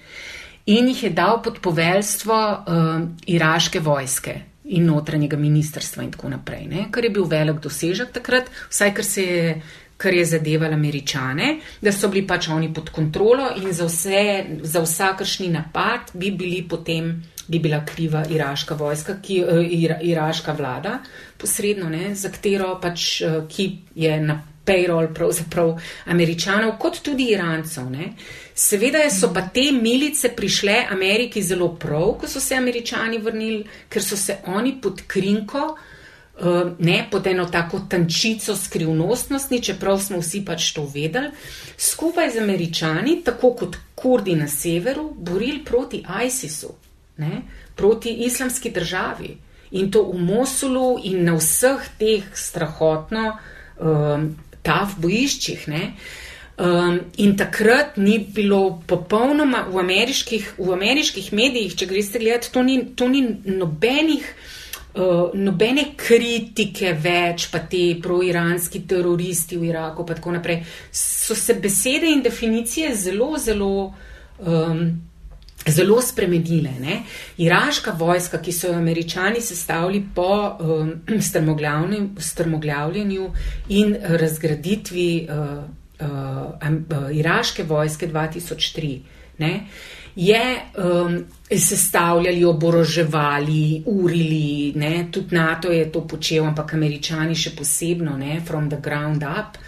in 0.67 0.89
jih 0.89 1.03
je 1.03 1.11
dal 1.11 1.43
pod 1.43 1.59
poveljstvo 1.61 2.37
uh, 2.37 3.09
iraške 3.27 3.81
vojske 3.81 4.41
in 4.69 4.85
notranjega 4.87 5.37
ministrstva 5.37 6.05
in 6.05 6.13
tako 6.13 6.29
naprej, 6.29 6.67
ne, 6.69 6.87
kar 6.91 7.05
je 7.05 7.11
bil 7.11 7.25
velik 7.25 7.61
dosežek 7.65 8.13
takrat, 8.13 8.51
vsaj 8.71 8.95
kar 8.95 9.05
se 9.05 9.23
je. 9.23 9.61
Kar 9.99 10.15
je 10.15 10.23
zadevalo 10.31 10.77
američane, 10.77 11.57
da 11.83 11.91
so 11.91 12.07
bili 12.07 12.21
pač 12.23 12.47
oni 12.55 12.69
pod 12.71 12.93
kontrolo 12.95 13.49
in 13.59 13.73
za, 13.75 13.89
vse, 13.89 14.21
za 14.63 14.79
vsakršni 14.85 15.49
napad 15.51 16.13
bi, 16.15 16.31
bili 16.31 16.61
potem, 16.63 17.09
bi 17.49 17.59
bila 17.59 17.81
kriva 17.85 18.25
iraška 18.31 18.75
vojska, 18.75 19.19
ki, 19.23 19.43
ira, 19.71 19.99
iraška 20.03 20.53
vlada, 20.53 20.99
posredno, 21.39 21.89
ne, 21.89 22.15
za 22.15 22.29
katero 22.29 22.75
pač, 22.83 23.23
ki 23.49 23.69
je 23.95 24.21
na 24.21 24.43
payroll 24.69 25.13
pravzaprav 25.15 25.79
američanov, 26.07 26.77
kot 26.79 27.01
tudi 27.03 27.31
irancev. 27.33 27.91
Ne. 27.91 28.13
Seveda 28.55 29.05
so 29.11 29.33
pa 29.35 29.47
te 29.55 29.71
milice 29.73 30.33
prišle 30.37 30.81
Ameriki 30.91 31.43
zelo 31.43 31.71
prav, 31.77 32.17
ko 32.21 32.29
so 32.29 32.41
se 32.41 32.57
američani 32.57 33.19
vrnili, 33.19 33.63
ker 33.89 34.05
so 34.05 34.17
se 34.17 34.39
oni 34.47 34.75
pod 34.83 35.03
krinko, 35.07 35.65
uh, 36.41 36.73
ne 36.79 36.99
pod 37.11 37.27
eno 37.27 37.47
tako 37.53 37.81
tančico 37.89 38.57
skrivnostnosti, 38.57 39.63
čeprav 39.71 40.01
smo 40.03 40.21
vsi 40.21 40.45
pač 40.45 40.73
to 40.77 40.85
vedeli, 40.95 41.31
skupaj 41.79 42.31
z 42.35 42.43
američani, 42.43 43.23
tako 43.25 43.55
kot 43.63 43.79
kurdi 43.95 44.37
na 44.37 44.49
severu, 44.49 45.11
borili 45.17 45.65
proti 45.65 46.05
ISIS-u, 46.27 46.75
ne, 47.19 47.43
proti 47.77 48.13
islamski 48.27 48.71
državi. 48.71 49.37
In 49.71 49.91
to 49.91 50.03
v 50.03 50.19
Mosulu 50.19 50.97
in 51.05 51.25
na 51.25 51.37
vseh 51.37 51.83
teh 51.99 52.25
strahotno 52.35 53.35
um, 53.35 54.31
ta 54.63 54.85
v 54.89 55.03
bojiščih. 55.03 55.67
Um, 56.59 57.01
in 57.17 57.37
takrat 57.37 57.99
ni 58.01 58.19
bilo 58.19 58.81
popolnoma 58.87 59.67
v 59.69 59.83
ameriških, 59.83 60.55
v 60.59 60.73
ameriških 60.75 61.33
medijih, 61.33 61.75
če 61.77 61.87
greste 61.87 62.19
gledati, 62.19 62.53
to 62.55 62.63
ni, 62.67 62.79
to 62.97 63.11
ni 63.13 63.23
nobenih, 63.45 64.25
uh, 64.97 65.35
nobene 65.35 65.91
kritike 66.01 66.95
več, 66.99 67.51
pa 67.53 67.61
te 67.71 67.83
pro-iranski 68.03 68.87
teroristi 68.89 69.59
v 69.61 69.69
Iraku, 69.69 70.07
pa 70.07 70.17
tako 70.19 70.39
naprej. 70.39 70.65
So 70.91 71.37
se 71.37 71.59
besede 71.61 72.11
in 72.11 72.25
definicije 72.25 72.95
zelo, 72.97 73.35
zelo. 73.39 73.93
Um, 74.39 75.08
zelo 75.71 76.03
spremenile. 76.03 76.71
Ne? 76.81 77.03
Iraška 77.39 77.93
vojska, 77.99 78.43
ki 78.43 78.53
so 78.53 78.69
jo 78.69 78.79
američani 78.79 79.41
sestavili 79.41 80.05
po 80.15 80.57
um, 80.61 80.93
strmoglavljanju 82.31 83.31
in 83.69 83.97
razgraditvi 84.03 85.29
uh, 85.31 85.65
uh, 86.01 86.09
uh, 86.09 87.17
iraške 87.17 87.63
vojske 87.63 88.09
2003, 88.09 88.99
ne? 89.39 89.61
je 90.17 90.61
um, 90.77 91.25
sestavljali, 91.59 92.45
oboroževali, 92.45 93.83
urili, 93.87 94.73
ne? 94.75 95.07
tudi 95.11 95.35
NATO 95.35 95.71
je 95.73 95.93
to 95.93 96.07
počel, 96.07 96.45
ampak 96.45 96.75
američani 96.75 97.35
še 97.35 97.53
posebno, 97.57 98.17
ne? 98.17 98.41
from 98.47 98.71
the 98.71 98.81
ground 98.83 99.23
up. 99.23 99.59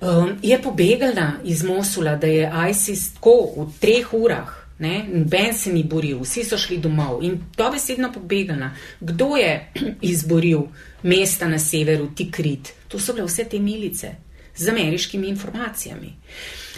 Um, 0.00 0.38
je 0.42 0.56
pobegala 0.62 1.32
iz 1.44 1.62
Mosula, 1.62 2.16
da 2.16 2.26
je 2.26 2.52
ISIS 2.70 3.10
tako 3.18 3.36
v 3.56 3.68
treh 3.80 4.14
urah 4.16 4.59
Noben 4.80 5.54
se 5.54 5.72
ni 5.72 5.84
boril, 5.84 6.22
vsi 6.22 6.44
so 6.44 6.58
šli 6.58 6.78
domov 6.78 7.24
in 7.24 7.40
to 7.56 7.70
besedno 7.70 8.12
pobegana. 8.12 8.72
Kdo 9.00 9.36
je 9.36 9.72
izboril 10.12 10.62
mesta 11.02 11.48
na 11.48 11.58
severu, 11.58 12.08
ti 12.16 12.30
krit? 12.30 12.72
To 12.88 12.98
so 12.98 13.12
bile 13.12 13.26
vse 13.26 13.44
te 13.44 13.58
milice 13.58 14.14
z 14.56 14.68
ameriškimi 14.68 15.28
informacijami. 15.28 16.14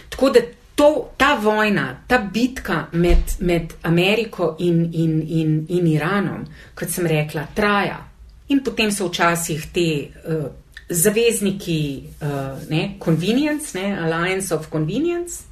Tako 0.09 0.31
da 0.31 0.41
to, 0.75 1.11
ta 1.17 1.35
vojna, 1.35 2.03
ta 2.07 2.19
bitka 2.19 2.87
med, 2.93 3.19
med 3.39 3.73
Ameriko 3.83 4.57
in, 4.59 4.91
in, 4.93 5.23
in, 5.29 5.67
in 5.69 5.87
Iranom, 5.87 6.47
kot 6.75 6.91
sem 6.91 7.07
rekla, 7.07 7.47
traja. 7.55 8.01
In 8.49 8.65
potem 8.65 8.91
so 8.93 9.07
včasih 9.09 9.67
te 9.73 9.87
uh, 10.09 10.45
zavezniki, 10.89 12.03
uh, 12.21 12.69
ne, 12.71 12.97
convenience, 13.05 13.79
ne, 13.79 13.95
alliance 13.99 14.55
of 14.55 14.69
convenience 14.71 15.52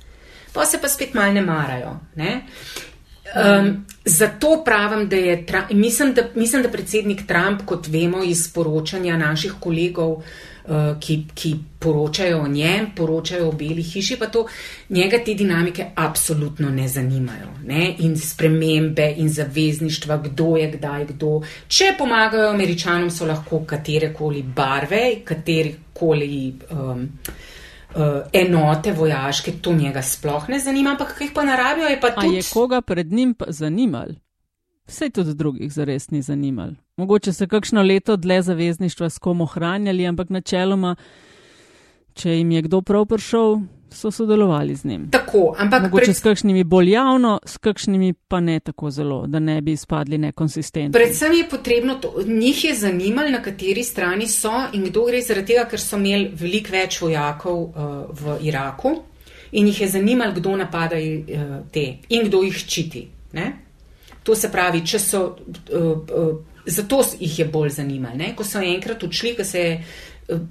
pa 0.52 0.66
se 0.66 0.80
pa 0.80 0.88
spet 0.88 1.14
malo 1.14 1.32
ne 1.32 1.42
marajo. 1.42 1.98
Ne? 2.16 2.42
Um, 3.34 3.86
zato 4.04 4.62
pravim, 4.64 5.08
da 5.08 5.16
je, 5.16 5.46
mislim 5.70 6.14
da, 6.14 6.22
mislim, 6.34 6.62
da 6.62 6.68
predsednik 6.68 7.26
Trump, 7.26 7.60
kot 7.64 7.86
vemo 7.86 8.24
iz 8.24 8.52
poročanja 8.52 9.16
naših 9.16 9.52
kolegov, 9.60 10.10
uh, 10.10 10.22
ki, 11.00 11.24
ki 11.34 11.54
poročajo 11.78 12.40
o 12.40 12.48
njem, 12.48 12.90
poročajo 12.96 13.48
o 13.48 13.52
Beli 13.52 13.82
hiši, 13.82 14.16
pa 14.18 14.26
to 14.26 14.46
njega 14.88 15.18
te 15.24 15.34
dinamike 15.34 15.86
absolutno 15.94 16.70
ne 16.70 16.88
zanimajo. 16.88 17.52
Ne? 17.64 17.94
In 17.98 18.18
spremembe 18.18 19.14
in 19.16 19.28
zavezništva, 19.28 20.16
kdo 20.16 20.56
je 20.56 20.70
kdaj 20.70 21.06
kdo. 21.06 21.40
Če 21.68 21.94
pomagajo 21.98 22.50
američanom, 22.50 23.10
so 23.10 23.26
lahko 23.26 23.64
katerekoli 23.66 24.42
barve, 24.42 25.04
katerekoli. 25.24 26.54
Um, 26.70 27.08
enote 28.32 28.92
vojaške, 28.92 29.52
to 29.62 29.72
njega 29.72 30.02
sploh 30.02 30.48
ne 30.48 30.58
zanima, 30.58 30.90
ampak 30.90 31.14
kaj 31.18 31.32
pa 31.34 31.44
narabijo, 31.44 31.88
je 31.88 32.00
pa 32.00 32.10
to. 32.10 32.20
Tudi... 32.20 32.36
Je 32.36 32.42
koga 32.52 32.80
pred 32.80 33.12
njim 33.12 33.34
zanimal? 33.48 34.08
Vse 34.86 35.10
tudi 35.10 35.34
drugih 35.34 35.72
zares 35.72 36.10
ni 36.10 36.22
zanimal. 36.22 36.70
Mogoče 36.96 37.32
se 37.32 37.46
kakšno 37.46 37.82
leto 37.82 38.16
dlje 38.16 38.42
zavezništva 38.42 39.10
s 39.10 39.18
kom 39.18 39.40
ohranjali, 39.40 40.06
ampak 40.06 40.30
načeloma, 40.30 40.94
če 42.14 42.30
jim 42.30 42.50
je 42.50 42.62
kdo 42.62 42.80
prav 42.82 43.06
prišel, 43.06 43.60
so 43.92 44.10
sodelovali 44.10 44.74
z 44.74 44.84
njim. 44.84 45.08
Tako, 45.10 45.54
ampak 45.58 45.82
mogoče 45.82 46.04
pred... 46.04 46.16
s 46.16 46.20
kakšnimi 46.20 46.64
bolj 46.64 46.90
javno, 46.90 47.38
s 47.46 47.56
kakšnimi 47.56 48.12
pa 48.12 48.40
ne 48.40 48.60
tako 48.60 48.90
zelo, 48.90 49.26
da 49.26 49.38
ne 49.38 49.60
bi 49.60 49.72
izpadli 49.72 50.18
nekonsistentni. 50.18 50.92
Predvsem 50.92 51.32
je 51.32 51.48
potrebno 51.48 51.94
to, 51.94 52.14
njih 52.26 52.64
je 52.64 52.74
zanimalo, 52.74 53.30
na 53.30 53.42
kateri 53.42 53.84
strani 53.84 54.28
so 54.28 54.52
in 54.72 54.84
kdo 54.84 55.04
gre 55.06 55.22
zaradi 55.22 55.52
tega, 55.52 55.64
ker 55.70 55.80
so 55.80 55.96
imeli 55.96 56.30
veliko 56.34 56.72
več 56.72 57.00
vojakov 57.02 57.62
uh, 57.62 57.72
v 58.10 58.36
Iraku 58.48 58.94
in 59.52 59.66
jih 59.66 59.80
je 59.80 59.88
zanimalo, 59.88 60.32
kdo 60.36 60.56
napada 60.56 60.96
uh, 60.96 61.56
te 61.72 61.98
in 62.08 62.28
kdo 62.28 62.42
jih 62.46 62.56
ščiti. 62.56 63.08
Ne? 63.32 63.52
To 64.22 64.34
se 64.36 64.50
pravi, 64.52 64.84
če 64.86 64.98
so. 64.98 65.26
Uh, 65.72 65.90
uh, 66.10 66.38
Zato 66.70 67.00
jih 67.18 67.38
je 67.38 67.44
bolj 67.48 67.70
zanimalo. 67.72 68.26
Ko 68.36 68.44
so 68.44 68.60
enkrat 68.60 69.02
odšli, 69.02 69.32
ko 69.34 69.44
se 69.44 69.60
je 69.60 69.70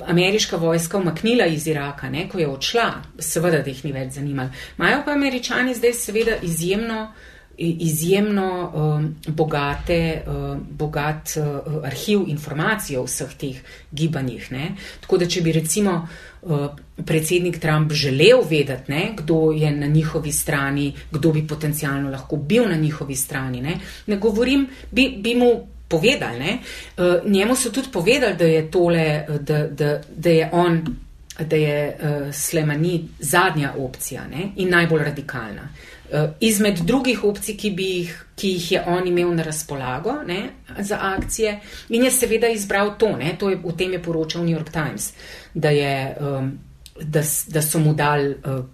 ameriška 0.08 0.58
vojska 0.58 0.98
umaknila 0.98 1.46
iz 1.46 1.68
Iraka, 1.68 2.10
ne, 2.10 2.30
ko 2.30 2.40
je 2.40 2.48
odšla, 2.48 2.92
seveda, 3.20 3.62
da 3.62 3.70
jih 3.70 3.86
ni 3.86 3.92
več 3.92 4.14
zanimalo. 4.14 4.50
Imajo 4.78 5.02
pa 5.06 5.12
američani 5.12 5.76
zdaj 5.76 5.94
seveda 5.94 6.38
izjemno, 6.44 7.12
izjemno 7.60 8.72
um, 8.74 9.16
bogate, 9.28 10.24
um, 10.28 10.66
bogat 10.70 11.36
uh, 11.38 11.86
arhiv 11.86 12.24
informacij 12.28 12.98
o 12.98 13.04
vseh 13.04 13.34
teh 13.38 13.58
gibanjih. 13.92 14.52
Ne. 14.52 14.76
Tako 15.02 15.18
da, 15.18 15.28
če 15.28 15.42
bi 15.42 15.52
recimo 15.52 15.96
uh, 16.00 16.68
predsednik 17.06 17.60
Trump 17.60 17.92
želel 17.92 18.46
vedeti, 18.50 18.92
ne, 18.92 19.10
kdo 19.18 19.52
je 19.52 19.72
na 19.72 19.88
njihovi 19.88 20.32
strani, 20.32 20.94
kdo 21.12 21.34
bi 21.36 21.48
potencialno 21.48 22.10
lahko 22.10 22.38
bil 22.38 22.70
na 22.70 22.76
njihovi 22.76 23.16
strani, 23.16 23.62
ne, 23.62 23.76
ne 24.08 24.18
govorim, 24.18 24.68
bi, 24.92 25.10
bi 25.20 25.36
mu 25.36 25.52
povedali. 25.90 26.40
Ne? 26.40 26.60
Uh, 26.98 27.32
njemu 27.32 27.56
so 27.56 27.72
tudi 27.72 27.88
povedali, 27.92 28.36
da 28.36 28.46
je 28.46 28.72
tole, 28.72 29.02
eh, 29.02 29.26
da, 29.40 29.68
da, 29.68 30.02
da 30.16 30.30
je 30.30 30.50
on, 30.52 30.96
da 31.40 31.56
je 31.56 31.98
uh, 32.00 32.34
Slemani 32.34 33.10
zadnja 33.20 33.74
opcija 33.78 34.28
ne? 34.28 34.52
in 34.56 34.70
najbolj 34.70 35.04
radikalna. 35.04 35.70
Uh, 36.12 36.30
izmed 36.40 36.80
drugih 36.80 37.24
opcij, 37.24 37.58
ki, 37.58 37.74
jih, 37.78 38.26
ki 38.36 38.50
jih 38.50 38.72
je 38.72 38.84
on 38.88 39.08
imel 39.08 39.34
na 39.36 39.44
razpolago 39.44 40.14
ne, 40.28 40.50
za 40.80 40.98
akcije, 41.02 41.60
in 41.90 42.04
je 42.04 42.12
seveda 42.12 42.48
izbral 42.48 42.98
to, 42.98 43.18
to 43.38 43.50
je, 43.50 43.60
o 43.64 43.72
tem 43.72 43.94
je 43.94 44.02
poročal 44.04 44.44
New 44.44 44.58
York 44.58 44.72
Times, 44.72 45.14
da, 45.54 45.70
je, 45.70 46.16
um, 46.20 46.60
da, 47.02 47.22
da 47.48 47.62
so 47.62 47.80
mu 47.80 47.94
dali 47.94 48.36
uh, 48.46 48.66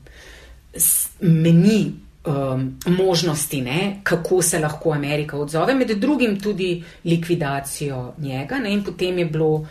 meni 1.20 2.05
um, 2.26 2.80
možnosti, 2.86 3.62
ne, 3.62 4.00
kako 4.04 4.42
se 4.42 4.60
lahko 4.60 4.92
Amerika 4.94 5.38
odzove, 5.38 5.74
med 5.74 5.92
drugim 6.00 6.40
tudi 6.40 6.84
likvidacijo 7.04 8.14
njega. 8.18 8.60
Ne, 8.60 8.74
in 8.74 8.84
potem 8.84 9.20
je 9.20 9.26
bilo 9.26 9.52
uh, 9.54 9.68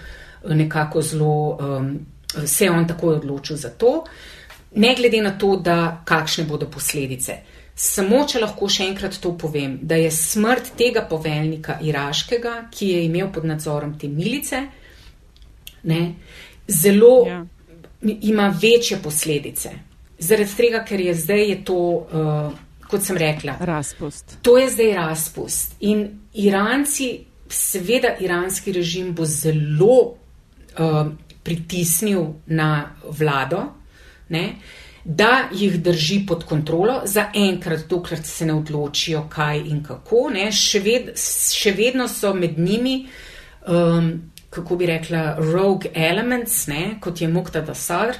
nekako 0.48 1.02
zelo, 1.02 1.58
um, 1.60 1.98
se 2.46 2.64
je 2.64 2.70
on 2.70 2.88
takoj 2.88 3.14
odločil 3.14 3.56
za 3.56 3.70
to, 3.70 4.04
ne 4.74 4.94
glede 4.94 5.22
na 5.22 5.38
to, 5.38 5.56
da 5.56 6.02
kakšne 6.04 6.44
bodo 6.44 6.66
posledice. 6.70 7.36
Samo, 7.74 8.22
če 8.26 8.38
lahko 8.38 8.68
še 8.70 8.86
enkrat 8.86 9.16
to 9.22 9.32
povem, 9.38 9.78
da 9.82 9.96
je 9.98 10.10
smrt 10.10 10.74
tega 10.78 11.02
poveljnika 11.10 11.78
iraškega, 11.82 12.68
ki 12.70 12.88
je 12.88 13.00
imel 13.04 13.32
pod 13.34 13.46
nadzorom 13.50 13.96
te 13.98 14.08
milice, 14.08 14.60
ne, 15.82 16.02
zelo 16.68 17.14
ja. 17.26 17.40
ima 18.02 18.48
večje 18.62 19.00
posledice. 19.02 19.72
Zaradi 20.24 20.56
tega, 20.56 20.80
ker 20.88 21.00
je 21.00 21.14
zdaj 21.14 21.44
je 21.50 21.58
to, 21.68 21.76
uh, 21.76 22.88
kot 22.88 23.04
sem 23.04 23.18
rekla, 23.20 23.56
razpust. 23.60 24.38
To 24.46 24.56
je 24.58 24.70
zdaj 24.72 24.92
razpust. 24.98 25.76
In 25.84 26.06
Iranci, 26.34 27.10
seveda, 27.48 28.16
iranski 28.20 28.72
režim 28.72 29.12
bo 29.14 29.24
zelo 29.24 29.98
uh, 30.78 31.06
pritisnil 31.42 32.26
na 32.46 32.96
vlado, 33.10 33.62
ne, 34.28 34.44
da 35.04 35.48
jih 35.52 35.76
drži 35.82 36.22
pod 36.26 36.44
kontrolo, 36.48 37.02
zaenkrat, 37.04 37.84
dokler 37.88 38.22
se 38.24 38.46
ne 38.46 38.54
odločijo, 38.54 39.26
kaj 39.28 39.60
in 39.68 39.82
kako. 39.84 40.30
Ne, 40.32 40.48
še, 40.52 40.80
ved, 40.80 41.10
še 41.52 41.74
vedno 41.76 42.08
so 42.08 42.32
med 42.34 42.56
njimi, 42.58 43.02
um, 43.68 44.08
kako 44.50 44.78
bi 44.80 44.88
rekla, 44.88 45.26
rogue 45.52 45.92
elements, 45.94 46.66
ne, 46.72 46.96
kot 47.04 47.20
je 47.20 47.28
Muqtada 47.28 47.74
Sadr. 47.76 48.16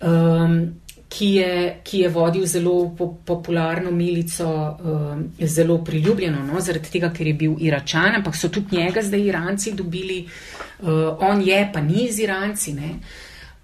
Um, 0.00 0.80
ki 1.08 1.26
je, 1.34 1.80
ki 1.84 2.00
je 2.00 2.08
vodil 2.08 2.46
zelo 2.46 2.94
po, 2.98 3.08
popularno 3.24 3.90
milico, 3.90 4.46
uh, 4.46 5.46
zelo 5.46 5.78
priljubljeno, 5.84 6.42
no, 6.42 6.60
zaradi 6.60 6.90
tega, 6.90 7.12
ker 7.14 7.26
je 7.26 7.34
bil 7.34 7.54
Iračan, 7.62 8.18
ampak 8.18 8.36
so 8.36 8.50
tudi 8.52 8.76
njega 8.76 9.02
zdaj 9.02 9.22
Iranci 9.28 9.74
dobili, 9.74 10.24
uh, 10.26 10.88
on 11.18 11.42
je, 11.46 11.60
pa 11.72 11.80
ni 11.80 12.08
z 12.12 12.26
Iranci. 12.26 12.74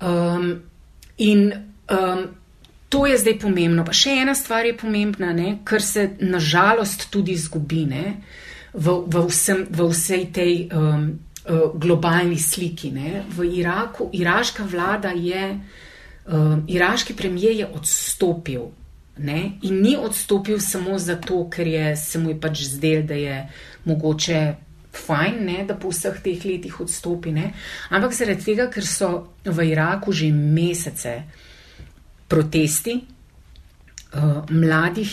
Um, 0.01 0.63
in 1.19 1.53
um, 1.91 2.23
to 2.89 3.07
je 3.07 3.19
zdaj 3.19 3.39
pomembno. 3.39 3.85
Pa 3.85 3.93
še 3.93 4.15
ena 4.23 4.35
stvar 4.35 4.67
je 4.67 4.77
pomembna, 4.79 5.33
ne, 5.33 5.59
kar 5.65 5.83
se 5.83 6.11
nažalost 6.21 7.11
tudi 7.11 7.37
zgubi 7.37 7.85
ne, 7.91 8.07
v, 8.73 8.97
v, 9.07 9.27
vsem, 9.29 9.67
v 9.71 9.91
vsej 9.91 10.33
tej. 10.33 10.57
Um, 10.71 11.13
Globalni 11.75 12.37
sliki. 12.39 12.93
Ne. 12.95 13.25
V 13.27 13.43
Iraku, 13.59 14.05
iraška 14.15 14.63
vlada 14.63 15.11
je 15.11 15.49
uh, 16.33 16.59
iraški 16.67 17.15
premijer 17.15 17.57
je 17.57 17.67
odstopil. 17.67 18.63
Ne? 19.17 19.59
In 19.63 19.83
ni 19.83 19.97
odstopil 19.97 20.61
samo 20.61 20.99
zato, 20.99 21.49
ker 21.51 21.67
je 21.67 21.97
se 21.97 22.19
mu 22.19 22.31
je 22.31 22.41
pač 22.41 22.63
zdel, 22.65 23.03
da 23.07 23.15
je 23.15 23.49
mogoče 23.85 24.55
fajn, 24.93 25.45
ne? 25.45 25.65
da 25.69 25.77
po 25.77 25.93
vseh 25.93 26.17
teh 26.25 26.45
letih 26.45 26.81
odstopi, 26.81 27.33
ne? 27.33 27.53
ampak 27.91 28.17
zaradi 28.17 28.45
tega, 28.45 28.69
ker 28.73 28.87
so 28.87 29.11
v 29.45 29.69
Iraku 29.73 30.13
že 30.13 30.33
mesece 30.33 31.15
protesti 32.29 32.97
uh, 32.97 34.49
mladih 34.49 35.13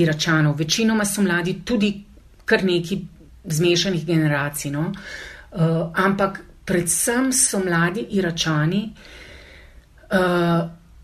Iračanov, 0.00 0.56
večinoma 0.56 1.04
so 1.04 1.22
mladi 1.24 1.60
tudi 1.64 1.92
kar 2.48 2.64
neki 2.64 2.98
zmešanih 3.44 4.06
generacij, 4.06 4.72
no? 4.72 4.88
uh, 4.88 5.92
ampak 5.92 6.40
predvsem 6.64 7.32
so 7.32 7.60
mladi 7.60 8.06
Iračani, 8.16 8.82
uh, 8.88 9.17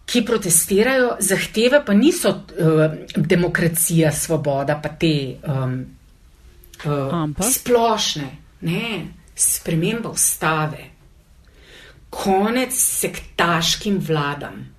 ki 0.07 0.25
protestirajo, 0.25 1.17
zahteve 1.21 1.85
pa 1.85 1.95
niso 1.95 2.29
uh, 2.29 2.93
demokracija, 3.17 4.13
svoboda, 4.13 4.81
pa 4.83 4.89
te 4.89 5.37
um, 5.49 5.79
uh, 6.85 7.49
splošne, 7.53 8.29
ne, 8.61 9.07
sprememba 9.37 10.13
ustave, 10.13 10.91
konec 12.11 12.77
sektaškim 12.77 13.99
vladam. 13.99 14.75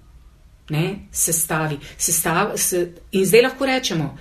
Ne, 0.70 0.86
sestavi, 1.12 1.78
sestavi, 1.98 2.58
se, 2.58 2.80
in 3.12 3.26
zdaj 3.26 3.42
lahko 3.42 3.66
rečemo, 3.66 4.18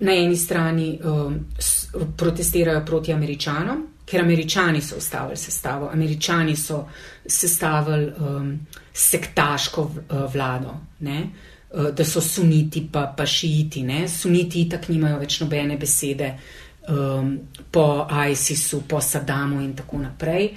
na 0.00 0.12
eni 0.14 0.36
strani 0.36 1.00
um, 1.02 1.38
protestirajo 2.16 2.84
proti 2.86 3.12
američanom, 3.12 3.86
ker 4.06 4.20
američani 4.20 4.80
so 4.80 4.96
ustavili 4.96 5.36
sestavo, 5.36 5.90
američani 5.92 6.56
so 6.56 6.84
sestavili 7.26 8.12
um, 8.18 8.52
sektaško 9.00 9.82
uh, 9.82 10.32
vlado, 10.32 10.74
ne? 11.00 11.22
Uh, 11.70 11.90
da 11.94 12.04
so 12.04 12.20
suniti 12.20 12.88
pa, 12.92 13.06
pa 13.16 13.26
šiiti. 13.26 13.82
Ne? 13.82 14.08
Suniti 14.08 14.64
itak 14.66 14.88
nimajo 14.90 15.20
več 15.22 15.38
nobene 15.40 15.78
besede 15.78 16.34
um, 16.88 17.38
po 17.70 17.86
ISIS-u, 18.30 18.82
po 18.88 19.00
Sadamu 19.00 19.60
in 19.62 19.74
tako 19.78 20.02
naprej. 20.02 20.50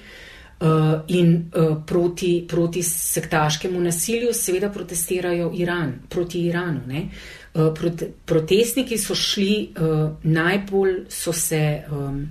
Uh, 0.63 1.01
in 1.07 1.33
uh, 1.55 1.75
proti, 1.85 2.45
proti 2.47 2.83
sektaškemu 2.83 3.81
nasilju 3.81 4.33
seveda 4.33 4.69
protestirajo 4.71 5.51
Iran, 5.59 5.93
proti 6.09 6.45
Iranu. 6.47 6.81
Uh, 6.89 7.73
prote, 7.75 8.09
protestniki 8.25 8.97
so 8.97 9.15
šli, 9.15 9.73
uh, 9.77 10.07
najbolj 10.23 11.03
so 11.09 11.33
se. 11.33 11.83
Um, 11.91 12.23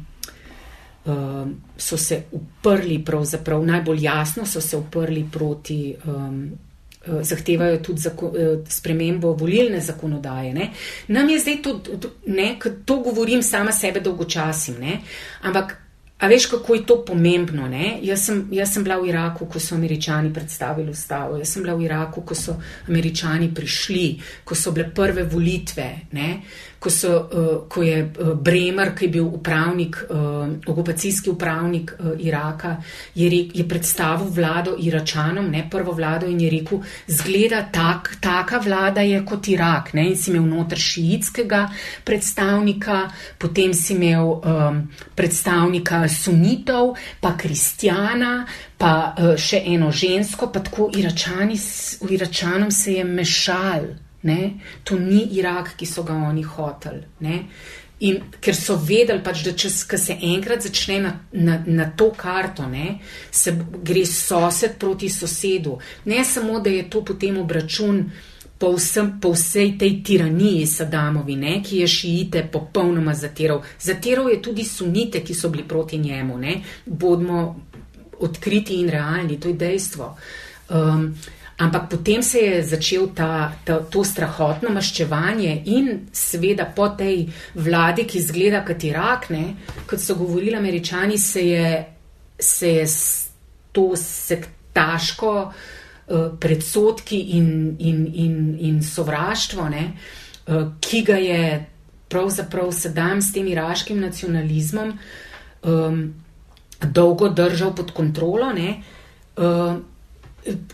um, 1.04 1.54
so 1.76 1.96
se 1.96 2.22
uprli, 2.32 3.04
pravzaprav 3.04 3.64
najbolj 3.64 4.02
jasno 4.02 4.46
so 4.46 4.60
se 4.60 4.76
uprli 4.76 5.26
proti. 5.32 5.94
Um, 6.06 6.50
Zahtevajo 7.02 7.80
tudi 7.82 7.98
zako, 8.00 8.26
uh, 8.26 8.68
spremembo 8.68 9.32
volilne 9.34 9.80
zakonodaje. 9.80 10.52
Ne? 10.54 10.68
Nam 11.08 11.30
je 11.30 11.38
zdaj 11.40 11.56
to, 11.62 11.80
ne, 12.26 12.58
to 12.84 13.00
govorim 13.02 13.42
sama 13.42 13.72
sebe 13.72 14.00
dolgočasim, 14.00 14.76
ne? 14.78 15.00
ampak 15.42 15.82
A 16.22 16.28
veš, 16.28 16.46
kako 16.46 16.74
je 16.74 16.86
to 16.86 17.04
pomembno? 17.04 17.66
Jaz 18.02 18.26
sem, 18.26 18.44
jaz 18.54 18.70
sem 18.72 18.84
bila 18.84 19.00
v 19.02 19.08
Iraku, 19.10 19.48
ko 19.50 19.58
so 19.58 19.74
američani 19.74 20.30
predstavili 20.32 20.90
ustavo, 20.90 21.36
jaz 21.36 21.50
sem 21.50 21.64
bila 21.64 21.74
v 21.74 21.88
Iraku, 21.88 22.22
ko 22.22 22.34
so 22.34 22.54
američani 22.88 23.48
prišli, 23.54 24.20
ko 24.44 24.54
so 24.54 24.70
bile 24.70 24.86
prve 24.94 25.24
volitve, 25.26 25.88
ko, 26.82 26.90
so, 26.90 27.12
uh, 27.14 27.50
ko 27.70 27.82
je 27.82 28.02
uh, 28.02 28.34
Bremer, 28.34 28.90
ki 28.98 29.06
je 29.06 29.12
bil 29.14 29.26
upravnik, 29.38 29.96
uh, 30.10 30.50
okupacijski 30.66 31.30
upravnik 31.30 31.94
Iraka, 32.18 32.76
je, 33.14 33.28
rek, 33.30 33.54
je 33.56 33.66
predstavil 33.68 34.26
vlado 34.34 34.74
Iračanom, 34.78 35.46
ne, 35.50 35.64
prvo 35.70 35.94
vlado 35.94 36.26
in 36.26 36.40
je 36.40 36.50
rekel, 36.50 36.82
zgleda 37.06 37.62
tak, 37.72 38.16
taka 38.20 38.58
vlada 38.58 39.00
je 39.06 39.22
kot 39.26 39.48
Irak. 39.48 39.92
Ne, 39.94 40.08
in 40.10 40.16
si 40.18 40.32
imel 40.32 40.46
noter 40.50 40.78
šiitskega 40.78 41.62
predstavnika, 42.04 43.00
potem 43.38 43.74
si 43.74 43.94
imel 43.94 44.32
um, 44.34 44.82
predstavnika 45.14 46.04
sunitov, 46.08 46.96
pa 47.20 47.36
kristjana, 47.38 48.42
pa 48.78 49.14
še 49.38 49.62
eno 49.70 49.92
žensko, 49.94 50.50
pa 50.50 50.62
tako 50.64 50.90
iračani, 50.96 51.58
v 52.02 52.16
iračanom 52.18 52.70
se 52.74 52.98
je 52.98 53.04
mešal. 53.04 53.92
Ne? 54.22 54.50
To 54.84 54.98
ni 54.98 55.24
Irak, 55.38 55.74
ki 55.76 55.86
so 55.86 56.02
ga 56.06 56.14
oni 56.14 56.42
hoteli. 56.42 57.06
In 58.02 58.18
ker 58.42 58.54
so 58.58 58.76
vedeli, 58.82 59.22
pač, 59.22 59.44
da 59.46 59.52
če 59.54 59.70
se 59.70 60.16
enkrat 60.26 60.64
začne 60.66 60.98
na, 61.02 61.12
na, 61.32 61.60
na 61.66 61.86
to 61.96 62.10
karto, 62.18 62.66
ne, 62.66 62.98
se 63.30 63.54
gre 63.54 64.02
sosed 64.06 64.74
proti 64.78 65.10
sosedu. 65.10 65.76
Ne 66.10 66.24
samo, 66.26 66.58
da 66.58 66.70
je 66.70 66.88
to 66.90 67.04
potem 67.06 67.38
obračun 67.38 68.02
po, 68.58 68.72
vsem, 68.74 69.20
po 69.22 69.32
vsej 69.34 69.76
tej 69.78 70.00
tiraniji 70.06 70.66
Sadamovi, 70.66 71.36
ne, 71.38 71.56
ki 71.62 71.82
je 71.82 71.90
šiite 71.90 72.44
popolnoma 72.50 73.14
zatiral. 73.14 73.62
Zatiral 73.78 74.30
je 74.30 74.42
tudi 74.42 74.66
sunite, 74.66 75.22
ki 75.22 75.34
so 75.34 75.50
bili 75.50 75.66
proti 75.68 75.98
njemu. 75.98 76.38
Ne. 76.38 76.60
Bodimo 76.86 77.40
odkriti 78.22 78.78
in 78.80 78.90
realni, 78.90 79.40
to 79.40 79.50
je 79.50 79.58
dejstvo. 79.58 80.10
Um, 80.70 81.14
ampak 81.62 81.88
potem 81.90 82.22
se 82.22 82.38
je 82.38 82.62
začel 82.74 83.08
ta, 83.14 83.52
ta, 83.64 83.78
to 83.90 84.04
strahotno 84.04 84.72
maščevanje 84.74 85.52
in 85.74 85.92
seveda 86.12 86.66
po 86.76 86.88
tej 86.98 87.26
vladi, 87.54 88.06
ki 88.08 88.22
zgleda 88.22 88.64
kot 88.66 88.84
Irak, 88.84 89.30
ne, 89.30 89.44
kot 89.86 90.02
so 90.02 90.18
govorili 90.18 90.58
američani, 90.58 91.18
se 91.18 91.46
je, 91.48 91.68
se 92.38 92.74
je 92.80 92.88
to 93.72 93.92
sektaško. 93.96 95.36
Eh, 96.12 96.30
predsotki 96.38 97.38
in, 97.38 97.76
in, 97.78 98.10
in, 98.14 98.56
in 98.60 98.82
sovraštvo, 98.82 99.68
ne, 99.68 99.92
eh, 100.46 100.64
ki 100.80 101.02
ga 101.06 101.14
je 101.16 101.66
pravzaprav 102.10 102.72
sedaj 102.74 103.20
s 103.22 103.32
tem 103.32 103.46
iraškim 103.48 104.00
nacionalizmom 104.00 104.90
um, 105.62 106.02
dolgo 106.82 107.28
držal 107.30 107.72
pod 107.74 107.94
kontrolo, 107.96 108.50
ne, 108.52 108.82
uh, 109.38 109.78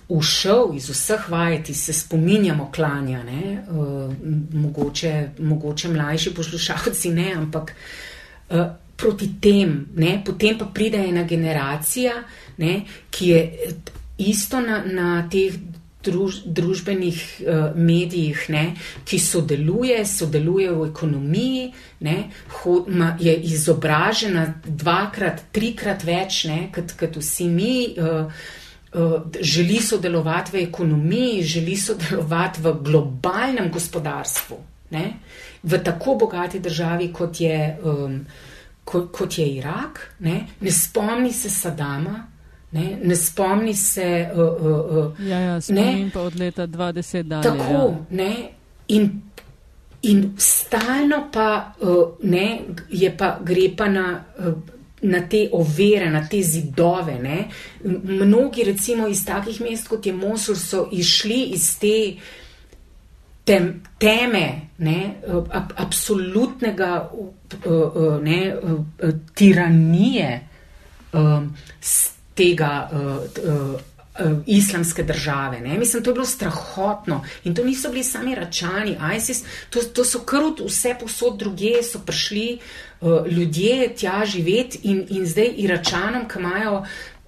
ušel 0.08 0.70
iz 0.74 0.88
vseh 0.90 1.30
vajeti, 1.30 1.74
se 1.74 1.92
spominjamo 1.92 2.70
klanja, 2.74 3.22
ne, 3.22 3.64
uh, 3.70 4.14
mogoče, 4.52 5.28
mogoče 5.38 5.88
mlajši 5.88 6.34
poslušalci 6.34 7.10
ne, 7.10 7.32
ampak 7.36 7.74
uh, 8.50 8.66
proti 8.96 9.30
tem, 9.40 9.86
ne, 9.96 10.22
potem 10.24 10.58
pa 10.58 10.66
pride 10.74 10.98
ena 11.08 11.22
generacija, 11.22 12.14
ne, 12.58 12.80
ki 13.10 13.28
je 13.28 13.42
isto 14.18 14.60
na, 14.60 14.80
na 14.84 15.10
teh 15.30 15.54
druž, 16.04 16.40
družbenih 16.44 17.20
uh, 17.40 17.76
medijih, 17.76 18.46
ne, 18.48 18.64
ki 19.04 19.18
sodeluje, 19.20 20.00
sodeluje 20.06 20.72
v 20.72 20.86
ekonomiji, 20.88 21.66
ne, 22.08 22.16
ho, 22.60 22.78
ma, 22.88 23.12
je 23.20 23.36
izobražena 23.52 24.46
dvakrat, 24.64 25.44
trikrat 25.52 26.08
več 26.08 26.46
ne, 26.48 26.62
kot, 26.74 26.96
kot 26.98 27.20
vsi 27.20 27.50
mi. 27.52 27.76
Uh, 27.98 28.48
Želi 29.40 29.82
sodelovati 29.82 30.56
v 30.56 30.60
ekonomiji, 30.62 31.42
želi 31.42 31.76
sodelovati 31.76 32.62
v 32.62 32.72
globalnem 32.82 33.68
gospodarstvu, 33.72 34.56
ne? 34.90 35.04
v 35.62 35.78
tako 35.84 36.14
bogati 36.14 36.60
državi, 36.60 37.12
kot 37.12 37.40
je, 37.40 37.78
um, 37.84 38.26
kot, 38.84 39.10
kot 39.12 39.38
je 39.38 39.46
Irak. 39.58 40.14
Ne, 40.18 40.46
ne 40.60 40.70
spomni 40.70 41.32
se 41.32 41.50
Sadama, 41.50 42.26
Ne, 42.70 42.98
ne 43.02 43.16
spomni 43.16 43.74
se. 43.74 44.28
Uh, 44.34 44.40
uh, 44.40 45.04
uh, 45.04 45.28
ja, 45.28 45.38
ja, 45.38 45.60
spomnim 45.60 46.04
ne, 46.04 46.10
pa 46.14 46.20
od 46.20 46.36
leta 46.36 46.66
2010 46.66 47.22
dalje. 47.22 47.42
Tako, 47.42 47.72
ja. 47.72 47.96
ne, 48.10 48.48
in 48.88 49.22
in 50.02 50.34
stalno 50.36 51.28
pa, 51.32 51.72
uh, 51.80 52.08
ne, 52.22 52.60
je 52.90 53.16
pa 53.16 53.38
gre 53.44 53.70
pa 53.76 53.88
na. 53.88 54.24
Uh, 54.38 54.52
Na 55.02 55.20
te 55.30 55.48
overe, 55.52 56.10
na 56.10 56.24
te 56.26 56.42
zidove. 56.42 57.18
Ne? 57.22 57.44
Mnogi, 57.84 58.64
recimo 58.64 59.06
iz 59.08 59.24
takih 59.24 59.60
mest 59.60 59.88
kot 59.88 60.06
je 60.06 60.12
Mosul, 60.12 60.56
so 60.56 60.88
išli 60.92 61.42
iz 61.54 61.70
te 61.78 61.94
tem, 63.48 63.82
teme, 63.98 64.46
ne? 64.78 64.98
Ab, 65.28 65.72
absolutnega 65.76 67.10
ne? 68.22 68.40
tiranije, 69.34 70.30
z 71.80 72.10
tega 72.34 72.72
uh, 72.92 73.80
islamske 74.46 75.02
države. 75.02 75.60
Ne? 75.60 75.78
Mislim, 75.78 76.02
to 76.02 76.10
je 76.10 76.14
bilo 76.14 76.26
strahotno 76.26 77.24
in 77.44 77.54
to 77.54 77.64
niso 77.64 77.90
bili 77.90 78.04
sami 78.04 78.34
račani, 78.34 78.96
ISIS, 79.16 79.44
to, 79.70 79.80
to 79.80 80.04
so 80.04 80.18
krut 80.18 80.60
vse 80.60 80.94
posod 81.00 81.38
druge, 81.38 81.82
so 81.82 81.98
prišli 81.98 82.58
uh, 83.00 83.26
ljudje 83.26 83.94
tja 83.94 84.24
živeti 84.24 84.78
in, 84.82 85.06
in 85.10 85.26
zdaj 85.26 85.54
iračanom, 85.56 86.28
ki 86.28 86.38
imajo 86.38 86.84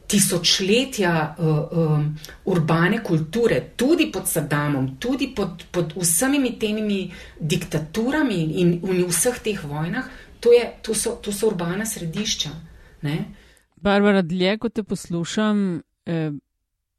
tisočletja 0.06 1.36
uh, 1.38 1.46
um, 1.78 2.18
urbane 2.44 3.02
kulture, 3.02 3.60
tudi 3.76 4.10
pod 4.12 4.28
Saddamom, 4.28 4.96
tudi 4.98 5.30
pod, 5.36 5.64
pod 5.70 5.92
vsemi 5.96 6.58
temi 6.58 7.12
diktaturami 7.40 8.42
in 8.60 8.80
v 8.82 9.06
vseh 9.06 9.38
teh 9.38 9.64
vojnah, 9.64 10.04
to, 10.40 10.52
je, 10.52 10.72
to, 10.82 10.94
so, 10.94 11.14
to 11.22 11.32
so 11.32 11.46
urbana 11.46 11.86
središča. 11.86 12.50
Ne? 13.02 13.24
Barbara, 13.76 14.22
dlje 14.22 14.58
ko 14.58 14.68
te 14.68 14.82
poslušam, 14.82 15.82
eh, 16.06 16.32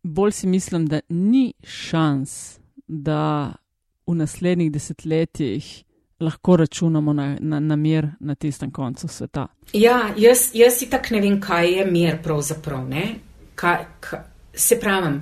bolj 0.04 0.32
si 0.32 0.48
mislim, 0.48 0.88
da 0.88 1.00
ni 1.10 1.54
šans, 1.64 2.60
da 2.88 3.54
v 4.08 4.16
naslednjih 4.16 4.72
desetletjih 4.72 5.84
lahko 6.20 6.56
računamo 6.58 7.14
na, 7.14 7.38
na, 7.40 7.60
na 7.60 7.76
mir 7.76 8.08
na 8.20 8.36
tistem 8.36 8.72
koncu 8.72 9.08
sveta. 9.08 9.48
Ja, 9.74 10.14
jaz, 10.18 10.52
jaz 10.54 10.78
si 10.78 10.90
tak 10.90 11.12
ne 11.12 11.22
vem, 11.22 11.40
kaj 11.42 11.72
je 11.72 11.86
mir 11.86 12.22
pravzaprav. 12.24 12.90
Kaj, 13.56 13.86
kaj, 14.00 14.20
se 14.54 14.78
pravim, 14.80 15.22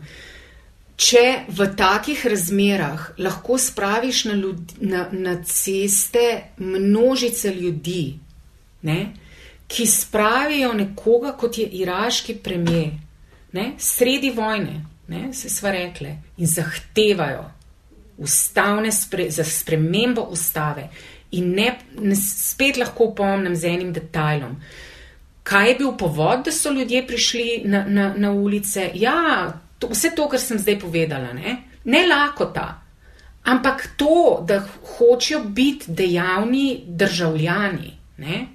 če 1.00 1.26
v 1.56 1.68
takih 1.78 2.26
razmerah 2.26 3.10
lahko 3.18 3.58
spraviš 3.58 4.26
na, 4.26 4.34
ljud, 4.34 4.74
na, 4.82 5.08
na 5.12 5.36
ceste 5.44 6.54
množice 6.58 7.54
ljudi, 7.56 8.20
ne, 8.82 9.00
ki 9.70 9.86
spravijo 9.88 10.74
nekoga, 10.74 11.36
kot 11.38 11.58
je 11.58 11.68
iraški 11.82 12.40
premijer, 12.44 12.98
ne, 13.52 13.72
sredi 13.78 14.30
vojne, 14.30 14.86
ne, 15.08 15.34
se 15.34 15.50
sva 15.50 15.72
rekle, 15.72 16.16
in 16.38 16.48
zahtevajo 16.48 17.46
ustavne 18.20 18.92
spre, 18.92 19.30
za 19.32 19.44
spremembo 19.44 20.22
ustave. 20.22 20.90
In 21.32 21.54
ne, 21.56 21.78
ne 22.02 22.16
spet 22.16 22.78
lahko 22.78 23.14
pomnim 23.16 23.56
z 23.56 23.66
enim 23.66 23.94
detajlom. 23.94 24.58
Kaj 25.44 25.70
je 25.70 25.76
bil 25.76 25.94
povod, 25.98 26.44
da 26.46 26.52
so 26.52 26.72
ljudje 26.72 27.06
prišli 27.08 27.62
na, 27.66 27.86
na, 27.88 28.14
na 28.18 28.32
ulice? 28.32 28.90
Ja, 28.94 29.54
to, 29.80 29.88
vse 29.94 30.12
to, 30.16 30.28
kar 30.30 30.42
sem 30.42 30.60
zdaj 30.60 30.80
povedala, 30.82 31.34
ne, 31.34 31.56
ne 31.86 32.04
lakota, 32.08 32.68
ampak 33.44 33.88
to, 33.98 34.44
da 34.48 34.60
hočejo 34.98 35.40
biti 35.44 35.92
dejavni 35.92 36.84
državljani. 36.88 37.94
Ne. 38.18 38.48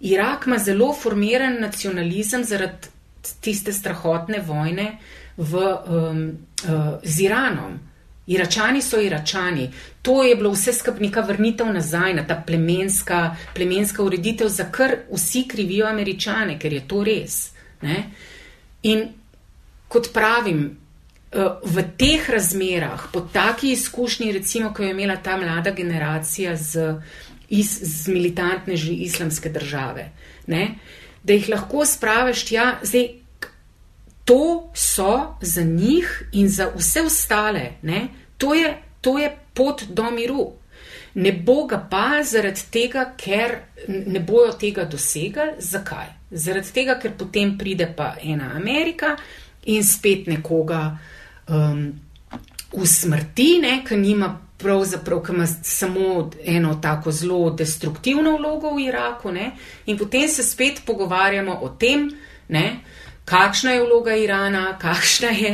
Irak 0.00 0.46
ima 0.46 0.58
zelo 0.58 0.92
formiran 0.94 1.58
nacionalizem 1.60 2.44
zaradi 2.44 2.94
tiste 3.40 3.72
strahotne 3.72 4.40
vojne 4.40 4.98
v, 5.36 5.54
um, 5.54 6.38
uh, 6.64 6.98
z 7.02 7.20
Iranom. 7.20 7.78
Iračani 8.28 8.82
so 8.82 9.00
Iračani. 9.00 9.70
To 10.02 10.22
je 10.22 10.34
bilo 10.36 10.50
vse 10.52 10.72
skupaj 10.72 11.06
neka 11.06 11.20
vrnitev 11.20 11.70
nazaj 11.72 12.14
na 12.14 12.26
ta 12.26 12.42
plemenska, 12.46 13.36
plemenska 13.54 14.02
ureditev, 14.02 14.48
za 14.48 14.68
kar 14.72 14.96
vsi 15.12 15.46
krivijo 15.48 15.86
američane, 15.86 16.58
ker 16.58 16.72
je 16.72 16.82
to 16.88 17.04
res. 17.04 17.38
Ne? 17.82 18.10
In 18.82 19.08
kot 19.88 20.12
pravim, 20.12 20.66
uh, 21.32 21.56
v 21.64 21.84
teh 21.96 22.30
razmerah, 22.30 23.08
po 23.12 23.20
taki 23.32 23.72
izkušnji, 23.72 24.32
recimo, 24.32 24.74
ko 24.74 24.82
je 24.82 24.90
imela 24.90 25.16
ta 25.16 25.36
mlada 25.36 25.70
generacija 25.70 26.56
z, 26.56 26.94
iz, 27.48 27.78
z 27.82 28.08
militantne 28.08 28.74
islamske 28.74 29.48
države, 29.48 30.10
ne? 30.46 30.74
Da 31.22 31.32
jih 31.32 31.48
lahko 31.48 31.84
spraviš, 31.86 32.52
ja, 32.52 32.78
zdaj 32.82 33.08
to 34.24 34.70
so 34.74 35.34
za 35.40 35.62
njih 35.62 36.28
in 36.32 36.48
za 36.48 36.70
vse 36.76 37.02
ostale, 37.02 37.70
to 38.38 38.54
je, 38.54 38.76
to 39.00 39.18
je 39.18 39.36
pot 39.54 39.82
do 39.88 40.10
miru. 40.10 40.52
Ne 41.14 41.32
bo 41.32 41.64
ga 41.66 41.78
pa 41.90 42.22
zaradi 42.22 42.60
tega, 42.70 43.12
ker 43.16 43.56
ne 43.88 44.20
bojo 44.20 44.52
tega 44.52 44.84
dosegali. 44.84 45.56
Zakaj? 45.58 46.06
Zaradi 46.30 46.72
tega, 46.72 46.98
ker 47.00 47.16
potem 47.18 47.56
pride 47.58 47.88
pa 47.96 48.14
ena 48.22 48.52
Amerika 48.56 49.16
in 49.64 49.82
spet 49.84 50.28
nekoga 50.28 50.98
um, 51.48 51.88
usmrti, 52.72 53.58
ne, 53.62 53.80
ki 53.84 53.96
nima 53.96 54.28
pravzaprav, 54.58 55.22
ki 55.22 55.32
ima 55.32 55.46
samo 55.46 56.30
eno 56.44 56.74
tako 56.82 57.12
zelo 57.12 57.50
destruktivno 57.50 58.36
vlogo 58.36 58.74
v 58.74 58.88
Iraku, 58.88 59.32
ne, 59.32 59.52
in 59.86 59.98
potem 59.98 60.28
se 60.28 60.42
spet 60.42 60.82
pogovarjamo 60.86 61.58
o 61.62 61.68
tem, 61.68 62.10
ne, 62.48 62.80
kakšna 63.24 63.76
je 63.76 63.84
vloga 63.84 64.16
Irana, 64.16 64.78
kakšna 64.78 65.28
je, 65.28 65.52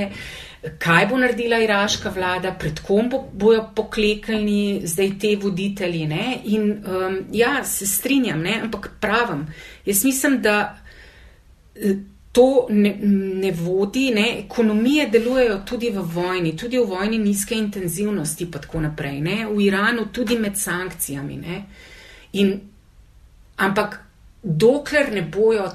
kaj 0.79 1.07
bo 1.07 1.19
naredila 1.19 1.59
iraška 1.61 2.11
vlada, 2.15 2.55
pred 2.59 2.81
kom 2.87 3.11
bo, 3.11 3.25
bojo 3.33 3.67
poklekljni 3.77 4.81
zdaj 4.89 5.11
te 5.21 5.35
voditelji. 5.41 6.07
Ne? 6.07 6.39
In 6.45 6.71
um, 6.71 7.19
ja, 7.33 7.65
se 7.65 7.87
strinjam, 7.87 8.41
ne? 8.41 8.61
ampak 8.63 8.91
pravim, 9.01 9.47
jaz 9.87 10.05
mislim, 10.05 10.41
da. 10.43 10.79
To 12.35 12.67
ne, 12.71 12.97
ne 13.41 13.51
vodi, 13.55 14.09
ne? 14.11 14.25
ekonomije 14.45 15.07
delujejo 15.09 15.61
tudi 15.67 15.91
v 15.95 16.03
vojni, 16.03 16.57
tudi 16.59 16.79
v 16.79 16.89
vojni 16.91 17.19
nizke 17.19 17.55
intenzivnosti, 17.55 18.45
in 18.45 18.51
tako 18.51 18.81
naprej, 18.81 19.21
ne? 19.21 19.37
v 19.47 19.61
Iranu, 19.69 20.09
tudi 20.13 20.39
med 20.39 20.59
sankcijami. 20.59 21.39
In, 22.33 22.51
ampak 23.57 24.01
dokler 24.43 25.13
ne 25.15 25.23
bojo 25.23 25.69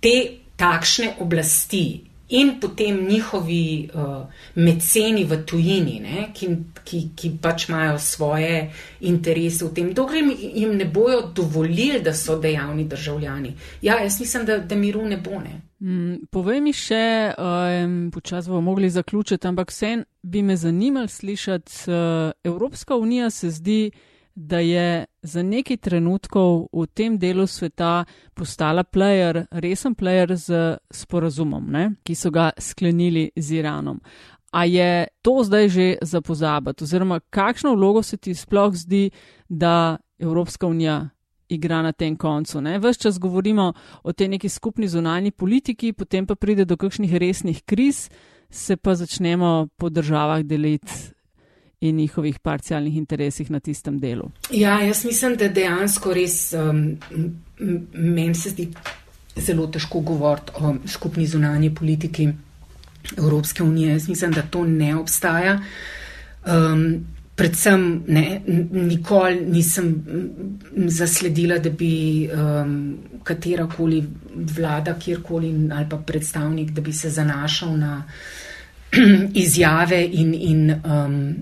te 0.00 0.14
takšne 0.56 1.14
oblasti 1.24 2.09
in 2.30 2.60
potem 2.60 3.06
njihovi 3.08 3.90
uh, 3.94 4.26
meceni 4.54 5.24
v 5.24 5.40
tujini, 5.46 6.00
ne, 6.00 6.26
ki, 6.34 6.48
ki, 6.84 7.00
ki 7.16 7.30
pač 7.42 7.68
imajo 7.68 7.98
svoje 7.98 8.70
interese 9.00 9.64
v 9.64 9.72
tem, 9.74 9.90
dokler 9.94 10.30
jim 10.38 10.76
ne 10.78 10.84
bojo 10.84 11.22
dovolili, 11.34 12.00
da 12.04 12.14
so 12.14 12.38
dejavni 12.38 12.84
državljani. 12.84 13.54
Ja, 13.82 13.98
jaz 14.02 14.20
mislim, 14.20 14.46
da, 14.46 14.58
da 14.58 14.76
miru 14.76 15.04
ne 15.06 15.16
bo. 15.16 15.40
Ne. 15.40 15.60
Mm, 15.80 16.26
povej 16.30 16.60
mi 16.60 16.72
še, 16.76 17.34
um, 17.34 18.10
počasi 18.14 18.50
bomo 18.50 18.60
mogli 18.70 18.90
zaključiti, 18.90 19.48
ampak 19.48 19.70
vsem 19.72 20.04
bi 20.22 20.42
me 20.42 20.56
zanimalo 20.56 21.08
slišati, 21.08 21.72
uh, 21.88 22.32
Evropska 22.44 22.96
unija 22.96 23.30
se 23.30 23.50
zdi, 23.50 23.90
da 24.34 24.58
je 24.58 25.06
za 25.22 25.42
nekaj 25.42 25.76
trenutkov 25.76 26.68
v 26.72 26.86
tem 26.94 27.18
delu 27.18 27.46
sveta 27.46 28.04
postala 28.34 28.84
player, 28.84 29.46
resen 29.50 29.94
player 29.94 30.36
z 30.36 30.78
sporazumom, 30.90 31.70
ne, 31.70 31.84
ki 32.04 32.14
so 32.14 32.30
ga 32.30 32.50
sklenili 32.58 33.30
z 33.36 33.60
Iranom. 33.60 34.00
A 34.50 34.64
je 34.64 35.06
to 35.22 35.44
zdaj 35.44 35.68
že 35.68 35.86
za 36.02 36.20
pozabiti, 36.20 36.84
oziroma 36.84 37.20
kakšno 37.20 37.74
vlogo 37.74 38.02
se 38.02 38.16
ti 38.16 38.34
sploh 38.34 38.74
zdi, 38.74 39.10
da 39.48 39.98
Evropska 40.18 40.66
unija 40.66 41.08
igra 41.48 41.82
na 41.82 41.92
tem 41.92 42.16
koncu? 42.16 42.60
Ves 42.80 42.98
čas 42.98 43.18
govorimo 43.18 43.72
o 44.02 44.12
tej 44.12 44.28
neki 44.28 44.48
skupni 44.48 44.88
zunanji 44.88 45.30
politiki, 45.30 45.92
potem 45.92 46.26
pa 46.26 46.34
pride 46.34 46.64
do 46.64 46.76
kakšnih 46.76 47.14
resnih 47.14 47.62
kriz, 47.62 48.10
se 48.50 48.76
pa 48.76 48.94
začnemo 48.94 49.68
po 49.76 49.88
državah 49.88 50.42
deliti 50.42 51.19
in 51.80 51.96
njihovih 51.96 52.38
parcialnih 52.38 52.96
interesih 52.96 53.50
na 53.50 53.60
tistem 53.60 53.98
delu. 53.98 54.30
Ja, 54.50 54.80
jaz 54.80 55.04
mislim, 55.04 55.36
da 55.36 55.48
dejansko 55.48 56.14
res 56.14 56.52
um, 56.52 56.96
meni 57.92 58.34
se 58.34 58.50
zdi 58.50 58.68
zelo 59.36 59.66
težko 59.66 60.00
govoriti 60.00 60.52
o 60.60 60.74
skupni 60.86 61.26
zunanji 61.26 61.74
politiki 61.74 62.28
Evropske 63.16 63.62
unije. 63.62 63.92
Jaz 63.92 64.08
mislim, 64.08 64.32
da 64.32 64.42
to 64.42 64.64
ne 64.64 64.96
obstaja. 64.96 65.60
Um, 66.46 67.06
predvsem 67.36 68.04
ne, 68.06 68.40
nikoli 68.72 69.40
nisem 69.46 69.94
zasledila, 70.86 71.58
da 71.58 71.70
bi 71.70 72.28
um, 72.28 72.98
katerakoli 73.24 74.02
vlada, 74.34 74.94
kjerkoli 74.98 75.54
ali 75.72 75.86
pa 75.90 75.96
predstavnik, 75.96 76.70
da 76.70 76.80
bi 76.80 76.92
se 76.92 77.10
zanašal 77.10 77.76
na 77.76 78.02
izjave 79.44 80.04
in, 80.12 80.34
in 80.34 80.74
um, 80.84 81.34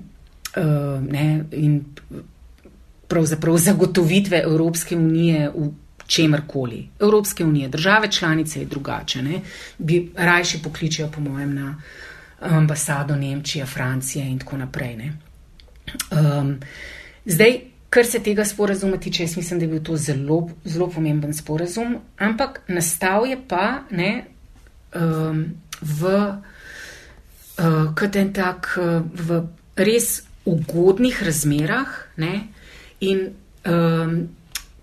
ne, 1.10 1.44
in 1.52 1.84
pravzaprav 3.08 3.56
zagotovitve 3.56 4.42
Evropske 4.44 4.96
unije 4.96 5.50
v 5.54 5.70
čemrkoli. 6.06 6.88
Evropske 7.00 7.44
unije, 7.44 7.68
države 7.68 8.10
članice 8.10 8.60
je 8.60 8.66
drugače. 8.66 9.22
Ne, 9.22 9.40
bi 9.78 10.12
rajši 10.16 10.62
pokličejo, 10.62 11.10
po 11.14 11.20
mojem, 11.20 11.54
na 11.54 11.82
ambasado 12.40 13.16
Nemčije, 13.16 13.66
Francije 13.66 14.30
in 14.30 14.38
tako 14.38 14.56
naprej. 14.56 14.96
Um, 16.10 16.60
Zdaj, 17.28 17.60
kar 17.90 18.06
se 18.06 18.22
tega 18.24 18.44
sporazuma 18.44 18.96
tiče, 18.96 19.22
jaz 19.22 19.36
mislim, 19.36 19.60
da 19.60 19.64
je 19.64 19.68
bil 19.68 19.82
to 19.82 19.96
zelo, 19.96 20.48
zelo 20.64 20.88
pomemben 20.90 21.34
sporazum, 21.34 21.98
ampak 22.18 22.60
nastal 22.68 23.26
je 23.26 23.36
pa 23.48 23.82
ne, 23.90 24.24
um, 24.94 25.44
v, 25.80 26.14
uh, 27.58 28.32
tak, 28.32 28.78
uh, 28.80 29.02
v 29.12 29.42
res 29.76 30.22
ugodnih 30.48 31.22
razmerah 31.22 31.94
ne, 32.16 32.34
in 33.00 33.28
um, 33.68 34.14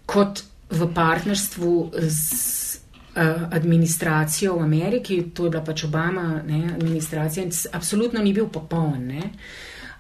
kot 0.06 0.44
v 0.70 0.88
partnerstvu 0.94 1.72
z 2.00 2.22
uh, 3.16 3.48
administracijo 3.52 4.56
v 4.58 4.64
Ameriki, 4.64 5.22
to 5.34 5.46
je 5.46 5.54
bila 5.54 5.64
pač 5.66 5.86
Obama 5.88 6.42
ne, 6.48 6.64
administracija, 6.74 7.46
in 7.46 7.54
absolutno 7.74 8.24
ni 8.24 8.34
bil 8.34 8.48
popoln. 8.48 9.08
Ne, 9.08 9.32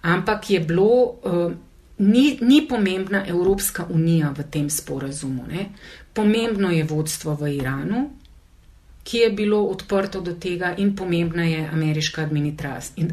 ampak 0.01 0.49
je 0.49 0.59
bilo, 0.59 1.19
uh, 1.25 1.53
ni, 1.97 2.37
ni 2.41 2.61
pomembna 2.67 3.25
Evropska 3.27 3.87
unija 3.89 4.33
v 4.37 4.49
tem 4.51 4.69
sporazumu. 4.69 5.47
Ne. 5.49 5.69
Pomembno 6.13 6.71
je 6.71 6.83
vodstvo 6.83 7.35
v 7.35 7.57
Iranu, 7.57 8.09
ki 9.05 9.17
je 9.17 9.29
bilo 9.29 9.59
odprto 9.69 10.21
do 10.21 10.33
tega 10.33 10.73
in 10.77 10.95
pomembna 10.95 11.43
je 11.43 11.69
ameriška, 11.73 12.21
administracija, 12.21 13.07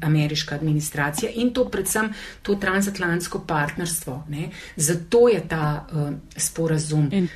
ameriška 0.00 0.54
administracija 0.54 1.32
in 1.34 1.52
to 1.52 1.66
predvsem 1.68 2.08
to 2.42 2.54
transatlantsko 2.54 3.42
partnerstvo. 3.46 4.22
Ne. 4.28 4.48
Zato 4.76 5.28
je 5.28 5.48
ta 5.48 5.86
uh, 5.92 6.10
sporazum. 6.36 7.10
In 7.12 7.28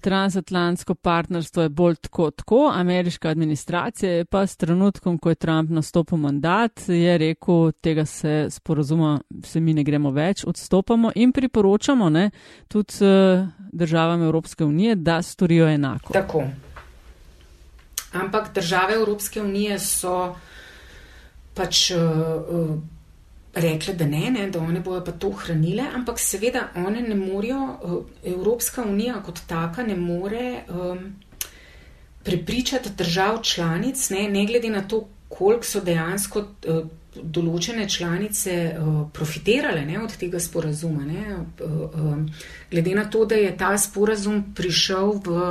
transatlantsko 0.00 0.94
partnerstvo 0.94 1.62
je 1.62 1.68
bolj 1.68 1.96
tako, 1.96 2.30
tako, 2.30 2.70
ameriška 2.74 3.28
administracija 3.28 4.12
je 4.12 4.24
pa 4.24 4.46
s 4.46 4.56
trenutkom, 4.56 5.18
ko 5.18 5.28
je 5.28 5.34
Trump 5.34 5.70
nastopil 5.70 6.18
mandat, 6.18 6.88
je 6.88 7.18
rekel, 7.18 7.72
tega 7.72 8.06
se 8.06 8.46
sporazuma, 8.50 9.20
se 9.44 9.60
mi 9.60 9.74
ne 9.74 9.84
gremo 9.84 10.10
več, 10.10 10.44
odstopamo 10.46 11.10
in 11.14 11.32
priporočamo 11.32 12.10
ne, 12.10 12.30
tudi 12.68 12.94
uh, 13.02 13.48
državam 13.72 14.22
Evropske 14.22 14.64
unije, 14.64 14.94
da 14.96 15.22
storijo 15.22 15.68
enako. 15.68 16.12
Tako 16.12 16.44
ampak 18.12 18.54
države 18.54 18.94
Evropske 18.94 19.42
unije 19.42 19.78
so 19.78 20.34
pač 21.54 21.90
uh, 21.90 22.78
rekle, 23.54 23.94
da 23.94 24.06
ne, 24.06 24.30
ne, 24.30 24.46
da 24.50 24.60
one 24.60 24.80
bojo 24.80 25.02
pa 25.04 25.12
to 25.12 25.30
hranile, 25.30 25.84
ampak 25.94 26.20
seveda 26.20 26.68
one 26.76 27.02
ne 27.02 27.14
morejo, 27.14 27.60
uh, 27.82 27.98
Evropska 28.24 28.82
unija 28.82 29.20
kot 29.26 29.42
taka 29.46 29.82
ne 29.82 29.96
more 29.96 30.64
um, 30.68 31.12
prepričati 32.24 32.90
držav 32.96 33.42
članic, 33.42 34.10
ne, 34.10 34.28
ne 34.28 34.46
glede 34.46 34.70
na 34.70 34.82
to, 34.88 35.04
koliko 35.28 35.64
so 35.64 35.80
dejansko. 35.80 36.46
Uh, 36.68 36.86
določene 37.14 37.88
članice 37.88 38.54
uh, 38.72 38.92
profitirale 39.12 39.84
ne, 39.84 39.98
od 40.00 40.14
tega 40.16 40.40
sporazuma. 40.40 41.04
Ne, 41.04 41.24
uh, 41.36 41.82
uh, 41.84 42.46
glede 42.70 42.94
na 42.96 43.04
to, 43.04 43.26
da 43.28 43.36
je 43.36 43.52
ta 43.56 43.74
sporazum 43.78 44.54
prišel 44.56 45.18
v 45.26 45.42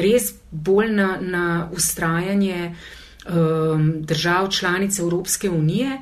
res 0.00 0.32
bolj 0.50 0.94
na, 0.96 1.10
na 1.20 1.44
ustrajanje 1.76 2.72
um, 2.72 4.00
držav 4.06 4.50
članic 4.50 4.98
Evropske 4.98 5.50
unije. 5.50 6.00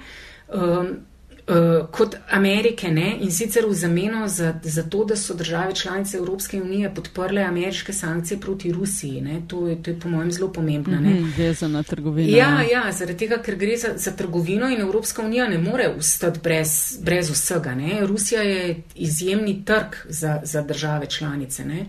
Um, 0.48 1.07
uh, 1.48 1.86
kot 1.90 2.16
Amerike 2.30 2.90
ne? 2.90 3.16
in 3.20 3.30
sicer 3.30 3.66
v 3.66 3.74
zameno 3.74 4.28
za, 4.28 4.54
za 4.62 4.82
to, 4.82 5.04
da 5.04 5.16
so 5.16 5.34
države 5.34 5.74
članice 5.74 6.16
Evropske 6.16 6.62
unije 6.62 6.94
podprle 6.94 7.42
ameriške 7.42 7.92
sankcije 7.92 8.40
proti 8.40 8.72
Rusiji. 8.72 9.24
To 9.46 9.66
je, 9.68 9.82
to 9.82 9.90
je 9.90 10.00
po 10.00 10.08
mojem 10.08 10.32
zelo 10.32 10.52
pomembno. 10.52 10.98
Vezana 11.36 11.82
trgovina. 11.82 12.36
Ja, 12.36 12.62
ja, 12.72 12.92
zaradi 12.92 13.18
tega, 13.18 13.42
ker 13.42 13.56
gre 13.56 13.76
za, 13.76 13.88
za 13.96 14.10
trgovino 14.10 14.68
in 14.68 14.80
Evropska 14.80 15.22
unija 15.22 15.48
ne 15.48 15.58
more 15.58 15.88
ustati 15.98 16.40
brez, 16.42 16.98
brez 17.02 17.30
vsega. 17.30 17.74
Ne? 17.74 18.06
Rusija 18.06 18.42
je 18.42 18.82
izjemni 18.94 19.64
trg 19.64 19.96
za, 20.08 20.40
za 20.44 20.62
države 20.62 21.06
članice. 21.06 21.64
Ne? 21.64 21.86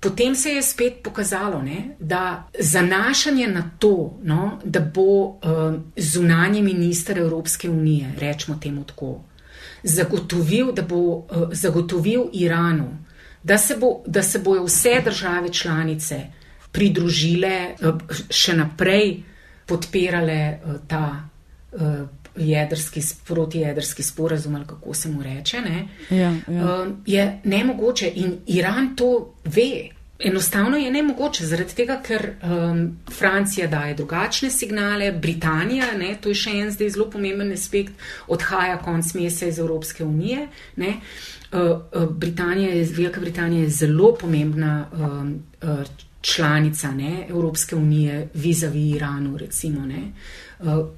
Potem 0.00 0.34
se 0.34 0.50
je 0.50 0.62
spet 0.62 1.02
pokazalo, 1.02 1.62
ne, 1.62 1.96
da 1.98 2.48
zanašanje 2.60 3.48
na 3.48 3.70
to, 3.78 4.18
no, 4.22 4.60
da 4.64 4.80
bo 4.80 5.02
uh, 5.02 5.38
zunanji 5.96 6.62
minister 6.62 7.18
Evropske 7.18 7.70
unije, 7.70 8.12
rečemo 8.18 8.58
temu 8.62 8.84
tako, 8.84 9.24
zagotovil, 9.82 10.72
da 10.72 10.82
bo 10.82 10.96
uh, 10.96 11.24
zagotovil 11.52 12.28
Iranu, 12.32 12.88
da 13.42 13.58
se, 13.58 13.76
bo, 13.76 14.02
da 14.06 14.22
se 14.22 14.38
bojo 14.38 14.64
vse 14.64 15.00
države 15.04 15.52
članice 15.52 16.20
pridružile, 16.72 17.74
uh, 17.80 17.98
še 18.30 18.54
naprej 18.54 19.22
podpirale 19.66 20.58
uh, 20.64 20.78
ta. 20.86 21.28
Uh, 21.72 22.17
Jedrski, 22.38 23.00
protijedrski 23.26 24.02
sporazum, 24.02 24.54
ali 24.54 24.66
kako 24.66 24.94
se 24.94 25.08
mu 25.08 25.22
reče, 25.22 25.60
ne, 25.60 25.88
ja, 26.10 26.34
ja. 26.48 26.82
Um, 26.82 26.96
je 27.06 27.40
nemogoče 27.44 28.12
in 28.14 28.38
Iran 28.46 28.96
to 28.96 29.34
ve. 29.44 29.88
Enostavno 30.18 30.76
je 30.76 30.90
nemogoče, 30.90 31.46
zaradi 31.46 31.74
tega, 31.74 32.00
ker 32.02 32.24
um, 32.42 32.98
Francija 33.18 33.68
daje 33.70 33.94
drugačne 33.94 34.50
signale, 34.50 35.12
Britanija, 35.12 35.92
ne, 35.98 36.16
to 36.20 36.32
je 36.32 36.34
še 36.34 36.56
en 36.58 36.72
zdaj 36.74 36.90
zelo 36.90 37.06
pomemben 37.10 37.52
aspekt, 37.54 37.92
odhaja 38.26 38.80
konc 38.82 39.12
meseca 39.14 39.46
iz 39.46 39.58
Evropske 39.62 40.04
unije. 40.04 40.48
Ne, 40.76 40.96
uh, 41.52 42.10
Britanija 42.10 42.74
je, 42.74 42.84
Velika 42.96 43.20
Britanija 43.20 43.62
je 43.62 43.70
zelo 43.70 44.10
pomembna 44.18 44.88
um, 44.92 45.34
uh, 45.62 45.86
članica 46.20 46.90
ne, 46.90 47.26
Evropske 47.28 47.76
unije, 47.76 48.28
vizavi 48.34 48.88
Iranu, 48.90 49.36
recimo. 49.36 49.86
Ne, 49.86 50.02
uh, 50.58 50.88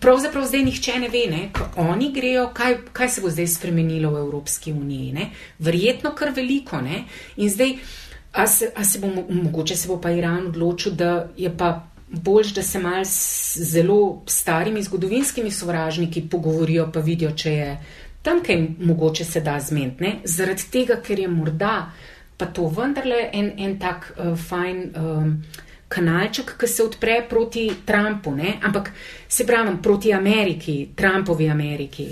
Pravzaprav 0.00 0.44
zdaj 0.50 0.64
nihče 0.66 0.98
ne 0.98 1.08
ve, 1.08 1.24
ne, 1.30 1.40
ko 1.54 1.68
oni 1.78 2.10
grejo, 2.12 2.48
kaj, 2.54 2.76
kaj 2.92 3.08
se 3.08 3.20
bo 3.22 3.30
zdaj 3.30 3.46
spremenilo 3.46 4.10
v 4.10 4.22
Evropski 4.24 4.72
uniji. 4.72 5.12
Ne. 5.12 5.30
Verjetno 5.58 6.10
kar 6.14 6.32
veliko. 6.36 6.80
Ne. 6.82 7.04
In 7.36 7.50
zdaj, 7.50 7.76
a 8.32 8.46
se, 8.46 8.72
a 8.74 8.84
se 8.84 8.98
bo 8.98 9.12
mogoče 9.28 9.76
se 9.76 9.88
bo 9.88 10.00
pa 10.00 10.10
Iran 10.10 10.50
odločil, 10.50 10.92
da 10.92 11.28
je 11.36 11.52
pa 11.56 11.86
bolj, 12.10 12.52
da 12.54 12.62
se 12.62 12.78
mal 12.78 13.04
s 13.04 13.58
zelo 13.58 14.22
starimi 14.26 14.82
zgodovinskimi 14.82 15.50
sovražniki 15.50 16.28
pogovorijo, 16.30 16.90
pa 16.92 17.00
vidijo, 17.00 17.30
če 17.30 17.52
je 17.52 17.72
tam 18.22 18.42
kaj 18.44 18.66
mogoče 18.78 19.24
se 19.24 19.40
da 19.40 19.60
zmeniti. 19.60 20.16
Zaradi 20.24 20.66
tega, 20.72 20.98
ker 21.02 21.18
je 21.18 21.28
morda 21.28 21.92
pa 22.40 22.46
to 22.46 22.68
vendarle 22.68 23.28
en, 23.32 23.52
en 23.58 23.78
tak 23.78 24.12
uh, 24.16 24.32
fajn. 24.48 24.78
Um, 24.96 25.34
kanalček, 25.90 26.54
ki 26.58 26.68
se 26.70 26.84
odpre 26.86 27.18
proti 27.28 27.66
Trumpu, 27.86 28.34
ne? 28.34 28.58
ampak 28.62 28.92
se 29.28 29.46
pravi 29.46 29.76
proti 29.82 30.12
Ameriki, 30.14 30.90
Trumpovi 30.96 31.50
Ameriki, 31.50 32.08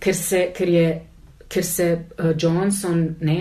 ker 0.00 0.14
se, 0.16 0.48
ker, 0.56 0.68
je, 0.68 0.88
ker 1.48 1.64
se 1.64 1.88
uh, 1.92 2.32
Johnson 2.32 3.04
ne, 3.20 3.40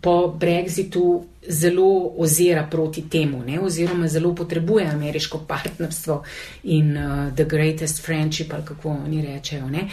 po 0.00 0.34
Brexitu 0.40 1.24
zelo 1.48 2.12
ozira 2.18 2.66
proti 2.70 3.06
temu, 3.08 3.42
ne? 3.46 3.60
oziroma 3.60 4.08
zelo 4.08 4.34
potrebuje 4.34 4.86
ameriško 4.92 5.44
partnerstvo 5.48 6.22
in 6.64 6.96
uh, 6.96 7.34
the 7.34 7.44
greatest 7.44 8.04
friendship, 8.04 8.52
ali 8.52 8.64
kako 8.64 8.96
oni 9.06 9.22
rečejo. 9.26 9.70
Ja, 9.72 9.88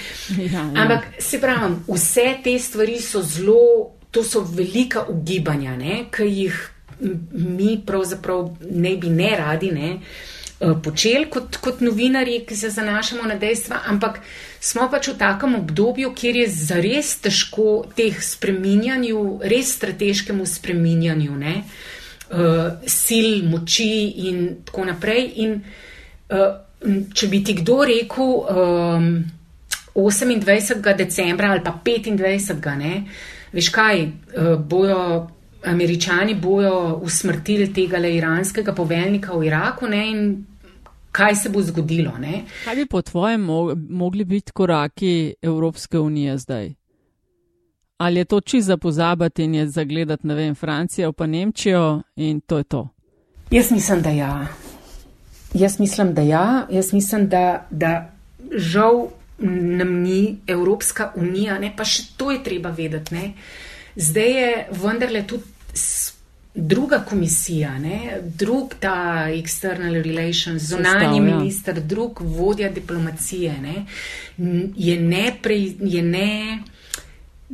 ja. 0.52 0.72
Ampak 0.84 1.08
se 1.20 1.40
pravi, 1.42 1.76
vse 1.88 2.38
te 2.44 2.60
stvari 2.60 3.00
so 3.02 3.22
zelo. 3.22 3.92
To 4.14 4.22
so 4.24 4.44
velika 4.46 5.08
ugibanja, 5.10 5.72
ki 6.14 6.28
jih 6.30 6.73
mi 7.32 7.82
pravzaprav 7.86 8.58
ne 8.72 8.96
bi 8.98 9.10
ne 9.10 9.36
radi 9.38 9.72
ne, 9.72 9.90
eh, 10.60 10.74
počeli 10.84 11.30
kot, 11.30 11.58
kot 11.58 11.82
novinari, 11.82 12.44
ki 12.48 12.56
se 12.56 12.70
zanašamo 12.70 13.28
na 13.28 13.36
dejstva, 13.36 13.82
ampak 13.88 14.20
smo 14.60 14.88
pač 14.92 15.08
v 15.12 15.18
takem 15.20 15.56
obdobju, 15.56 16.14
kjer 16.16 16.36
je 16.44 16.48
zares 16.50 17.18
težko 17.20 17.86
teh 17.96 18.24
spreminjanju, 18.24 19.42
res 19.44 19.76
strateškemu 19.76 20.46
spreminjanju 20.48 21.36
ne, 21.36 21.56
uh, 22.32 22.80
sil, 22.88 23.44
moči 23.50 24.14
in 24.30 24.46
tako 24.66 24.88
naprej. 24.88 25.28
In, 25.44 25.58
uh, 26.32 26.64
če 27.14 27.28
bi 27.32 27.44
ti 27.44 27.56
kdo 27.60 27.84
rekel 27.88 28.32
um, 28.44 29.24
28. 29.96 30.96
decembra 30.98 31.52
ali 31.52 31.64
pa 31.64 31.76
25. 31.86 32.76
Ne, 32.80 33.04
veš 33.54 33.70
kaj, 33.76 34.04
uh, 34.08 34.56
bojo 34.60 35.04
američani 35.66 36.36
bojo 36.36 37.00
usmrtili 37.02 37.74
tega 37.74 37.98
le 37.98 38.16
iranskega 38.16 38.74
poveljnika 38.74 39.34
v 39.34 39.46
Iraku 39.48 39.88
ne, 39.88 40.10
in 40.12 40.46
kaj 41.12 41.36
se 41.36 41.50
bo 41.50 41.62
zgodilo. 41.62 42.12
Ne. 42.20 42.44
Kaj 42.66 42.76
bi 42.76 42.86
po 42.86 43.02
tvojem 43.02 43.42
mogli 43.90 44.26
biti 44.26 44.52
koraki 44.52 45.34
Evropske 45.42 46.00
unije 46.00 46.38
zdaj? 46.38 46.74
Ali 47.98 48.20
je 48.20 48.26
to 48.26 48.42
čisto 48.42 48.68
za 48.68 48.78
pozabati 48.78 49.44
in 49.44 49.56
je 49.56 49.68
zagledati, 49.68 50.28
ne 50.28 50.36
vem, 50.36 50.56
Francijo 50.56 51.12
pa 51.12 51.28
Nemčijo 51.28 52.02
in 52.16 52.42
to 52.42 52.58
je 52.58 52.64
to? 52.64 52.90
Jaz 53.52 53.72
mislim, 53.72 54.02
da 54.02 54.10
ja. 54.10 54.48
Jaz 55.54 55.80
mislim, 55.80 56.14
da 56.14 56.22
ja. 56.22 56.68
Jaz 56.72 56.94
mislim, 56.94 57.30
da, 57.30 57.68
da 57.70 58.12
žal 58.52 59.08
nam 59.78 59.94
ni 59.94 60.38
Evropska 60.48 61.12
unija, 61.16 61.60
ne, 61.60 61.74
pa 61.78 61.86
še 61.86 62.04
to 62.18 62.32
je 62.32 62.44
treba 62.44 62.70
vedeti. 62.70 63.16
Ne. 63.16 63.34
Zdaj 63.96 64.32
je 64.32 64.68
vendarle 64.72 65.22
tudi 65.28 65.53
druga 66.56 67.00
komisija, 67.00 67.80
ne, 67.80 68.22
drug 68.24 68.74
ta 68.80 69.28
external 69.30 69.94
relations, 69.94 70.62
zunanji 70.64 71.18
ja. 71.18 71.24
minister, 71.24 71.82
drug 71.82 72.22
vodja 72.22 72.70
diplomacije, 72.70 73.62
ne, 73.62 73.86
je 74.76 75.00
ne, 75.00 75.34
pre, 75.42 75.56
je 75.80 76.04
ne 76.04 76.60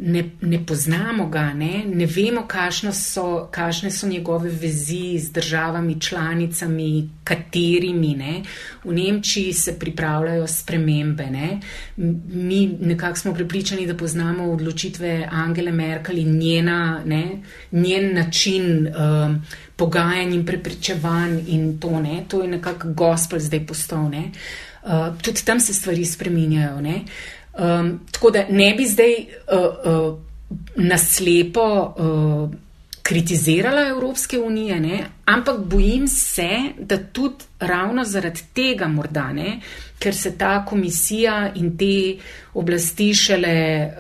ne, 0.01 0.23
ne 0.41 0.65
poznamo 0.65 1.27
ga, 1.29 1.53
ne, 1.53 1.83
ne 1.85 2.05
vemo, 2.05 2.45
kakšne 2.47 2.91
so, 2.95 3.47
kakšne 3.51 3.91
so 3.91 4.07
njegove 4.07 4.49
vezi 4.49 5.19
z 5.19 5.31
državami, 5.31 5.99
članicami, 6.01 7.09
katerimi. 7.23 8.15
Ne. 8.15 8.41
V 8.83 8.93
Nemčiji 8.93 9.53
se 9.53 9.79
pripravljajo 9.79 10.47
spremembe. 10.47 11.25
Ne. 11.25 11.59
Mi 11.97 12.67
nekako 12.79 13.19
smo 13.19 13.33
pripričani, 13.33 13.87
da 13.87 13.97
poznamo 13.97 14.51
odločitve 14.51 15.27
Angele 15.31 15.71
Merkel 15.71 16.17
in 16.17 16.37
njena, 16.37 17.01
ne, 17.05 17.23
njen 17.71 18.13
način 18.15 18.87
um, 18.87 19.41
pogajanj 19.75 20.33
in 20.33 20.45
prepričevanj 20.45 21.39
in 21.47 21.79
to. 21.79 21.99
Ne. 21.99 22.23
To 22.27 22.41
je 22.41 22.47
nekako 22.47 22.93
gospel 22.93 23.39
zdaj 23.39 23.65
postal. 23.67 23.99
Uh, 23.99 25.17
tudi 25.21 25.45
tam 25.45 25.59
se 25.59 25.73
stvari 25.73 26.05
spreminjajo. 26.05 26.81
Ne. 26.81 27.03
Um, 27.53 27.99
tako 28.11 28.31
da 28.31 28.45
ne 28.49 28.73
bi 28.77 28.85
zdaj 28.87 29.13
uh, 29.13 29.59
uh, 29.93 30.17
naslepo 30.75 31.93
uh, 31.97 32.51
kritizirala 33.03 33.87
Evropske 33.87 34.39
unije, 34.39 34.79
ne? 34.79 35.05
ampak 35.25 35.59
bojim 35.59 36.07
se, 36.07 36.49
da 36.79 36.97
tudi 36.97 37.43
ravno 37.59 38.03
zaradi 38.05 38.41
tega, 38.53 38.87
morda, 38.87 39.33
ne? 39.33 39.59
ker 39.99 40.15
se 40.15 40.37
ta 40.37 40.65
komisija 40.65 41.51
in 41.55 41.77
te 41.77 42.21
oblasti 42.53 43.13
šele. 43.13 43.91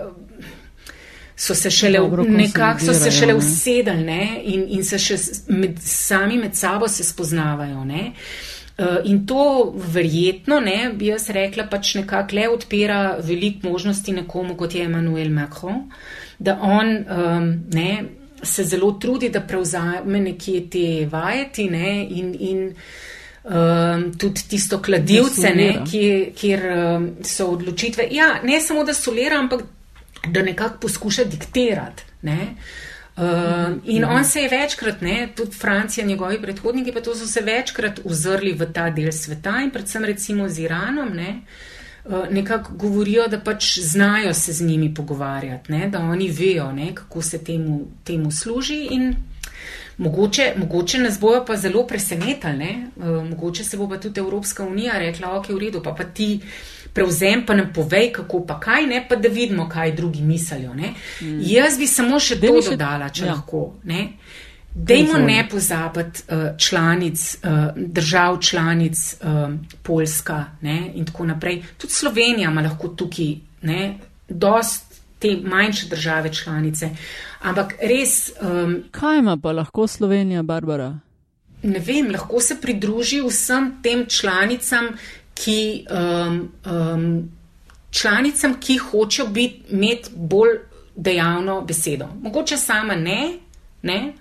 So 1.39 1.55
se 1.55 1.71
šele, 1.71 1.99
nekako 2.27 2.85
so 2.85 2.93
se 2.93 3.11
šele 3.11 3.33
usedali 3.33 4.27
in, 4.43 4.65
in 4.69 4.83
se 4.83 4.97
še 4.99 5.15
med, 5.47 5.77
sami 5.79 6.37
med 6.37 6.55
sabo 6.55 6.87
se 6.87 7.03
spoznavajo. 7.03 7.85
Ne? 7.87 8.11
Uh, 8.11 8.58
in 9.03 9.25
to 9.27 9.73
verjetno, 9.75 10.59
ne, 10.59 10.91
bi 10.95 11.09
jaz 11.11 11.29
rekla, 11.35 11.65
pač 11.71 11.95
nekako 11.99 12.35
le 12.37 12.47
odpira 12.49 12.99
veliko 13.23 13.69
možnosti 13.69 14.13
nekomu, 14.15 14.55
kot 14.57 14.75
je 14.75 14.85
Emmanuel 14.87 15.29
Macron, 15.35 15.83
da 16.39 16.55
on 16.61 16.93
um, 16.95 17.49
ne, 17.73 17.89
se 18.43 18.63
zelo 18.63 18.93
trudi, 19.01 19.29
da 19.29 19.41
prevzame 19.43 20.21
nekje 20.23 20.61
te 20.71 20.85
vajeti 21.11 21.67
ne, 21.69 21.93
in, 22.07 22.33
in 22.39 22.61
um, 23.43 24.05
tudi 24.17 24.47
tisto 24.53 24.79
kladivce, 24.79 25.51
ne, 25.55 25.71
kjer, 25.83 26.29
kjer 26.39 26.67
um, 26.75 27.09
so 27.23 27.49
odločitve. 27.57 28.07
Ja, 28.15 28.37
ne 28.43 28.61
samo, 28.63 28.85
da 28.87 28.95
solera, 28.95 29.41
ampak 29.43 29.65
da 30.27 30.43
nekako 30.43 30.85
poskuša 30.87 31.27
diktirati. 31.27 32.07
Ne. 32.21 32.39
Uh, 32.43 32.88
Uh, 33.19 33.77
in 33.83 34.05
on 34.05 34.25
se 34.25 34.39
je 34.39 34.49
večkrat, 34.49 35.01
ne, 35.01 35.29
tudi 35.35 35.51
Francija, 35.51 36.05
njegovi 36.07 36.41
predhodniki, 36.41 36.91
pa 36.91 37.01
to 37.01 37.15
so 37.15 37.27
se 37.27 37.41
večkrat 37.41 37.99
uzrli 38.03 38.53
v 38.53 38.67
ta 38.73 38.89
del 38.89 39.11
sveta 39.11 39.57
in 39.63 39.73
predvsem 39.75 40.05
recimo 40.07 40.47
z 40.49 40.59
Iranom, 40.59 41.09
ne, 41.13 41.41
uh, 42.05 42.29
nekako 42.31 42.73
govorijo, 42.73 43.27
da 43.27 43.39
pač 43.39 43.79
znajo 43.79 44.33
se 44.33 44.53
z 44.53 44.65
njimi 44.65 44.93
pogovarjati, 44.93 45.71
ne, 45.71 45.89
da 45.89 45.99
oni 45.99 46.29
vejo, 46.31 46.71
ne, 46.71 46.93
kako 46.95 47.21
se 47.21 47.43
temu, 47.43 47.81
temu 48.03 48.31
služi 48.31 48.87
in 48.91 49.15
mogoče, 49.97 50.53
mogoče 50.57 51.03
nas 51.03 51.19
bojo 51.19 51.43
pa 51.45 51.55
zelo 51.55 51.83
presenetali, 51.87 52.69
uh, 52.95 53.29
mogoče 53.29 53.63
se 53.63 53.77
bo 53.77 53.89
pa 53.89 53.97
tudi 53.97 54.19
Evropska 54.19 54.63
unija 54.63 54.95
rekla, 54.99 55.35
ok, 55.37 55.49
v 55.49 55.59
redu, 55.59 55.83
pa 55.83 55.91
pa 55.91 56.03
ti 56.03 56.39
prevzem, 56.93 57.45
pa 57.45 57.55
nam 57.55 57.71
povej, 57.73 58.11
kako 58.13 58.43
pa 58.45 58.59
kaj, 58.59 58.87
ne, 58.87 59.05
pa 59.09 59.15
da 59.15 59.29
vidimo, 59.29 59.69
kaj 59.69 59.95
drugi 59.95 60.21
mislijo. 60.21 60.73
Mm. 60.73 61.39
Jaz 61.41 61.77
bi 61.77 61.87
samo 61.87 62.19
še 62.19 62.39
to 62.41 62.61
še, 62.61 62.75
dodala, 62.75 63.09
če 63.09 63.25
ja. 63.25 63.33
lahko. 63.33 63.63
Ne. 63.83 64.07
Dajmo 64.73 65.17
ne 65.17 65.41
pozabiti 65.49 66.23
uh, 66.29 66.57
članic, 66.57 67.37
uh, 67.43 67.49
držav 67.75 68.37
članic, 68.39 69.01
uh, 69.21 69.55
Poljska 69.83 70.45
ne, 70.61 70.91
in 70.95 71.05
tako 71.05 71.25
naprej. 71.25 71.63
Tudi 71.77 71.93
Slovenija 71.93 72.51
ima 72.51 72.61
lahko 72.61 72.87
tukaj 72.87 73.33
ne, 73.61 73.97
dost 74.29 75.01
te 75.19 75.35
manjše 75.43 75.89
države 75.89 76.33
članice. 76.33 76.89
Ampak 77.41 77.73
res. 77.81 78.31
Um, 78.41 78.83
Kaj 78.91 79.19
ima 79.19 79.37
pa 79.37 79.51
lahko 79.51 79.87
Slovenija, 79.87 80.43
Barbara? 80.43 80.99
Ne 81.63 81.79
vem, 81.79 82.11
lahko 82.11 82.39
se 82.39 82.55
pridruži 82.61 83.19
vsem 83.21 83.73
tem 83.83 84.05
članicam, 84.07 84.93
ki, 85.39 85.85
um, 85.89 86.51
um, 86.65 87.31
članicam, 87.91 88.57
ki 88.59 88.77
hočejo 88.77 89.29
imeti 89.69 90.09
bolj 90.15 90.59
dejavno 90.95 91.61
besedo. 91.61 92.07
Mogoče 92.21 92.57
sama 92.57 92.95
ne, 92.95 93.39
ne? 93.81 94.13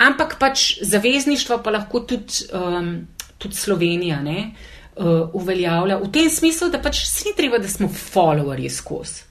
ampak 0.00 0.38
pač 0.38 0.78
zavezništvo 0.82 1.60
pa 1.64 1.70
lahko 1.70 2.00
tudi, 2.00 2.44
um, 2.52 3.06
tudi 3.38 3.54
Slovenija 3.54 4.20
ne, 4.22 4.50
uh, 4.96 5.28
uveljavlja 5.32 5.98
v 6.00 6.12
tem 6.12 6.30
smislu, 6.30 6.70
da 6.70 6.80
pač 6.80 7.02
ni 7.26 7.34
treba, 7.36 7.58
da 7.58 7.68
smo 7.68 7.88
followerji 7.88 8.70
skozi. 8.70 9.26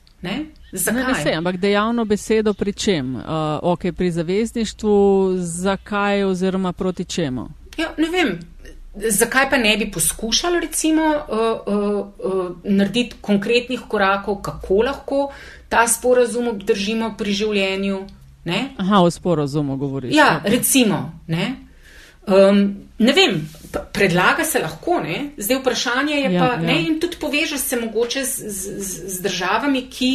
Zakaj? 0.72 1.24
Ne, 1.24 1.32
ne 1.32 1.38
ampak 1.38 1.58
dejavno 1.58 2.06
besedo 2.06 2.54
pri 2.54 2.74
čem? 2.74 3.16
Uh, 3.16 3.24
ok, 3.62 3.92
pri 3.98 4.12
zavezništvu, 4.12 4.96
zakaj 5.38 6.24
oziroma 6.24 6.74
proti 6.74 7.06
čemu? 7.06 7.48
Ja, 7.78 7.94
ne 7.98 8.10
vem, 8.10 8.40
Zakaj 8.96 9.50
pa 9.50 9.58
ne 9.58 9.78
bi 9.78 9.92
poskušali, 9.92 10.60
recimo, 10.60 11.04
uh, 11.04 11.74
uh, 11.74 12.08
uh, 12.34 12.56
narediti 12.64 13.16
konkretnih 13.22 13.82
korakov, 13.88 14.42
kako 14.42 14.82
lahko 14.82 15.32
ta 15.70 15.88
sporazum 15.88 16.48
obdržimo 16.48 17.14
pri 17.18 17.34
življenju? 17.34 18.00
Ne? 18.46 18.70
Aha, 18.78 19.02
o 19.02 19.12
sporazumu 19.12 19.78
govoriš. 19.78 20.16
Ja, 20.16 20.42
recimo. 20.46 21.22
Ne, 21.28 21.56
um, 22.28 22.76
ne 22.98 23.14
vem, 23.14 23.38
predlaga 23.94 24.44
se 24.44 24.60
lahko, 24.60 25.00
ne? 25.04 25.30
zdaj 25.38 25.60
vprašanje 25.62 26.16
je 26.16 26.34
ja, 26.34 26.42
pa, 26.42 26.54
ja. 26.54 26.58
ne, 26.58 26.82
in 26.88 27.00
tudi 27.00 27.18
poveže 27.22 27.58
se 27.58 27.80
mogoče 27.80 28.24
z, 28.26 28.50
z, 28.50 29.06
z 29.08 29.22
državami, 29.22 29.86
ki 29.92 30.12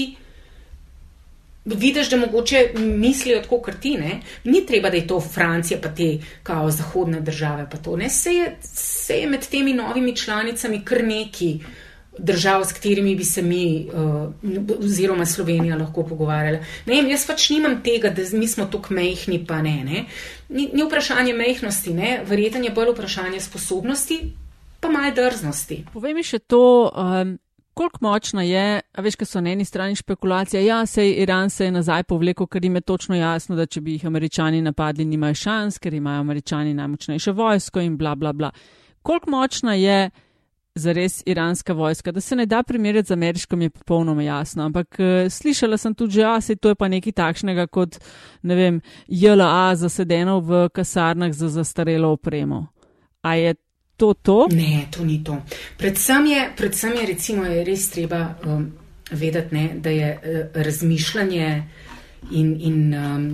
vidiš, 1.64 2.10
da 2.10 2.16
mogoče 2.16 2.70
mislijo 2.76 3.40
tako, 3.42 3.58
kot 3.58 3.74
ti. 3.80 3.96
Ne? 3.98 4.20
Ni 4.44 4.66
treba, 4.66 4.90
da 4.90 4.96
je 4.96 5.06
to 5.06 5.20
Francija, 5.20 5.80
pa 5.82 5.88
te 5.88 6.18
kao 6.42 6.70
zahodne 6.70 7.20
države. 7.20 7.66
Se 8.08 8.34
je, 8.34 8.56
se 8.62 9.14
je 9.14 9.28
med 9.28 9.48
temi 9.48 9.72
novimi 9.72 10.16
članicami 10.16 10.84
kar 10.84 11.04
neki 11.04 11.58
držav, 12.18 12.64
s 12.64 12.72
katerimi 12.72 13.16
bi 13.16 13.24
se 13.24 13.42
mi, 13.42 13.88
uh, 13.92 14.78
oziroma 14.78 15.26
Slovenija, 15.26 15.76
lahko 15.76 16.02
pogovarjali. 16.06 16.58
Ne, 16.86 17.10
jaz 17.10 17.26
pač 17.26 17.50
nimam 17.50 17.82
tega, 17.82 18.10
da 18.10 18.22
mi 18.32 18.48
smo 18.48 18.64
tako 18.64 18.94
mehni, 18.94 19.44
pa 19.46 19.62
ne. 19.62 19.84
ne? 19.84 20.04
Ni, 20.48 20.70
ni 20.72 20.84
vprašanje 20.84 21.32
mehnosti, 21.32 21.96
verjetno 22.26 22.64
je 22.64 22.70
bolj 22.70 22.92
vprašanje 22.92 23.40
sposobnosti. 23.40 24.20
Pa 24.80 24.88
malo 24.88 25.14
drznosti. 25.14 25.84
Povej 25.92 26.14
mi 26.14 26.22
še 26.22 26.38
to, 26.38 26.92
um, 26.92 27.38
Koliko 27.74 27.98
močna 28.00 28.42
je, 28.42 28.80
veš, 28.98 29.16
kaj 29.18 29.26
so 29.26 29.40
na 29.40 29.50
eni 29.50 29.64
strani 29.64 29.96
špekulacije, 29.98 30.64
ja, 30.64 30.86
sej 30.86 31.14
Iran 31.22 31.50
se 31.50 31.64
je 31.64 31.72
nazaj 31.74 32.02
povlekel, 32.02 32.46
ker 32.46 32.64
jim 32.64 32.74
je 32.74 32.80
točno 32.80 33.16
jasno, 33.16 33.56
da 33.56 33.66
če 33.66 33.80
bi 33.80 33.96
jih 33.96 34.06
američani 34.06 34.62
napadli, 34.62 35.04
nimajo 35.04 35.34
šans, 35.34 35.78
ker 35.78 35.94
imajo 35.94 36.20
američani 36.20 36.74
najmočnejše 36.74 37.32
vojsko 37.32 37.82
in 37.82 37.96
bla 37.98 38.14
bla 38.14 38.32
bla. 38.32 38.50
Koliko 39.02 39.30
močna 39.30 39.74
je 39.74 40.10
zares 40.74 41.22
iranska 41.26 41.72
vojska, 41.72 42.12
da 42.12 42.20
se 42.20 42.36
ne 42.36 42.46
da 42.46 42.62
primerjati 42.62 43.08
z 43.08 43.12
ameriško, 43.12 43.56
je 43.56 43.70
popolnoma 43.70 44.22
jasno, 44.22 44.64
ampak 44.64 44.96
uh, 44.98 45.30
slišala 45.30 45.76
sem 45.76 45.94
tudi, 45.94 46.20
ja, 46.20 46.40
sej 46.40 46.56
to 46.56 46.68
je 46.68 46.74
pa 46.74 46.88
nekaj 46.88 47.12
takšnega 47.12 47.66
kot, 47.66 47.98
ne 48.42 48.54
vem, 48.54 48.80
JLA 49.08 49.74
zasedeno 49.76 50.40
v 50.40 50.68
kasarnah 50.74 51.32
za 51.32 51.48
zastarelo 51.48 52.12
opremo. 52.12 52.66
A 53.22 53.34
je 53.34 53.54
to 54.04 54.14
to? 54.14 54.38
Ne, 54.52 54.86
to 54.90 55.04
ni 55.04 55.24
to. 55.24 55.40
Predvsem 55.78 56.26
je, 56.26 56.52
predvsem 56.56 56.92
je 57.00 57.06
recimo, 57.06 57.44
je 57.44 57.64
res 57.64 57.88
treba 57.90 58.34
um, 58.44 58.66
vedeti, 59.10 59.54
ne, 59.54 59.64
da 59.80 59.90
je 59.90 60.10
uh, 60.12 60.62
razmišljanje 60.62 61.48
in, 62.30 62.52
in 62.60 62.78
um, 62.94 63.24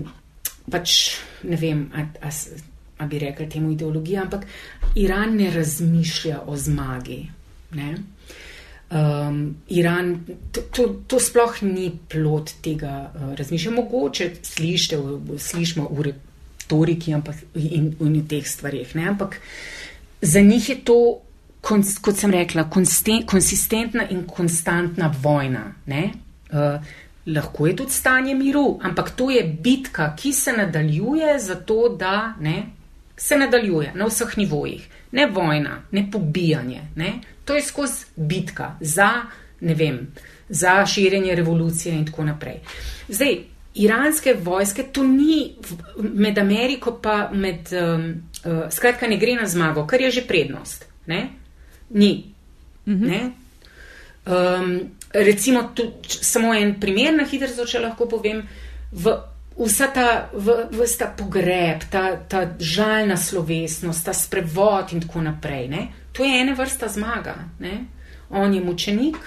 pač 0.70 1.16
ne 1.42 1.58
vem, 1.58 1.88
a, 1.94 2.06
a, 2.22 2.30
a 2.98 3.06
bi 3.10 3.18
rekli 3.18 3.48
temu 3.50 3.72
ideologija, 3.74 4.22
ampak 4.22 4.46
Iran 5.00 5.34
ne 5.36 5.50
razmišlja 5.50 6.42
o 6.46 6.56
zmagi. 6.56 7.20
Ne. 7.74 7.90
Um, 8.90 9.56
Iran, 9.70 10.16
to, 10.52 10.66
to, 10.74 10.86
to 11.06 11.20
sploh 11.22 11.62
ni 11.62 11.90
plot 12.10 12.54
tega 12.62 13.10
uh, 13.10 13.34
razmišljanja. 13.38 13.76
Mogoče 13.76 14.30
slišite, 14.42 14.98
slišimo 15.38 15.90
v 15.90 16.10
retoriki 16.10 17.14
in 17.14 17.92
v 17.98 18.24
teh 18.28 18.46
stvarih, 18.46 18.96
ne? 18.98 19.06
ampak 19.14 19.38
uh, 19.38 19.80
za 20.20 20.40
njih 20.40 20.68
je 20.68 20.76
to, 20.84 21.20
kot 22.00 22.16
sem 22.16 22.30
rekla, 22.30 22.70
konsistentna 23.26 24.08
in 24.10 24.26
konstantna 24.26 25.14
vojna. 25.22 25.72
Uh, 25.86 26.80
lahko 27.26 27.66
je 27.66 27.76
tudi 27.76 27.92
stanje 27.92 28.34
miru, 28.34 28.78
ampak 28.82 29.10
to 29.10 29.30
je 29.30 29.44
bitka, 29.44 30.14
ki 30.16 30.32
se 30.32 30.52
nadaljuje, 30.52 31.38
zato 31.38 31.88
da 31.88 32.34
ne, 32.40 32.62
se 33.16 33.36
nadaljuje 33.36 33.92
na 33.94 34.06
vseh 34.06 34.38
nivojih. 34.38 34.88
Ne 35.12 35.26
vojna, 35.26 35.82
ne 35.90 36.06
pobijanje. 36.12 36.82
Ne? 36.96 37.12
To 37.44 37.54
je 37.54 37.62
skozi 37.62 38.04
bitka 38.16 38.76
za, 38.80 39.10
ne 39.60 39.74
vem, 39.74 40.06
za 40.48 40.86
širjenje 40.86 41.34
revolucije 41.34 41.94
in 41.94 42.06
tako 42.06 42.24
naprej. 42.24 42.60
Zdaj, 43.08 43.38
iranske 43.74 44.34
vojske, 44.34 44.82
to 44.92 45.04
ni 45.06 45.54
med 45.98 46.38
Ameriko 46.38 46.98
pa 47.02 47.30
med. 47.32 47.70
Um, 47.72 48.10
uh, 48.44 48.66
skratka, 48.70 49.06
ne 49.06 49.16
gre 49.16 49.34
na 49.34 49.46
zmago, 49.46 49.86
kar 49.86 50.00
je 50.00 50.10
že 50.10 50.26
prednost. 50.26 50.86
Ne? 51.06 51.28
Ni. 51.90 52.30
-hmm. 52.86 53.08
ne? 53.08 53.32
Um, 54.26 54.80
recimo, 55.12 55.62
tu, 55.74 55.92
samo 56.02 56.54
en 56.54 56.80
primer 56.80 57.14
na 57.14 57.24
hitro, 57.24 57.66
če 57.66 57.82
lahko 57.86 58.08
povem. 58.08 58.42
V, 58.92 59.18
Vsa 59.60 59.90
ta, 59.92 60.30
v, 60.32 60.54
v 60.72 60.84
ta 60.96 61.10
pogreb, 61.12 61.82
ta, 61.92 62.16
ta 62.16 62.38
žalna 62.56 63.16
slovesnost, 63.20 64.06
ta 64.06 64.14
sprevod 64.16 64.94
in 64.94 65.02
tako 65.04 65.20
naprej, 65.20 65.66
ne? 65.68 65.82
to 66.16 66.24
je 66.24 66.38
ena 66.40 66.54
vrsta 66.56 66.88
zmaga. 66.88 67.34
Ne? 67.60 67.72
On 68.30 68.54
je 68.54 68.62
mučenik, 68.64 69.18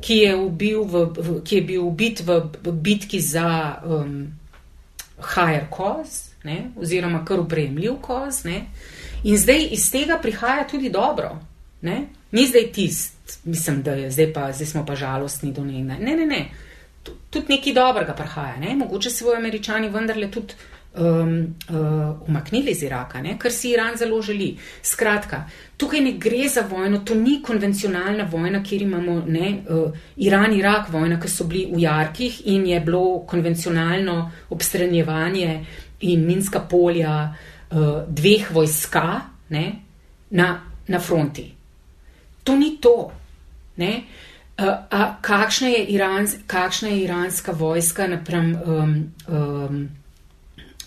ki 0.00 0.16
je, 0.16 0.36
ubil 0.36 0.84
v, 0.84 1.04
ki 1.44 1.56
je 1.56 1.62
bil 1.62 1.86
ubit 1.86 2.20
v, 2.20 2.40
bitki 2.72 3.20
za 3.20 3.80
um, 3.84 4.26
higher 5.34 5.66
cause, 5.70 6.36
ne? 6.44 6.70
oziroma 6.76 7.24
kar 7.24 7.40
upremljiv 7.40 7.98
koz. 8.00 8.44
Ne? 8.44 8.66
In 9.24 9.38
zdaj 9.38 9.68
iz 9.72 9.90
tega 9.90 10.18
prihaja 10.22 10.66
tudi 10.70 10.90
dobro. 10.90 11.38
Ne? 11.82 12.06
Ni 12.32 12.46
zdaj 12.46 12.72
tist, 12.72 13.40
mislim, 13.44 13.82
da 13.82 13.94
je 13.94 14.10
zdaj 14.10 14.32
pa, 14.32 14.52
zdaj 14.52 14.66
smo 14.66 14.86
pa 14.86 14.96
žalostni 14.96 15.52
do 15.52 15.64
njega. 15.64 15.96
Ne, 16.00 16.16
ne, 16.16 16.26
ne. 16.26 16.48
Tudi 17.30 17.46
nekaj 17.48 17.72
dobrega 17.72 18.14
prihaja. 18.14 18.56
Ne? 18.60 18.76
Mogoče 18.76 19.10
se 19.10 19.24
bodo 19.24 19.36
američani 19.36 19.88
vendarle 19.88 20.30
tudi 20.30 20.54
um, 20.96 21.54
uh, 21.68 22.28
umaknili 22.28 22.70
iz 22.70 22.82
Iraka, 22.82 23.22
ne? 23.22 23.38
kar 23.38 23.52
si 23.52 23.70
Iran 23.70 23.96
zelo 23.96 24.22
želi. 24.22 24.56
Skratka, 24.82 25.44
tukaj 25.76 26.00
ne 26.00 26.12
gre 26.12 26.48
za 26.48 26.64
vojno, 26.70 26.98
to 26.98 27.14
ni 27.14 27.40
konvencionalna 27.42 28.24
vojna, 28.32 28.62
kjer 28.62 28.82
imamo 28.82 29.22
ne, 29.26 29.58
uh, 29.68 29.92
Iran-Irak 30.16 30.88
vojna, 30.92 31.20
ki 31.20 31.28
so 31.28 31.44
bili 31.44 31.66
v 31.72 31.82
jarkih 31.82 32.42
in 32.46 32.66
je 32.66 32.80
bilo 32.80 33.20
konvencionalno 33.26 34.30
obstranjevanje 34.50 35.64
in 36.00 36.26
minska 36.26 36.60
polja 36.60 37.34
uh, 37.70 37.78
dveh 38.08 38.50
vojska 38.52 39.20
ne, 39.48 39.72
na, 40.30 40.60
na 40.88 41.00
fronti. 41.00 41.52
To 42.44 42.56
ni 42.56 42.76
to. 42.80 43.10
Ne? 43.76 44.02
Uh, 44.58 44.72
a 44.90 45.16
kakšna 45.20 45.68
je, 45.68 45.84
Irans, 45.84 46.36
kakšna 46.46 46.88
je 46.88 47.00
iranska 47.04 47.52
vojska 47.52 48.06
napram 48.06 48.54
um, 48.66 49.12
um, 49.28 49.88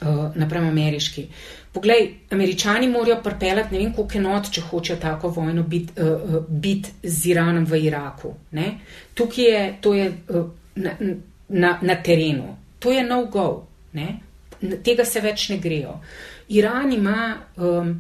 uh, 0.02 0.36
napram 0.36 0.68
ameriški. 0.68 1.28
Poglej, 1.72 2.14
američani 2.30 2.88
morajo 2.90 3.22
pripeljati 3.24 3.76
ne 3.76 3.84
vem 3.84 3.94
koliko 3.94 4.18
enot, 4.18 4.52
če 4.52 4.62
hočejo 4.62 4.98
tako 5.00 5.30
vojno 5.30 5.64
biti 5.64 6.02
uh, 6.02 6.08
uh, 6.22 6.46
bit 6.50 6.88
z 7.04 7.34
Iranom 7.34 7.66
v 7.66 7.84
Iraku. 7.86 8.34
Ne? 8.52 8.80
Tukaj 9.14 9.46
je, 9.46 9.62
to 9.82 9.94
je 9.94 10.12
uh, 10.30 10.50
na, 10.76 10.96
na, 11.50 11.78
na 11.82 11.96
terenu, 12.04 12.56
to 12.80 12.92
je 12.92 13.04
no 13.04 13.26
go, 13.26 13.68
ne? 13.94 14.20
tega 14.84 15.06
se 15.06 15.22
več 15.24 15.50
ne 15.50 15.58
grejo. 15.58 16.00
Iran 16.50 16.92
ima 16.94 17.38
um, 17.58 17.94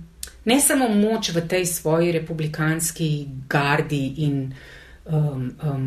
ne 0.45 0.59
samo 0.61 0.89
moč 0.89 1.31
v 1.35 1.45
tej 1.47 1.65
svoji 1.65 2.11
republikanski 2.11 3.09
gardi 3.49 4.01
in 4.25 4.41
um, 5.05 5.51
um, 5.63 5.85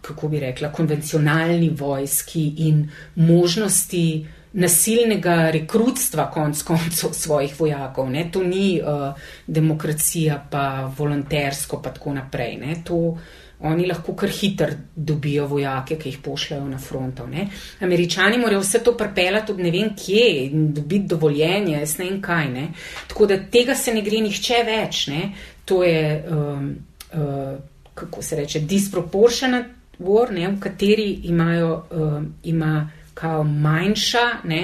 kako 0.00 0.28
bi 0.28 0.40
rekla, 0.40 0.72
konvencionalni 0.72 1.70
vojski 1.70 2.44
in 2.68 2.84
možnosti 3.14 4.26
nasilnega 4.52 5.50
rekrutstva 5.50 6.30
konc 6.30 6.62
koncev 6.62 7.12
svojih 7.12 7.60
vojakov. 7.60 8.10
Ne? 8.10 8.26
To 8.32 8.42
ni 8.44 8.80
uh, 8.80 9.14
demokracija, 9.46 10.42
pa 10.50 10.92
volontersko, 10.98 11.80
pa 11.82 11.90
tako 11.90 12.12
naprej. 12.14 12.58
To, 12.84 13.16
oni 13.62 13.86
lahko 13.86 14.14
kar 14.18 14.28
hitro 14.28 14.68
dobijo 14.96 15.46
vojake, 15.46 15.96
ki 15.96 16.08
jih 16.08 16.18
pošljajo 16.24 16.68
na 16.68 16.78
fronto. 16.78 17.26
Ne? 17.26 17.46
Američani 17.80 18.38
morajo 18.38 18.60
vse 18.60 18.82
to 18.84 18.96
pripeljati 18.96 19.52
od 19.52 19.60
ne 19.60 19.70
vem 19.70 19.92
kje 19.96 20.46
in 20.46 20.72
dobiti 20.74 21.06
dovoljenje, 21.06 21.78
jaz 21.78 21.98
ne 21.98 22.10
vem 22.10 22.22
kaj. 22.22 22.48
Ne? 22.52 22.68
Tako 23.08 23.26
da 23.26 23.38
tega 23.50 23.74
se 23.74 23.94
ne 23.94 24.02
gre 24.02 24.20
nihče 24.20 24.64
več. 24.66 25.06
Ne? 25.06 25.28
To 25.64 25.84
je, 25.84 26.24
um, 26.30 26.74
uh, 27.14 27.54
kako 27.94 28.22
se 28.22 28.36
reče, 28.36 28.60
disproportionate 28.60 29.70
war, 29.98 30.32
ne? 30.34 30.48
v 30.48 30.60
kateri 30.60 31.12
imajo. 31.30 31.76
Uh, 31.90 32.18
ima 32.42 32.90
kao 33.22 33.44
manjša 33.44 34.26
ne, 34.50 34.62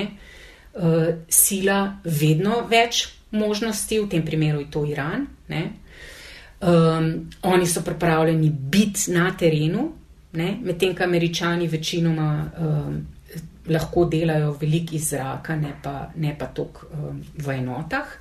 uh, 0.74 1.06
sila, 1.28 1.78
vedno 2.04 2.64
več 2.70 3.04
možnosti, 3.30 4.00
v 4.00 4.09
tem 4.11 4.24
primeru 4.24 4.64
je 4.64 4.70
to 4.72 4.84
Iran. 4.88 5.26
Ne. 5.48 5.62
Um, 6.59 7.30
oni 7.42 7.66
so 7.66 7.84
pripravljeni 7.86 8.50
biti 8.50 9.12
na 9.14 9.30
terenu, 9.38 9.92
medtem 10.32 10.94
ko 10.96 11.04
američani 11.04 11.68
večinoma 11.68 12.30
um, 12.59 12.98
lahko 13.68 14.04
delajo 14.11 14.56
veliko 14.61 14.96
iz 14.96 15.11
zraka, 15.12 15.56
ne 15.56 15.72
pa, 15.82 16.11
ne 16.16 16.34
pa 16.38 16.46
toliko 16.46 16.88
um, 16.92 17.22
v 17.38 17.59
enotah. 17.61 18.16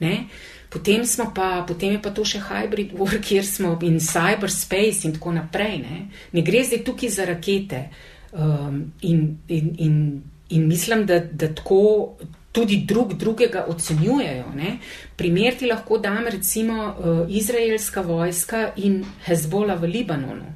Ne. 0.00 0.26
Potem, 0.70 1.02
pa, 1.34 1.64
potem 1.66 1.96
je 1.96 2.02
pa 2.02 2.10
to 2.10 2.24
še 2.28 2.42
hybrid 2.44 2.92
war, 2.98 3.16
kjer 3.24 3.46
smo 3.46 3.72
in 3.82 3.98
cyberspace 4.04 5.08
in 5.08 5.16
tako 5.16 5.32
naprej. 5.32 5.78
Ne, 5.80 5.98
ne 6.32 6.44
gre 6.44 6.60
zdaj 6.64 6.84
tukaj 6.84 7.10
za 7.10 7.24
rakete. 7.24 7.88
Um, 8.32 8.92
in, 9.00 9.38
in, 9.48 9.74
in, 9.78 10.22
in 10.48 10.68
mislim, 10.68 11.06
da, 11.06 11.18
da 11.20 11.54
tako 11.54 12.16
tudi 12.52 12.76
drug 12.86 13.14
drugega 13.14 13.64
ocenjujejo. 13.68 14.44
Ne? 14.56 14.78
Primer 15.16 15.56
ti 15.58 15.66
lahko 15.66 15.98
dam, 15.98 16.26
recimo, 16.26 16.94
uh, 16.98 17.24
izraelska 17.28 18.00
vojska 18.00 18.72
in 18.76 19.04
Hezbola 19.24 19.74
v 19.74 19.86
Libanonu. 19.86 20.52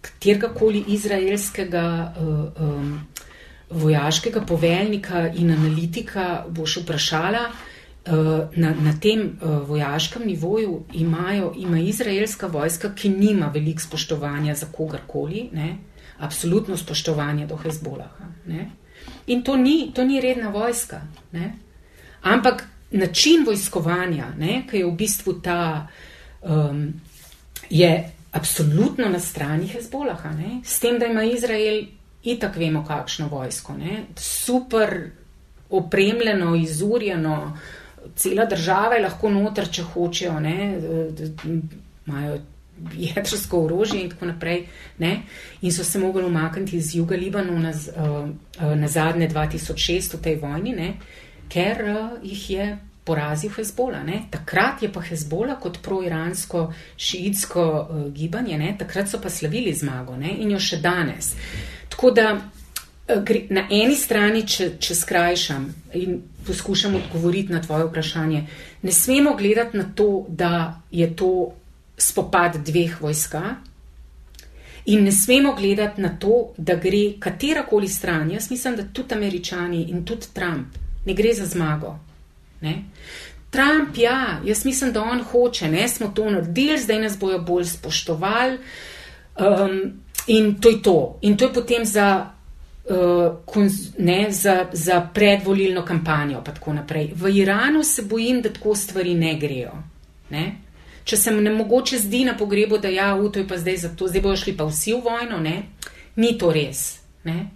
Katerega 0.00 0.48
koli 0.54 0.84
izraelskega 0.88 2.14
uh, 2.20 2.62
um, 2.62 3.00
vojaškega 3.70 4.40
poveljnika 4.46 5.28
in 5.34 5.50
analitika 5.50 6.44
boš 6.48 6.76
vprašala. 6.84 7.48
Uh, 8.06 8.12
na, 8.54 8.70
na 8.70 8.92
tem 9.02 9.24
uh, 9.26 9.68
vojaškem 9.68 10.22
nivoju 10.26 10.84
imajo, 10.94 11.52
ima 11.58 11.80
izraelska 11.80 12.46
vojska, 12.46 12.92
ki 12.94 13.08
nima 13.08 13.50
veliko 13.54 13.82
spoštovanja 13.82 14.54
za 14.54 14.66
kogarkoli, 14.72 15.48
ne, 15.52 15.72
absolutno 16.18 16.76
spoštovanje 16.76 17.46
do 17.46 17.56
Hezbolaha. 17.56 18.30
Ne? 18.46 18.70
In 19.26 19.42
to 19.42 19.56
ni, 19.56 19.92
to 19.94 20.04
ni 20.04 20.20
redna 20.20 20.48
vojska. 20.48 21.00
Ne? 21.32 21.52
Ampak 22.22 22.68
način 22.90 23.44
vojskovanja, 23.46 24.32
ne, 24.38 24.62
ki 24.70 24.76
je 24.76 24.86
v 24.86 24.92
bistvu 24.96 25.32
ta, 25.42 25.86
um, 26.42 26.92
je 27.70 28.12
absolutno 28.32 29.08
na 29.08 29.20
strani 29.20 29.66
Hezbolaha. 29.66 30.30
Ne? 30.30 30.60
S 30.64 30.80
tem, 30.80 30.98
da 30.98 31.06
ima 31.06 31.24
Izrael 31.24 31.84
itak 32.22 32.56
vemo, 32.56 32.84
kakšno 32.84 33.28
vojsko. 33.28 33.76
Ne? 33.76 34.04
Super 34.16 35.10
opremljeno, 35.70 36.54
izurjeno, 36.56 37.58
cela 38.16 38.44
država 38.44 38.94
je 38.94 39.02
lahko 39.02 39.30
noter, 39.30 39.68
če 39.70 39.82
hočejo. 39.82 40.36
Imajo 42.06 42.38
jedrsko 42.92 43.64
orožje 43.64 44.02
in 44.02 44.10
tako 44.10 44.26
naprej. 44.26 44.66
Ne? 44.98 45.22
In 45.62 45.72
so 45.72 45.84
se 45.84 45.98
mogli 45.98 46.24
umakniti 46.24 46.76
iz 46.76 46.94
juga 46.94 47.16
Libanona 47.16 47.70
na, 47.70 47.70
uh, 47.70 48.28
uh, 48.28 48.74
na 48.76 48.88
zadnje 48.88 49.28
2006 49.28 50.16
v 50.16 50.22
tej 50.22 50.36
vojni, 50.36 50.74
ne? 50.76 50.94
ker 51.48 51.84
uh, 51.84 52.18
jih 52.22 52.50
je 52.50 52.78
porazil 53.04 53.50
Hezbola. 53.56 54.02
Ne? 54.02 54.26
Takrat 54.30 54.82
je 54.82 54.92
pa 54.92 55.00
Hezbola 55.00 55.56
kot 55.60 55.78
pro-iransko 55.82 56.72
šiitsko 56.96 57.62
uh, 57.62 58.12
gibanje, 58.12 58.58
ne? 58.58 58.74
takrat 58.78 59.08
so 59.08 59.20
pa 59.22 59.30
slavili 59.30 59.74
zmago 59.74 60.16
ne? 60.16 60.36
in 60.38 60.50
jo 60.50 60.60
še 60.60 60.80
danes. 60.82 61.34
Tako 61.88 62.10
da 62.10 62.30
na 63.50 63.68
eni 63.70 63.94
strani, 63.94 64.42
če, 64.42 64.72
če 64.82 64.94
skrajšam 64.94 65.66
in 65.94 66.18
poskušam 66.46 66.96
odgovoriti 66.98 67.54
na 67.54 67.60
tvoje 67.62 67.86
vprašanje, 67.86 68.40
ne 68.82 68.92
smemo 68.92 69.36
gledati 69.38 69.78
na 69.78 69.84
to, 69.94 70.26
da 70.28 70.80
je 70.90 71.06
to 71.16 71.30
spopad 71.98 72.56
dveh 72.66 73.00
vojska. 73.00 73.42
In 74.86 75.04
ne 75.04 75.12
smemo 75.12 75.54
gledati 75.54 76.00
na 76.00 76.16
to, 76.18 76.52
da 76.56 76.74
gre 76.74 77.20
katerakoli 77.20 77.88
stran. 77.88 78.30
Jaz 78.30 78.50
mislim, 78.50 78.76
da 78.76 78.84
tudi 78.92 79.14
američani 79.14 79.82
in 79.90 80.04
tudi 80.04 80.26
Trump 80.32 80.66
ne 81.06 81.14
gre 81.14 81.34
za 81.34 81.46
zmago. 81.46 81.98
Ne? 82.60 82.84
Trump, 83.50 83.96
ja, 83.96 84.40
jaz 84.44 84.64
mislim, 84.64 84.92
da 84.92 85.02
on 85.02 85.22
hoče, 85.22 85.68
ne 85.68 85.88
smo 85.88 86.08
to 86.08 86.30
naredili, 86.30 86.78
zdaj 86.78 86.98
nas 87.00 87.18
bojo 87.18 87.38
bolj 87.38 87.64
spoštovali. 87.64 88.58
Um, 89.38 89.92
in 90.26 90.60
to 90.60 90.68
je 90.68 90.82
to. 90.82 91.18
In 91.22 91.36
to 91.36 91.44
je 91.44 91.52
potem 91.52 91.84
za, 91.84 92.26
uh, 92.90 93.36
konz, 93.44 93.72
ne, 93.98 94.26
za, 94.30 94.66
za 94.72 95.08
predvolilno 95.14 95.84
kampanjo. 95.84 96.42
V 97.14 97.36
Iranu 97.38 97.82
se 97.82 98.02
bojim, 98.02 98.42
da 98.42 98.52
tako 98.52 98.74
stvari 98.74 99.14
ne 99.14 99.38
grejo. 99.38 99.72
Ne? 100.30 100.65
Če 101.06 101.16
se 101.16 101.30
ne 101.30 101.50
mogoče 101.54 101.98
zdi 102.02 102.24
na 102.26 102.34
pogrebu, 102.36 102.78
da 102.82 102.90
ja, 102.90 103.12
to 103.32 103.38
je 103.38 103.48
pa 103.48 103.58
zdaj 103.58 103.76
za 103.76 103.92
to, 103.96 104.08
zdaj 104.10 104.22
bojo 104.22 104.36
šli 104.36 104.56
pa 104.56 104.66
vsi 104.66 104.96
v 104.96 105.04
vojno, 105.04 105.38
ne? 105.38 105.62
ni 106.16 106.32
to 106.38 106.50
res. 106.52 106.98
Ne? 107.24 107.46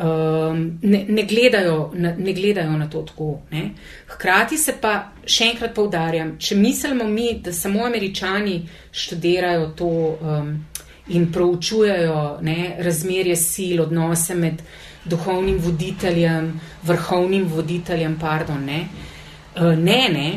Um, 0.00 0.78
ne, 0.82 1.04
ne, 1.08 1.22
gledajo, 1.28 1.90
ne, 1.94 2.14
ne 2.18 2.32
gledajo 2.32 2.76
na 2.78 2.86
to 2.88 3.02
tako. 3.02 3.40
Ne? 3.50 3.70
Hkrati 4.08 4.56
se 4.58 4.76
pa 4.80 4.94
še 5.26 5.50
enkrat 5.50 5.74
povdarjam, 5.76 6.36
če 6.38 6.56
mislimo 6.56 7.08
mi, 7.10 7.34
da 7.44 7.52
samo 7.52 7.84
američani 7.84 8.60
študirajo 8.92 9.66
to 9.76 9.90
um, 9.90 10.52
in 11.10 11.26
proučujejo 11.34 12.38
ne, 12.46 12.76
razmerje 12.80 13.36
sil, 13.44 13.82
odnose 13.84 14.38
med 14.38 14.62
duhovnim 15.10 15.58
voditeljem, 15.58 16.52
vrhovnim 16.86 17.48
voditeljem, 17.50 18.16
pardon, 18.20 18.62
ne, 18.64 18.84
uh, 19.58 19.74
ne, 19.74 20.00
ne, 20.14 20.28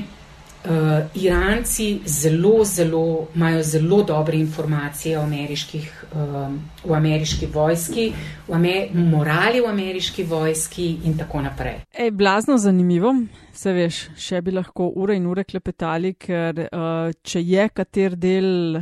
Uh, 0.64 1.24
Iranci 1.24 2.00
zelo, 2.06 2.64
zelo 2.64 3.28
imajo 3.36 3.64
zelo 3.64 4.04
dobre 4.04 4.38
informacije 4.38 5.20
o 5.20 5.22
ameriških, 5.22 6.06
um, 6.16 6.60
v 6.84 6.94
ameriški 6.94 7.46
vojski, 7.46 8.14
v 8.48 8.54
amer 8.56 8.94
morali 8.94 9.60
v 9.62 9.68
ameriški 9.68 10.24
vojski 10.24 10.88
in 11.04 11.18
tako 11.18 11.42
naprej. 11.42 11.82
Ej, 11.92 12.12
blazno 12.12 12.58
zanimivo, 12.58 13.12
se 13.54 13.74
veš, 13.74 14.00
še 14.16 14.42
bi 14.42 14.56
lahko 14.56 14.88
ure 14.96 15.18
in 15.20 15.28
ure 15.28 15.44
klepetali, 15.44 16.14
ker 16.14 16.64
uh, 16.70 17.12
če 17.24 17.44
je 17.44 17.68
kater 17.70 18.16
del 18.16 18.80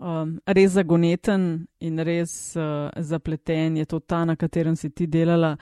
um, 0.00 0.38
res 0.46 0.72
zagoneten 0.72 1.66
in 1.84 2.00
res 2.00 2.56
uh, 2.56 2.88
zapleten, 2.96 3.76
je 3.76 3.84
to 3.84 4.00
ta, 4.00 4.24
na 4.24 4.36
katerem 4.40 4.76
si 4.76 4.88
ti 4.88 5.06
delala 5.06 5.52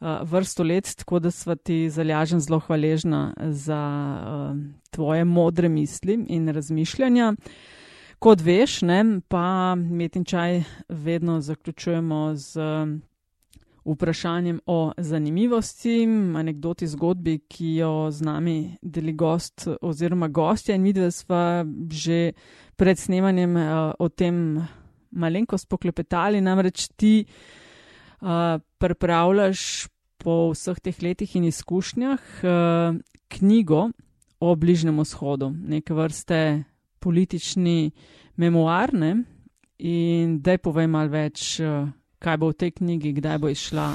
vrsto 0.00 0.62
let, 0.62 0.94
tako 0.96 1.18
da 1.18 1.30
sva 1.30 1.54
ti 1.54 1.90
zalažen 1.90 2.40
zelo 2.40 2.58
hvaležna 2.58 3.34
za 3.40 3.80
uh, 4.22 4.56
tvoje 4.90 5.24
modre 5.24 5.68
misli 5.68 6.24
in 6.28 6.48
razmišljanja. 6.48 7.34
Kot 8.18 8.40
veš, 8.40 8.80
ne, 8.82 9.20
pa 9.28 9.74
Metin 9.74 10.24
čaj 10.24 10.62
vedno 10.88 11.40
zaključujemo 11.40 12.34
z 12.34 12.60
vprašanjem 13.84 14.60
o 14.66 14.92
zanimivosti, 14.98 16.08
anekdoti 16.36 16.86
zgodbi, 16.86 17.38
ki 17.48 17.74
jo 17.74 18.10
z 18.10 18.24
nami 18.24 18.76
deli 18.82 19.12
gost 19.12 19.68
oziroma 19.82 20.28
gostja 20.28 20.74
in 20.74 20.82
videla 20.82 21.10
sva 21.10 21.64
že 21.90 22.32
pred 22.76 22.98
snemanjem 22.98 23.56
uh, 23.56 23.92
o 23.98 24.08
tem 24.08 24.66
malenkost 25.10 25.68
poklepetali, 25.68 26.40
namreč 26.40 26.88
ti 26.96 27.24
uh, 28.20 28.60
pripravljaš 28.78 29.88
po 30.18 30.50
vseh 30.52 30.80
teh 30.80 31.02
letih 31.02 31.36
in 31.36 31.44
izkušnjah 31.44 32.20
uh, 32.42 32.96
knjigo 33.28 33.90
o 34.40 34.54
Bližnjem 34.54 35.00
vzhodu, 35.00 35.50
neke 35.50 35.94
vrste 35.94 36.64
politični 36.98 37.90
memoarne 38.36 39.24
in 39.78 40.40
da 40.40 40.56
je 40.56 40.58
povej 40.58 40.86
mal 40.86 41.08
več. 41.08 41.60
Uh, 41.60 41.88
Kaj 42.26 42.40
bo 42.42 42.48
v 42.50 42.58
tej 42.58 42.70
knjigi, 42.74 43.12
kdaj 43.22 43.36
bo 43.38 43.46
išla? 43.46 43.94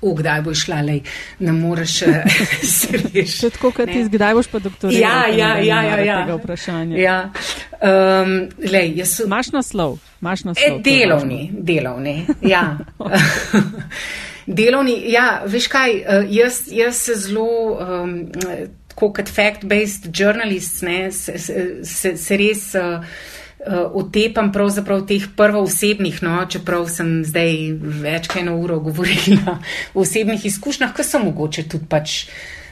v 0.00 0.12
kdaj 0.24 0.40
bo 0.40 0.54
išla, 0.56 0.80
lej, 0.80 1.02
ne 1.44 1.52
moreš 1.52 1.98
se 2.76 2.96
rešiti. 2.96 3.50
Tako 3.58 3.74
kot 3.76 3.92
ti, 3.92 4.06
kdaj 4.08 4.32
boš 4.32 4.48
pa 4.48 4.58
doktoriral? 4.64 4.96
Ja, 4.96 5.28
ja, 5.28 5.50
ja, 5.60 5.82
ja, 5.84 5.98
ja. 6.00 6.16
Tega 6.24 6.38
vprašanja. 6.40 6.96
Ja. 6.96 7.18
Um, 7.84 8.48
lej, 8.56 9.04
so... 9.04 9.28
Maš 9.28 9.52
naslov, 9.52 9.98
maš 10.24 10.46
naslov. 10.48 10.80
E, 10.80 10.80
delovni, 10.80 11.52
delovni, 11.52 12.16
ja. 12.40 12.80
delovni, 14.60 14.96
ja, 15.12 15.42
veš 15.44 15.68
kaj, 15.68 16.00
uh, 16.00 16.24
jaz, 16.32 16.64
jaz 16.72 17.04
se 17.04 17.20
zelo. 17.26 17.76
Um, 17.84 18.16
Kot 18.94 19.26
fact-based 19.26 20.12
journalist, 20.14 20.84
ne, 20.86 21.08
se, 21.10 21.34
se, 21.36 22.12
se 22.14 22.36
res 22.38 22.68
uh, 22.78 23.02
otepam 23.92 24.52
pravzaprav 24.52 25.06
teh 25.08 25.28
prvoosebnih, 25.36 26.22
no, 26.22 26.42
čeprav 26.50 26.88
sem 26.92 27.22
zdaj 27.24 27.54
več 28.04 28.28
kaj 28.32 28.44
na 28.44 28.56
uro 28.56 28.80
govorila 28.84 29.58
o 29.94 30.04
osebnih 30.04 30.44
izkušnjah, 30.46 30.92
ki 30.96 31.06
so 31.06 31.22
mogoče 31.22 31.68
tudi 31.68 31.88
pač 31.88 32.18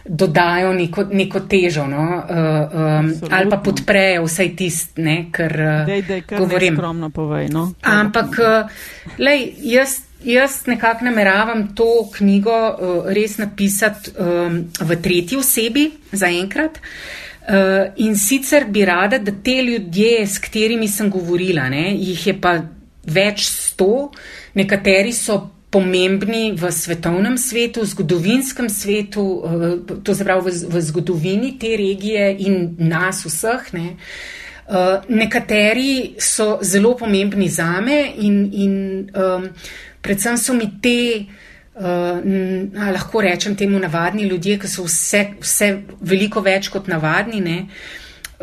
dodajo 0.05 0.73
neko, 0.75 1.05
neko 1.15 1.41
težo, 1.47 1.87
no, 1.87 2.03
uh, 2.03 2.73
um, 2.75 3.11
ali 3.31 3.51
pa 3.51 3.59
podprejo 3.63 4.25
vsaj 4.27 4.49
tist, 4.59 4.97
ne, 4.99 5.29
kar 5.33 5.53
uh, 5.55 5.75
dej, 5.87 6.03
dej, 6.09 6.25
govorim. 6.33 6.77
Skromno 6.77 7.11
povej, 7.15 7.49
no. 7.55 7.69
Ampak, 7.87 8.41
uh, 8.43 8.83
lej, 9.23 9.53
jaz 9.73 10.01
jaz 10.23 10.61
nekako 10.71 11.09
nameravam 11.09 11.65
to 11.75 12.07
knjigo 12.15 12.55
uh, 12.55 13.09
res 13.11 13.39
napisati 13.39 14.13
um, 14.19 14.63
v 14.79 14.99
tretji 15.03 15.39
osebi 15.39 15.89
zaenkrat. 16.13 16.79
Uh, 16.79 17.23
in 17.97 18.15
sicer 18.15 18.69
bi 18.71 18.85
rada, 18.87 19.19
da 19.19 19.33
te 19.45 19.57
ljudje, 19.63 20.27
s 20.27 20.39
katerimi 20.39 20.87
sem 20.89 21.11
govorila, 21.11 21.69
ne, 21.69 21.89
jih 21.97 22.27
je 22.27 22.35
pa 22.41 22.61
več 23.03 23.49
sto, 23.51 24.13
nekateri 24.55 25.13
so 25.13 25.41
pomembni 25.73 26.53
v 26.53 26.69
svetovnem 26.69 27.39
svetu, 27.41 27.81
v 27.81 27.89
zgodovinskem 27.89 28.69
svetu, 28.69 29.25
uh, 29.25 30.01
to 30.05 30.15
se 30.15 30.25
pravi 30.25 30.51
v, 30.51 30.69
v 30.69 30.83
zgodovini 30.85 31.55
te 31.59 31.73
regije 31.81 32.29
in 32.45 32.77
nas 32.79 33.25
vseh. 33.25 33.73
Ne. 33.73 33.87
Uh, 34.69 35.01
nekateri 35.09 36.21
so 36.21 36.59
zelo 36.63 36.93
pomembni 37.01 37.49
za 37.49 37.81
me 37.81 38.05
in, 38.21 38.37
in 38.53 38.75
um, 39.17 39.49
predvsem 40.05 40.37
so 40.37 40.55
mi 40.55 40.69
te, 40.85 41.25
uh, 41.75 42.93
lahko 42.93 43.21
rečem 43.21 43.57
temu, 43.57 43.79
navadni 43.79 44.29
ljudje, 44.29 44.59
ki 44.59 44.69
so 44.69 44.87
vse, 44.87 45.25
vse 45.41 45.73
veliko 46.01 46.41
več 46.41 46.69
kot 46.73 46.89
navadni, 46.89 47.41
ne, 47.41 47.59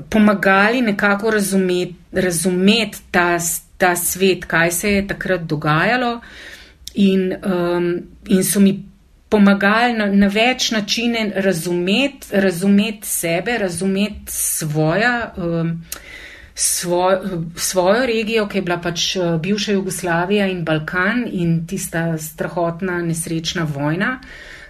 pomagali 0.09 0.81
nekako 0.81 1.31
razumeti, 1.31 1.95
razumeti 2.11 3.01
ta, 3.11 3.37
ta 3.77 3.95
svet, 3.95 4.45
kaj 4.45 4.71
se 4.71 4.93
je 4.93 5.07
takrat 5.07 5.41
dogajalo, 5.41 6.19
in, 6.93 7.33
um, 7.45 7.91
in 8.27 8.43
so 8.43 8.59
mi. 8.59 8.85
Pomagali 9.29 9.93
na, 9.93 10.07
na 10.09 10.25
več 10.33 10.71
načine 10.73 11.27
razumeti, 11.45 12.31
razumeti 12.33 13.05
sebe, 13.05 13.59
razumeti 13.61 14.33
svoja, 14.33 15.11
um, 15.37 15.69
svoj, 16.59 17.17
svojo 17.55 18.05
regijo, 18.05 18.47
ki 18.47 18.57
je 18.57 18.61
bila 18.61 18.77
pač 18.83 19.15
eh, 19.15 19.37
bivša 19.39 19.71
Jugoslavija 19.71 20.47
in 20.47 20.65
Balkan 20.65 21.23
in 21.31 21.67
tista 21.67 22.17
strahotna 22.17 22.99
nesrečna 23.01 23.63
vojna, 23.63 24.19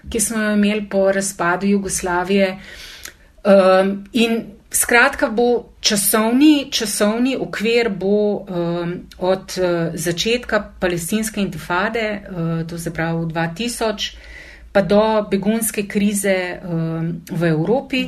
ki 0.10 0.20
smo 0.20 0.44
jo 0.44 0.53
imeli 0.53 0.86
po 0.90 1.11
razpadu 1.11 1.68
Jugoslavije. 1.68 2.60
Um, 3.44 4.06
in 4.14 4.41
skratka 4.72 5.30
bo 5.30 5.70
časovni, 5.82 6.68
časovni 6.72 7.38
okvir 7.40 7.90
bo 7.90 8.36
um, 8.36 8.94
od 9.18 9.57
uh, 9.57 9.94
začetka 9.94 10.64
palestinske 10.80 11.41
intifade, 11.41 12.22
uh, 12.30 12.68
to 12.70 12.78
se 12.78 12.94
pravi 12.94 13.26
2000, 13.26 14.16
pa 14.72 14.82
do 14.82 15.26
begunske 15.32 15.88
krize 15.88 16.60
um, 16.62 17.22
v 17.32 17.44
Evropi. 17.50 18.06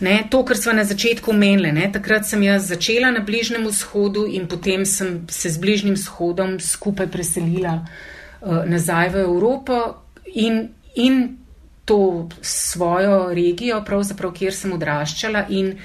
Ne, 0.00 0.24
to, 0.30 0.44
kar 0.44 0.56
smo 0.56 0.72
na 0.72 0.84
začetku 0.84 1.32
menili, 1.32 1.72
ne, 1.72 1.90
takrat 1.92 2.24
sem 2.26 2.42
jaz 2.42 2.68
začela 2.72 3.10
na 3.12 3.20
Bližnjem 3.20 3.66
vzhodu 3.68 4.24
in 4.24 4.48
potem 4.48 4.86
sem 4.88 5.26
se 5.28 5.50
z 5.50 5.60
Bližnjim 5.60 5.94
vzhodom 5.94 6.56
skupaj 6.60 7.10
preselila 7.12 7.84
uh, 7.84 8.64
nazaj 8.64 9.12
v 9.12 9.16
Evropo 9.28 10.08
in, 10.32 10.72
in 10.96 11.36
to 11.84 12.28
svojo 12.40 13.28
regijo, 13.34 13.84
pravzaprav, 13.84 14.32
kjer 14.32 14.56
sem 14.56 14.72
odraščala 14.72 15.46
in 15.52 15.76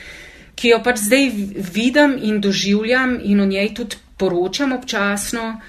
ki 0.56 0.74
jo 0.74 0.80
pač 0.84 1.04
zdaj 1.04 1.30
vidim 1.76 2.18
in 2.24 2.40
doživljam 2.44 3.20
in 3.24 3.40
o 3.40 3.46
njej 3.48 3.74
tudi 3.76 4.00
poročam 4.20 4.72
občasno 4.76 5.60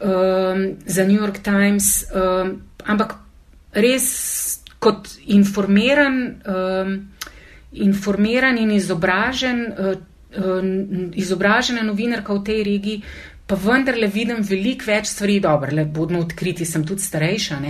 um, 0.00 0.76
za 0.84 1.04
New 1.04 1.20
York 1.20 1.40
Times, 1.44 2.04
um, 2.12 2.60
ampak 2.84 3.27
res 3.82 4.06
kot 4.78 5.08
informiran, 5.26 6.20
um, 6.46 6.92
informiran 7.72 8.58
in 8.58 8.70
izobražen, 8.76 9.64
uh, 9.72 9.96
uh, 10.38 10.70
izobražena 11.18 11.82
novinarka 11.86 12.34
v 12.34 12.44
tej 12.46 12.62
regiji, 12.66 13.02
pa 13.48 13.56
vendarle 13.56 14.10
vidim 14.12 14.42
veliko 14.44 14.90
več 14.90 15.12
stvari, 15.14 15.40
dobro, 15.40 15.72
le 15.74 15.84
bodimo 15.84 16.20
odkriti, 16.20 16.66
sem 16.68 16.84
tudi 16.86 17.02
starejša. 17.02 17.60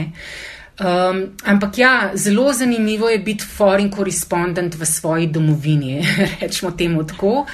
Um, 0.79 1.21
ampak 1.43 1.79
ja, 1.79 1.93
zelo 2.15 2.53
zanimivo 2.53 3.09
je 3.11 3.19
biti 3.19 3.47
foreign 3.47 3.91
correspondent 3.91 4.75
v 4.79 4.87
svoji 4.87 5.27
domovini, 5.27 6.03
rečemo 6.43 6.71
temu 6.79 7.07
tako. 7.07 7.47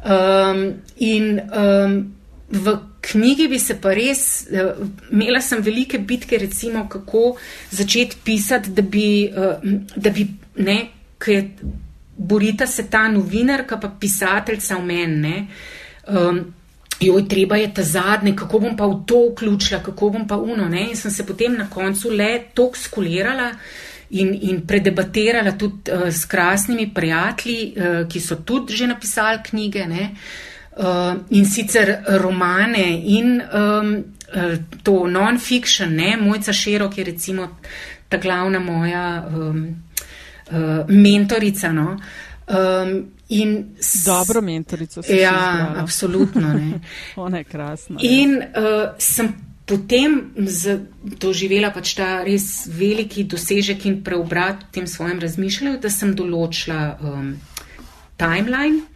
Um, 0.00 0.62
in 0.96 1.40
um, 1.40 1.96
v 2.48 2.76
knjigi 3.06 3.48
bi 3.48 3.58
se 3.58 3.78
pa 3.80 3.94
res, 3.94 4.46
uh, 4.50 4.82
imela 5.12 5.40
sem 5.40 5.62
velike 5.62 5.98
bitke, 5.98 6.38
recimo, 6.38 6.86
kako 6.88 7.36
začeti 7.70 8.16
pisati, 8.24 8.74
da 8.74 8.82
bi, 8.82 9.30
uh, 9.30 9.62
da 9.96 10.10
bi 10.10 10.26
ne, 10.66 10.78
ker 11.22 11.44
borita 12.16 12.66
se 12.66 12.88
ta 12.90 13.06
novinarka, 13.08 13.78
pa 13.80 13.90
pisateljca 14.00 14.76
v 14.76 14.84
meni. 14.84 15.40
Um, 16.08 16.40
joj, 17.00 17.26
treba 17.28 17.58
je 17.60 17.72
ta 17.74 17.82
zadnji, 17.84 18.36
kako 18.36 18.62
bom 18.64 18.76
pa 18.76 18.86
v 18.88 19.02
to 19.06 19.22
vključila, 19.30 19.82
kako 19.84 20.10
bom 20.10 20.26
pa 20.28 20.36
uno. 20.36 20.68
Ne? 20.68 20.88
In 20.90 20.96
sem 20.96 21.10
se 21.10 21.26
potem 21.26 21.56
na 21.56 21.68
koncu 21.70 22.10
le 22.10 22.30
tok 22.54 22.76
skulirala. 22.76 23.52
In, 24.06 24.28
in 24.38 24.60
predebatirala 24.62 25.56
tudi 25.58 25.90
uh, 25.90 26.06
s 26.14 26.28
krasnimi 26.30 26.92
prijatelji, 26.94 27.72
uh, 27.74 27.96
ki 28.08 28.20
so 28.22 28.36
tudi 28.38 28.76
že 28.78 28.86
napisali 28.86 29.42
knjige. 29.48 29.82
Uh, 29.82 30.36
in 31.30 31.46
sicer 31.46 32.02
romane 32.20 33.00
in 33.04 33.42
um, 33.52 34.04
to 34.82 35.06
non-fiction, 35.06 35.94
ne, 35.94 36.16
Mojca 36.16 36.52
Širok 36.52 36.98
je 36.98 37.04
recimo 37.04 37.48
ta 38.08 38.16
glavna 38.16 38.58
moja 38.58 39.28
um, 39.28 39.66
uh, 40.50 40.84
mentorica. 40.88 41.72
No. 41.72 41.96
Um, 42.46 43.12
s, 43.80 44.04
Dobro 44.04 44.40
mentorico. 44.40 45.02
Ja, 45.08 45.74
absolutno. 45.76 46.60
Ona 47.16 47.38
je 47.38 47.44
krasna. 47.44 47.98
In 48.02 48.36
uh, 48.36 48.90
sem 48.98 49.34
potem 49.66 50.30
doživela 51.02 51.72
pač 51.74 51.96
ta 51.98 52.22
res 52.22 52.68
veliki 52.70 53.24
dosežek 53.26 53.86
in 53.90 53.98
preobrat 54.06 54.68
v 54.68 54.72
tem 54.78 54.86
svojem 54.86 55.18
razmišljanju, 55.20 55.80
da 55.82 55.90
sem 55.90 56.14
določila 56.14 56.82
um, 57.02 57.32
timeline. 58.16 58.86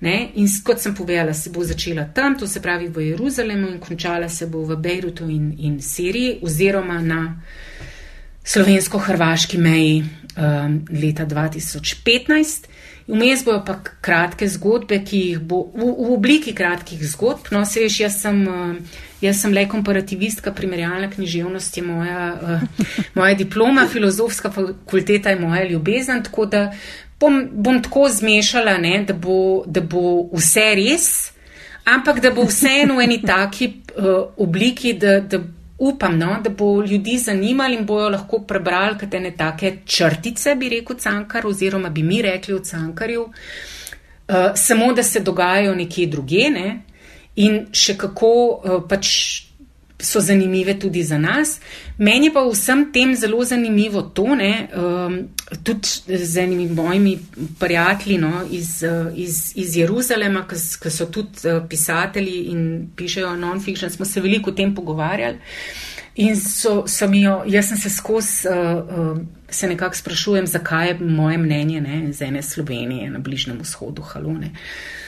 Ne? 0.00 0.30
In 0.40 0.48
kot 0.64 0.80
sem 0.80 0.94
povedala, 0.96 1.34
se 1.36 1.50
bo 1.52 1.64
začela 1.64 2.06
tam, 2.14 2.38
to 2.38 2.46
se 2.46 2.62
pravi 2.64 2.88
v 2.88 3.10
Jeruzalemu, 3.10 3.68
in 3.68 3.80
končala 3.80 4.28
se 4.28 4.46
bo 4.46 4.64
v 4.64 4.76
Bejrutu 4.76 5.28
in, 5.28 5.52
in 5.58 5.80
Siriji, 5.80 6.38
oziroma 6.42 7.00
na 7.04 7.20
slovensko-hrvaški 8.44 9.58
meji 9.58 10.00
um, 10.36 10.80
leta 10.88 11.26
2015. 11.26 12.70
Vmes 13.10 13.42
bojo 13.44 13.60
pa 13.66 13.74
kratke 14.00 14.48
zgodbe, 14.48 15.00
ki 15.04 15.20
jih 15.20 15.42
bo 15.42 15.64
v, 15.74 15.84
v 15.84 16.14
obliki 16.14 16.54
kratkih 16.56 17.02
zgodb. 17.10 17.50
No, 17.52 17.64
se 17.66 17.82
veš, 17.82 18.00
jaz 18.04 18.20
sem, 18.22 18.40
uh, 18.48 19.02
jaz 19.20 19.42
sem 19.42 19.52
le 19.52 19.66
komparativistka, 19.68 20.54
primerjalna 20.56 21.10
književnost 21.12 21.76
je 21.76 21.84
moja, 21.84 22.24
uh, 22.40 22.86
moja 23.18 23.36
diploma, 23.36 23.84
filozofska 23.90 24.52
fakulteta 24.54 25.34
je 25.34 25.40
moja 25.42 25.66
ljubezen, 25.68 26.24
tako 26.24 26.46
da 26.46 26.64
bom, 27.20 27.48
bom 27.52 27.82
tako 27.82 28.08
zmešala, 28.08 28.78
ne, 28.78 29.04
da, 29.04 29.14
bo, 29.14 29.62
da 29.66 29.80
bo 29.80 30.28
vse 30.32 30.66
res, 30.78 31.06
ampak 31.84 32.20
da 32.24 32.32
bo 32.34 32.46
vseeno 32.48 32.96
v 32.98 33.06
eni 33.06 33.20
taki 33.32 33.72
uh, 33.96 34.30
obliki, 34.40 34.94
da, 34.98 35.20
da 35.20 35.42
upam, 35.80 36.18
no, 36.18 36.36
da 36.44 36.50
bo 36.50 36.82
ljudi 36.84 37.18
zanimali 37.18 37.78
in 37.78 37.86
bojo 37.86 38.08
lahko 38.16 38.42
prebrali 38.48 38.98
katene 39.00 39.34
take 39.36 39.78
črtice, 39.86 40.54
bi 40.56 40.68
rekel 40.68 40.96
Cankar, 41.00 41.46
oziroma 41.46 41.88
bi 41.88 42.02
mi 42.02 42.22
rekli 42.22 42.54
v 42.54 42.64
Cankarju, 42.64 43.26
uh, 43.26 44.52
samo 44.54 44.92
da 44.92 45.02
se 45.02 45.20
dogajajo 45.20 45.74
nekje 45.74 46.06
druge 46.06 46.48
ne, 46.50 46.68
in 47.36 47.66
še 47.72 47.96
kako 47.96 48.34
uh, 48.34 48.82
pač 48.88 49.49
so 50.02 50.20
zanimive 50.20 50.78
tudi 50.78 51.02
za 51.02 51.18
nas. 51.18 51.60
Meni 51.98 52.32
pa 52.32 52.42
vsem 52.48 52.92
tem 52.92 53.14
zelo 53.16 53.44
zanimivo 53.44 54.02
to, 54.02 54.34
ne, 54.34 54.68
um, 54.74 55.18
tudi 55.62 55.88
z 56.24 56.36
enimi 56.38 56.68
mojimi 56.68 57.18
prijatelji 57.58 58.18
no, 58.18 58.42
iz, 58.50 58.82
uh, 58.82 59.18
iz, 59.18 59.52
iz 59.54 59.76
Jeruzalema, 59.76 60.46
ki 60.48 60.90
so 60.90 61.06
tudi 61.06 61.48
uh, 61.48 61.62
pisatelji 61.68 62.44
in 62.52 62.90
pišejo 62.96 63.36
non-fiction, 63.36 63.90
smo 63.90 64.04
se 64.04 64.20
veliko 64.20 64.50
o 64.50 64.54
tem 64.54 64.74
pogovarjali. 64.74 65.38
In 66.14 66.36
so, 66.36 66.84
so 66.88 67.08
mi 67.08 67.22
jo, 67.22 67.42
jaz 67.46 67.68
sem 67.68 67.76
se 67.76 67.90
skozi, 67.90 68.48
uh, 68.48 69.10
uh, 69.10 69.18
se 69.50 69.68
nekako 69.68 69.96
sprašujem, 69.96 70.46
zakaj 70.46 70.88
je 70.88 70.98
moje 71.00 71.38
mnenje 71.38 71.80
ne, 71.80 72.12
z 72.12 72.22
ene 72.22 72.42
Slovenije 72.42 73.10
na 73.10 73.18
Bližnem 73.18 73.58
vzhodu, 73.60 74.02
halone. 74.02 74.46
Uh, 74.46 75.00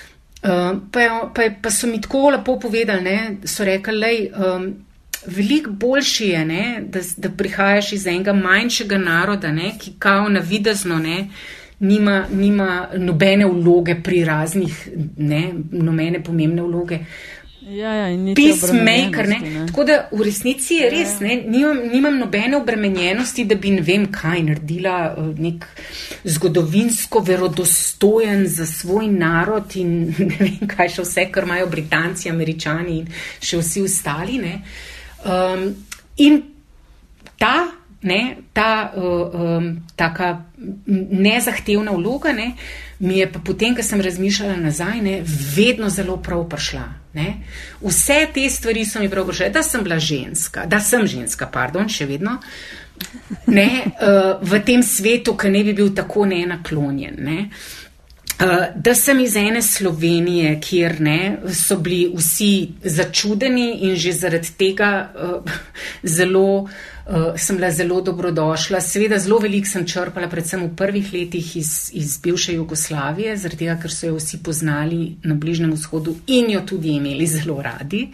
pa, 0.43 1.31
pa, 1.35 1.43
pa 1.62 1.70
so 1.70 1.86
mi 1.86 2.01
tako 2.01 2.31
lepo 2.31 2.59
povedali, 2.60 3.02
ne, 3.02 3.36
so 3.44 3.64
rekli, 3.64 3.98
lej, 3.98 4.31
um, 4.35 4.66
veliko 5.27 5.70
boljši 5.70 6.28
je, 6.28 6.44
ne, 6.44 6.82
da, 6.89 7.01
da 7.16 7.31
prihajaš 7.31 7.93
iz 7.93 8.06
enega 8.06 8.32
manjšega 8.32 8.98
naroda, 8.98 9.52
ne, 9.52 9.73
ki 9.78 9.94
kao 9.98 10.28
navidezno 10.28 10.98
ne, 10.98 11.28
nima, 11.78 12.24
nima 12.32 12.89
nobene 12.98 13.47
vloge 13.47 13.97
pri 14.02 14.24
raznih, 14.24 14.89
ne, 15.16 15.44
nobene 15.73 16.23
pomembne 16.24 16.62
vloge. 16.62 16.98
Ja, 17.62 17.93
ja, 17.94 18.34
Peacemaker, 18.34 19.28
ne. 19.28 19.39
ne. 19.39 19.66
Tako 19.66 19.84
da 19.84 19.97
v 20.12 20.24
resnici 20.26 20.80
je 20.80 20.89
res, 20.90 21.12
ja. 21.20 21.28
ne, 21.28 21.36
nimam, 21.47 21.78
nimam 21.93 22.16
nobene 22.18 22.56
obremenjenosti, 22.59 23.44
da 23.47 23.55
bi 23.55 23.70
ne 23.70 23.84
vem 23.86 24.09
kaj 24.12 24.40
naredila 24.48 24.97
eh, 25.06 25.28
nek 25.47 25.66
zgodovinsko 26.24 27.22
verodostojen 27.22 28.48
za 28.51 28.66
svoj 28.66 29.06
narod 29.14 29.76
in 29.78 29.93
ne 30.30 30.40
vem 30.40 30.70
kaj 30.70 30.90
še 30.97 31.05
vse, 31.06 31.26
kar 31.30 31.47
imajo 31.47 31.68
Britanci, 31.70 32.30
Američani 32.32 32.97
in 32.98 33.12
še 33.39 33.60
vsi 33.62 33.84
ostali. 33.86 34.40
Ne. 34.43 34.56
Um, 35.22 35.68
in 36.18 36.40
ta 37.39 37.55
ne, 38.02 38.36
ta 38.52 38.90
um, 38.97 39.68
taka 39.94 40.32
nezahtevna 40.86 41.94
vloga 41.94 42.32
ne, 42.34 42.56
mi 42.98 43.20
je 43.20 43.28
pa 43.30 43.39
potem, 43.39 43.76
ko 43.78 43.86
sem 43.86 44.02
razmišljala 44.02 44.56
nazaj, 44.59 44.98
ne, 45.02 45.14
vedno 45.55 45.90
zelo 45.90 46.18
prav 46.18 46.43
prišla. 46.51 47.02
Ne. 47.14 47.34
Vse 47.82 48.26
te 48.34 48.51
stvari 48.51 48.86
so 48.89 49.01
mi 49.01 49.10
prav 49.10 49.26
prišle, 49.28 49.51
da 49.52 49.62
sem 49.62 49.82
bila 49.84 49.98
ženska, 49.98 50.66
da 50.66 50.80
sem 50.80 51.06
ženska, 51.06 51.47
pardon, 51.52 51.89
še 51.89 52.06
vedno. 52.09 52.39
Ne, 53.47 53.68
uh, 53.84 54.40
v 54.52 54.62
tem 54.64 54.82
svetu, 54.82 55.36
ki 55.36 55.52
ne 55.52 55.64
bi 55.66 55.76
bil 55.76 55.93
tako 55.97 56.24
neenaklonjen. 56.30 57.18
Ne. 57.20 57.39
Uh, 58.43 58.70
da 58.74 58.94
sem 58.97 59.20
iz 59.20 59.36
ene 59.36 59.60
Slovenije, 59.62 60.56
kjer 60.64 60.97
ne, 61.05 61.18
so 61.52 61.76
bili 61.76 62.06
vsi 62.16 62.52
začudeni 62.82 63.68
in 63.90 63.98
že 64.01 64.16
zaradi 64.16 64.56
tega 64.59 64.94
uh, 65.12 65.60
zelo 66.16 66.47
uh, 66.62 66.80
uh, 67.07 67.33
sem 67.37 67.57
bila 67.57 67.70
zelo 67.70 68.01
dobrodošla. 68.01 68.81
Seveda, 68.81 69.19
zelo 69.19 69.39
veliko 69.39 69.69
sem 69.69 69.87
črpala, 69.87 70.29
predvsem 70.29 70.65
v 70.66 70.77
prvih 70.77 71.12
letih 71.12 71.57
iz, 71.57 71.91
iz 71.93 72.19
bivše 72.23 72.55
Jugoslavije, 72.55 73.37
zaradi 73.37 73.65
tega, 73.65 73.77
ker 73.83 73.93
so 73.93 74.07
jo 74.07 74.16
vsi 74.19 74.43
poznali 74.43 75.16
na 75.23 75.35
Bližnem 75.35 75.73
vzhodu 75.73 76.16
in 76.27 76.51
jo 76.51 76.65
tudi 76.66 76.97
imeli 76.97 77.27
zelo 77.27 77.62
radi. 77.62 78.09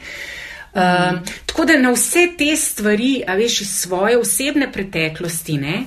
Uh, 0.74 1.18
tako 1.46 1.64
da 1.64 1.78
na 1.80 1.90
vse 1.92 2.28
te 2.38 2.56
stvari, 2.56 3.22
a 3.26 3.34
veš, 3.34 3.60
iz 3.60 3.70
svoje 3.80 4.18
osebne 4.18 4.72
preteklosti, 4.72 5.58
ne, 5.58 5.84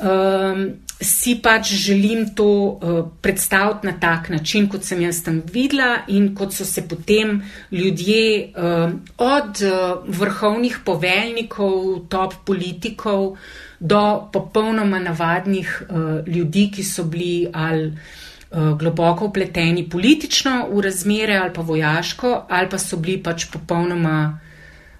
um, 0.00 0.64
si 1.00 1.34
pač 1.42 1.72
želim 1.74 2.34
to 2.34 2.44
uh, 2.44 3.08
predstaviti 3.20 3.86
na 3.86 3.92
tak 4.00 4.28
način, 4.28 4.68
kot 4.68 4.84
sem 4.84 5.02
jaz 5.02 5.22
tam 5.24 5.42
videla 5.52 6.04
in 6.08 6.34
kot 6.34 6.54
so 6.54 6.64
se 6.64 6.88
potem 6.88 7.42
ljudje 7.70 8.52
uh, 8.56 8.92
od 9.18 9.62
uh, 9.62 10.16
vrhovnih 10.18 10.78
poveljnikov, 10.84 12.06
top 12.08 12.34
politikov 12.46 13.36
do 13.80 14.28
popolnoma 14.32 14.98
navadnih 14.98 15.82
uh, 15.82 16.26
ljudi, 16.26 16.70
ki 16.74 16.84
so 16.84 17.04
bili 17.04 17.48
ali 17.52 17.86
uh, 17.86 18.78
globoko 18.78 19.26
upleteni 19.26 19.88
politično 19.90 20.68
v 20.70 20.80
razmere 20.80 21.36
ali 21.36 21.52
pa 21.52 21.60
vojaško, 21.60 22.46
ali 22.48 22.70
pa 22.70 22.78
so 22.78 22.96
bili 22.96 23.22
pač 23.22 23.50
popolnoma. 23.52 24.40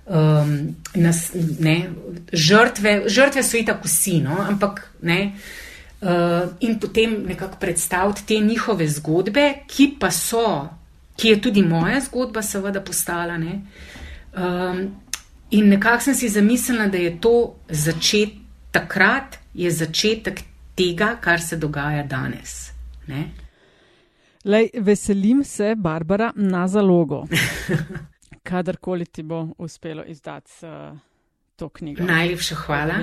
Um, 0.05 0.77
nas, 0.95 1.31
ne, 1.61 1.89
žrtve, 2.33 3.09
žrtve 3.09 3.43
so 3.43 3.57
itak 3.57 3.87
vsi, 3.87 4.19
no, 4.21 4.37
ampak 4.37 4.83
ne, 5.01 5.33
uh, 5.33 5.64
in 6.61 6.79
potem 6.81 7.23
nekako 7.27 7.57
predstaviti 7.61 8.27
te 8.27 8.39
njihove 8.39 8.89
zgodbe, 8.89 9.53
ki 9.67 9.97
pa 10.01 10.11
so, 10.11 10.69
ki 11.17 11.29
je 11.29 11.41
tudi 11.41 11.63
moja 11.63 12.01
zgodba, 12.01 12.43
seveda, 12.43 12.81
postala. 12.81 13.39
Ne? 13.39 13.61
Um, 14.37 14.83
in 15.51 15.69
nekako 15.69 16.03
sem 16.05 16.15
si 16.15 16.29
zamislila, 16.29 16.87
da 16.87 16.99
je 16.99 17.21
to 17.21 17.55
začetek, 17.69 18.41
takrat 18.75 19.39
je 19.55 19.71
začetek 19.71 20.41
tega, 20.75 21.17
kar 21.21 21.41
se 21.41 21.57
dogaja 21.57 22.03
danes. 22.03 22.73
Lej, 24.45 24.71
veselim 24.75 25.45
se, 25.45 25.75
Barbara, 25.79 26.33
na 26.37 26.69
zalogo. 26.69 27.25
Kadarkoli 28.49 29.07
ti 29.07 29.23
bo 29.23 29.49
uspelo 29.59 30.05
izdati 30.05 30.67
uh, 30.67 30.99
to 31.57 31.69
knjigo. 31.69 32.05
Najlepša 32.05 32.55
hvala. 32.55 32.95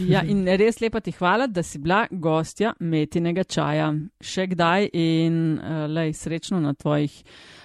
Ja, 0.00 0.22
in 0.22 0.44
res 0.46 0.80
lepa 0.80 1.00
ti 1.04 1.12
hvala, 1.16 1.46
da 1.46 1.62
si 1.66 1.78
bila 1.78 2.04
gostja 2.10 2.72
metinega 2.80 3.44
čaja. 3.44 3.90
Še 4.20 4.46
kdaj 4.54 4.90
in 4.96 5.36
uh, 5.58 5.84
lej, 5.90 6.14
srečno 6.16 6.60
na 6.62 6.74
tvojih, 6.74 7.12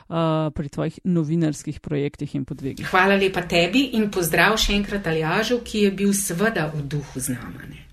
uh, 0.10 0.52
pri 0.56 0.70
tvojih 0.70 1.00
novinarskih 1.06 1.80
projektih 1.80 2.36
in 2.36 2.46
podvigih. 2.46 2.90
Hvala 2.92 3.20
lepa 3.20 3.46
tebi 3.48 3.92
in 4.00 4.10
pozdrav 4.12 4.60
še 4.60 4.76
enkrat 4.76 5.08
Aljažu, 5.12 5.62
ki 5.64 5.88
je 5.88 5.98
bil 6.04 6.14
seveda 6.14 6.70
v 6.74 6.86
duhu 6.90 7.20
z 7.20 7.38
nami. 7.38 7.85